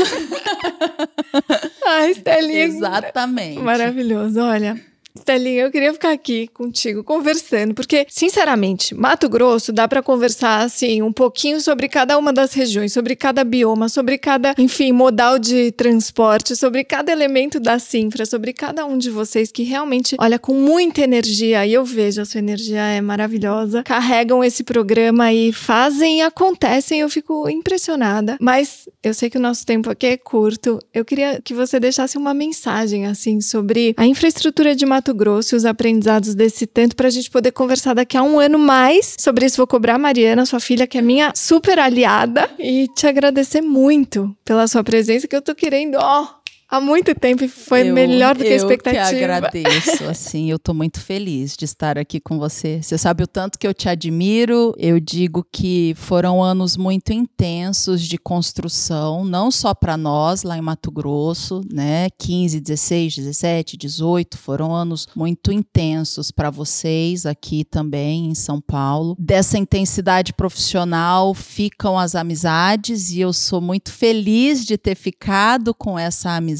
Ai, 1.85 2.11
Estelinha. 2.11 2.63
Exatamente. 2.65 3.59
Maravilhoso. 3.59 4.39
Olha, 4.39 4.79
Stelinha, 5.17 5.63
eu 5.63 5.71
queria 5.71 5.93
ficar 5.93 6.11
aqui 6.11 6.47
contigo 6.53 7.03
conversando, 7.03 7.73
porque, 7.73 8.05
sinceramente, 8.09 8.93
Mato 8.93 9.29
Grosso 9.29 9.71
dá 9.71 9.87
para 9.87 10.03
conversar 10.03 10.61
assim 10.61 11.01
um 11.01 11.11
pouquinho 11.11 11.61
sobre 11.61 11.87
cada 11.87 12.17
uma 12.17 12.33
das 12.33 12.53
regiões, 12.53 12.91
sobre 12.91 13.15
cada 13.15 13.43
bioma, 13.43 13.87
sobre 13.87 14.17
cada, 14.17 14.53
enfim, 14.57 14.91
modal 14.91 15.39
de 15.39 15.71
transporte, 15.71 16.55
sobre 16.55 16.83
cada 16.83 17.11
elemento 17.11 17.59
da 17.59 17.79
Sinfra, 17.79 18.25
sobre 18.25 18.51
cada 18.53 18.85
um 18.85 18.97
de 18.97 19.09
vocês 19.09 19.51
que 19.51 19.63
realmente 19.63 20.15
olha 20.19 20.37
com 20.37 20.53
muita 20.53 21.01
energia, 21.01 21.65
e 21.65 21.73
eu 21.73 21.85
vejo 21.85 22.21
a 22.21 22.25
sua 22.25 22.39
energia 22.39 22.81
é 22.81 23.01
maravilhosa, 23.01 23.83
carregam 23.83 24.43
esse 24.43 24.63
programa 24.63 25.31
e 25.31 25.53
fazem 25.53 26.19
e 26.19 26.21
acontecem, 26.21 26.99
eu 26.99 27.09
fico 27.09 27.49
impressionada. 27.49 28.37
Mas 28.39 28.89
eu 29.01 29.13
sei 29.13 29.29
que 29.29 29.37
o 29.37 29.41
nosso 29.41 29.65
tempo 29.65 29.89
aqui 29.89 30.07
é 30.07 30.17
curto. 30.17 30.79
Eu 30.93 31.05
queria 31.05 31.41
que 31.41 31.53
você 31.53 31.79
deixasse 31.79 32.17
uma 32.17 32.33
mensagem 32.33 33.05
assim 33.05 33.39
sobre 33.39 33.93
a 33.97 34.05
infraestrutura 34.05 34.75
de 34.75 34.85
Mato 34.85 35.04
Mato 35.05 35.13
Grosso 35.13 35.53
e 35.53 35.57
os 35.57 35.65
aprendizados 35.65 36.33
desse 36.33 36.65
tanto 36.65 36.95
para 36.95 37.07
a 37.07 37.11
gente 37.11 37.29
poder 37.29 37.51
conversar 37.51 37.93
daqui 37.93 38.17
a 38.17 38.23
um 38.23 38.39
ano 38.39 38.57
mais 38.57 39.15
sobre 39.19 39.45
isso. 39.45 39.57
Vou 39.57 39.67
cobrar 39.67 39.95
a 39.95 39.99
Mariana, 39.99 40.47
sua 40.47 40.59
filha, 40.59 40.87
que 40.87 40.97
é 40.97 41.01
minha 41.01 41.31
super 41.35 41.77
aliada, 41.77 42.49
e 42.57 42.87
te 42.95 43.05
agradecer 43.05 43.61
muito 43.61 44.35
pela 44.43 44.67
sua 44.67 44.83
presença, 44.83 45.27
que 45.27 45.35
eu 45.35 45.43
tô 45.43 45.53
querendo, 45.53 45.95
ó, 45.99 46.27
há 46.69 46.81
muito 46.81 47.13
tempo 47.15 47.43
e 47.43 47.47
foi 47.47 47.89
eu, 47.89 47.93
melhor 47.93 48.35
do 48.35 48.43
que 48.43 48.49
a 48.49 48.55
expectativa. 48.55 49.11
Eu 49.11 49.17
que 49.17 49.23
agradeço, 49.23 50.03
assim, 50.09 50.49
eu 50.49 50.57
tô 50.57 50.73
muito 50.73 50.99
feliz 50.99 51.55
de 51.55 51.65
estar 51.65 51.97
aqui 51.97 52.19
com 52.19 52.37
você. 52.37 52.81
Você 52.81 52.97
sabe 52.97 53.23
o 53.23 53.27
tanto 53.27 53.57
que 53.57 53.67
eu 53.67 53.73
te 53.73 53.87
admiro. 53.87 54.73
Eu 54.77 54.99
digo 54.99 55.45
que 55.51 55.93
foram 55.95 56.43
anos 56.43 56.75
muito 56.75 57.13
intensos 57.13 58.01
de 58.01 58.17
construção, 58.17 59.23
não 59.23 59.51
só 59.51 59.73
para 59.73 59.95
nós 59.95 60.43
lá 60.43 60.57
em 60.57 60.61
Mato 60.61 60.91
Grosso, 60.91 61.61
né? 61.71 62.09
15, 62.17 62.59
16, 62.59 63.15
17, 63.15 63.77
18 63.77 64.37
foram 64.37 64.73
anos 64.73 65.07
muito 65.15 65.51
intensos 65.51 66.31
para 66.31 66.49
vocês 66.49 67.25
aqui 67.25 67.63
também 67.63 68.27
em 68.27 68.35
São 68.35 68.59
Paulo. 68.59 69.15
Dessa 69.19 69.57
intensidade 69.57 70.33
profissional 70.33 71.33
ficam 71.33 71.97
as 71.97 72.15
amizades 72.15 73.11
e 73.11 73.19
eu 73.19 73.31
sou 73.31 73.61
muito 73.61 73.91
feliz 73.91 74.65
de 74.65 74.77
ter 74.77 74.95
ficado 74.95 75.73
com 75.73 75.97
essa 75.97 76.31
amizade. 76.31 76.54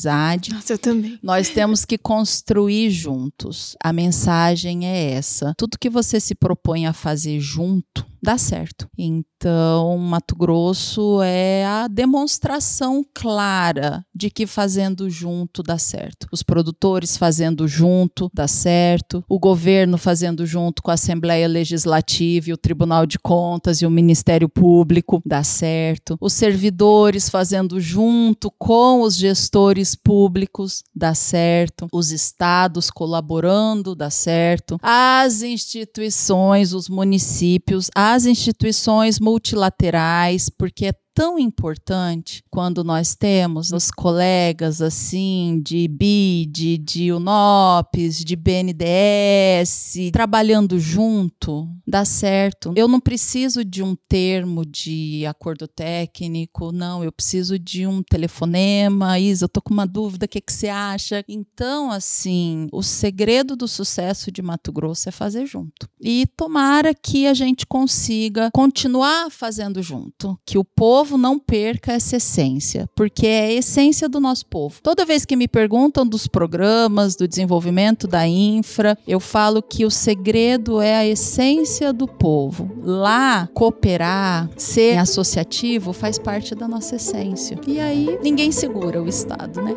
Nossa, 0.52 0.74
eu 0.74 0.78
também. 0.78 1.18
Nós 1.22 1.50
temos 1.50 1.86
que 1.86 1.98
construir 1.98 2.90
juntos. 2.92 3.76
A 3.82 3.94
mensagem 3.94 4.86
é 4.88 5.12
essa. 5.12 5.54
Tudo 5.58 5.80
que 5.80 5.90
você 5.90 6.20
se 6.20 6.36
propõe 6.36 6.86
a 6.86 6.94
fazer 6.94 7.40
junto, 7.40 8.06
dá 8.26 8.38
certo. 8.40 8.90
Então, 8.98 9.98
Mato 10.00 10.36
Grosso 10.36 11.22
é 11.22 11.64
a 11.64 11.88
demonstração 11.88 13.06
clara 13.14 14.04
de 14.14 14.32
que 14.32 14.48
fazendo 14.48 15.10
junto 15.10 15.62
dá 15.62 15.78
certo. 15.78 16.28
Os 16.32 16.42
produtores 16.42 17.16
fazendo 17.16 17.68
junto 17.68 18.30
dá 18.34 18.48
certo, 18.48 19.24
o 19.30 19.38
governo 19.38 19.98
fazendo 19.98 20.46
junto 20.46 20.82
com 20.82 20.90
a 20.90 20.96
Assembleia 20.96 21.48
Legislativa 21.48 22.50
e 22.50 22.54
o 22.54 22.58
Tribunal 22.58 23.06
de 23.06 23.20
Contas 23.20 23.82
e 23.82 23.86
o 23.86 23.92
Ministério 23.92 24.50
Público 24.50 25.22
dá 25.24 25.44
certo, 25.44 26.18
os 26.20 26.34
servidores 26.34 27.30
fazendo 27.30 27.80
junto 27.80 28.50
com 28.58 29.02
os 29.02 29.16
gestores 29.16 29.94
públicos 29.94 30.84
dá 30.96 31.14
certo, 31.14 31.88
os 31.94 32.12
estados 32.12 32.90
colaborando 32.90 33.94
dá 33.94 34.10
certo, 34.10 34.78
as 34.82 35.44
instituições, 35.44 36.74
os 36.74 36.90
municípios, 36.90 37.92
as 37.94 38.15
as 38.16 38.26
instituições 38.26 39.20
multilaterais, 39.20 40.50
porque 40.50 40.88
é 40.88 40.94
tão 41.16 41.40
importante 41.40 42.44
quando 42.52 42.84
nós 42.84 43.16
temos 43.16 43.72
os 43.72 43.90
colegas 43.90 44.82
assim 44.82 45.62
de 45.64 45.88
BID, 45.88 46.78
de 46.78 47.14
UNOPS, 47.14 48.18
de 48.18 48.36
BNDES 48.36 50.12
trabalhando 50.12 50.78
junto, 50.78 51.70
dá 51.88 52.04
certo. 52.04 52.74
Eu 52.76 52.90
não 52.90 53.00
preciso 53.00 53.64
de 53.64 53.82
um 53.82 53.96
termo 53.96 54.66
de 54.66 55.26
acordo 55.26 55.70
técnico, 55.70 56.74
não, 56.74 57.02
eu 57.02 57.14
preciso 57.14 57.58
de 57.58 57.88
um 57.88 58.04
telefonema, 58.04 59.18
Isa, 59.18 59.46
eu 59.46 59.50
tô 59.50 59.62
com 59.62 59.74
uma 59.74 59.88
dúvida, 59.88 60.26
o 60.26 60.30
que, 60.30 60.42
que 60.42 60.52
você 60.52 60.68
acha? 60.68 61.24
Então, 61.30 61.92
assim, 61.92 62.68
o 62.74 62.84
segredo 62.84 63.56
do 63.56 63.70
sucesso 63.70 64.30
de 64.30 64.42
Mato 64.42 64.74
Grosso 64.74 65.08
é 65.08 65.12
fazer 65.14 65.46
junto. 65.46 65.88
E 66.02 66.28
tomara 66.36 66.94
que 66.94 67.26
a 67.26 67.34
gente 67.34 67.66
consiga 67.66 68.50
continuar 68.52 69.32
fazendo 69.32 69.82
junto, 69.82 70.38
que 70.46 70.58
o 70.58 70.64
povo 70.64 71.05
povo 71.06 71.18
não 71.20 71.38
perca 71.38 71.94
essa 71.94 72.18
essência, 72.18 72.90
porque 72.96 73.28
é 73.28 73.46
a 73.46 73.52
essência 73.52 74.10
do 74.10 74.20
nosso 74.20 74.48
povo. 74.48 74.80
Toda 74.82 75.06
vez 75.06 75.24
que 75.24 75.36
me 75.36 75.48
perguntam 75.48 76.06
dos 76.06 76.26
programas, 76.26 77.16
do 77.16 77.28
desenvolvimento 77.28 78.08
da 78.08 78.28
infra, 78.28 78.98
eu 79.08 79.20
falo 79.20 79.62
que 79.62 79.86
o 79.86 79.92
segredo 79.92 80.82
é 80.82 80.96
a 80.96 81.06
essência 81.06 81.94
do 81.94 82.08
povo. 82.08 82.72
Lá, 82.82 83.48
cooperar, 83.54 84.50
ser 84.58 84.98
associativo 84.98 85.94
faz 85.94 86.18
parte 86.18 86.56
da 86.56 86.68
nossa 86.68 86.96
essência. 86.96 87.60
E 87.68 87.80
aí, 87.80 88.18
ninguém 88.24 88.52
segura 88.52 89.00
o 89.00 89.08
Estado, 89.08 89.62
né? 89.62 89.76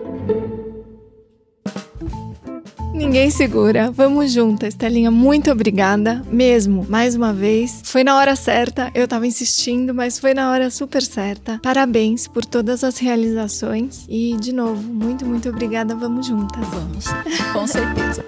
Ninguém 2.92 3.30
segura. 3.30 3.90
Vamos 3.90 4.32
juntas. 4.32 4.68
Estelinha, 4.70 5.10
muito 5.10 5.50
obrigada 5.50 6.22
mesmo, 6.30 6.86
mais 6.88 7.14
uma 7.14 7.32
vez. 7.32 7.82
Foi 7.84 8.02
na 8.02 8.16
hora 8.16 8.34
certa, 8.34 8.90
eu 8.94 9.06
tava 9.06 9.26
insistindo, 9.26 9.94
mas 9.94 10.18
foi 10.18 10.34
na 10.34 10.50
hora 10.50 10.70
super 10.70 11.02
certa. 11.02 11.58
Parabéns 11.62 12.26
por 12.26 12.44
todas 12.44 12.82
as 12.82 12.98
realizações 12.98 14.04
e 14.08 14.36
de 14.36 14.52
novo, 14.52 14.82
muito, 14.82 15.24
muito 15.24 15.48
obrigada. 15.48 15.94
Vamos 15.94 16.26
juntas. 16.26 16.66
Vamos. 16.68 17.04
Com 17.52 17.66
certeza. 17.66 18.24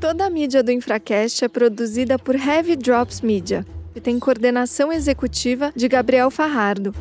Toda 0.00 0.26
a 0.26 0.30
mídia 0.30 0.62
do 0.62 0.70
Infracast 0.70 1.44
é 1.44 1.48
produzida 1.48 2.18
por 2.18 2.36
Heavy 2.36 2.76
Drops 2.76 3.20
Media 3.20 3.66
e 3.94 4.00
tem 4.00 4.18
coordenação 4.18 4.92
executiva 4.92 5.72
de 5.74 5.88
Gabriel 5.88 6.30
Farrardo. 6.30 6.94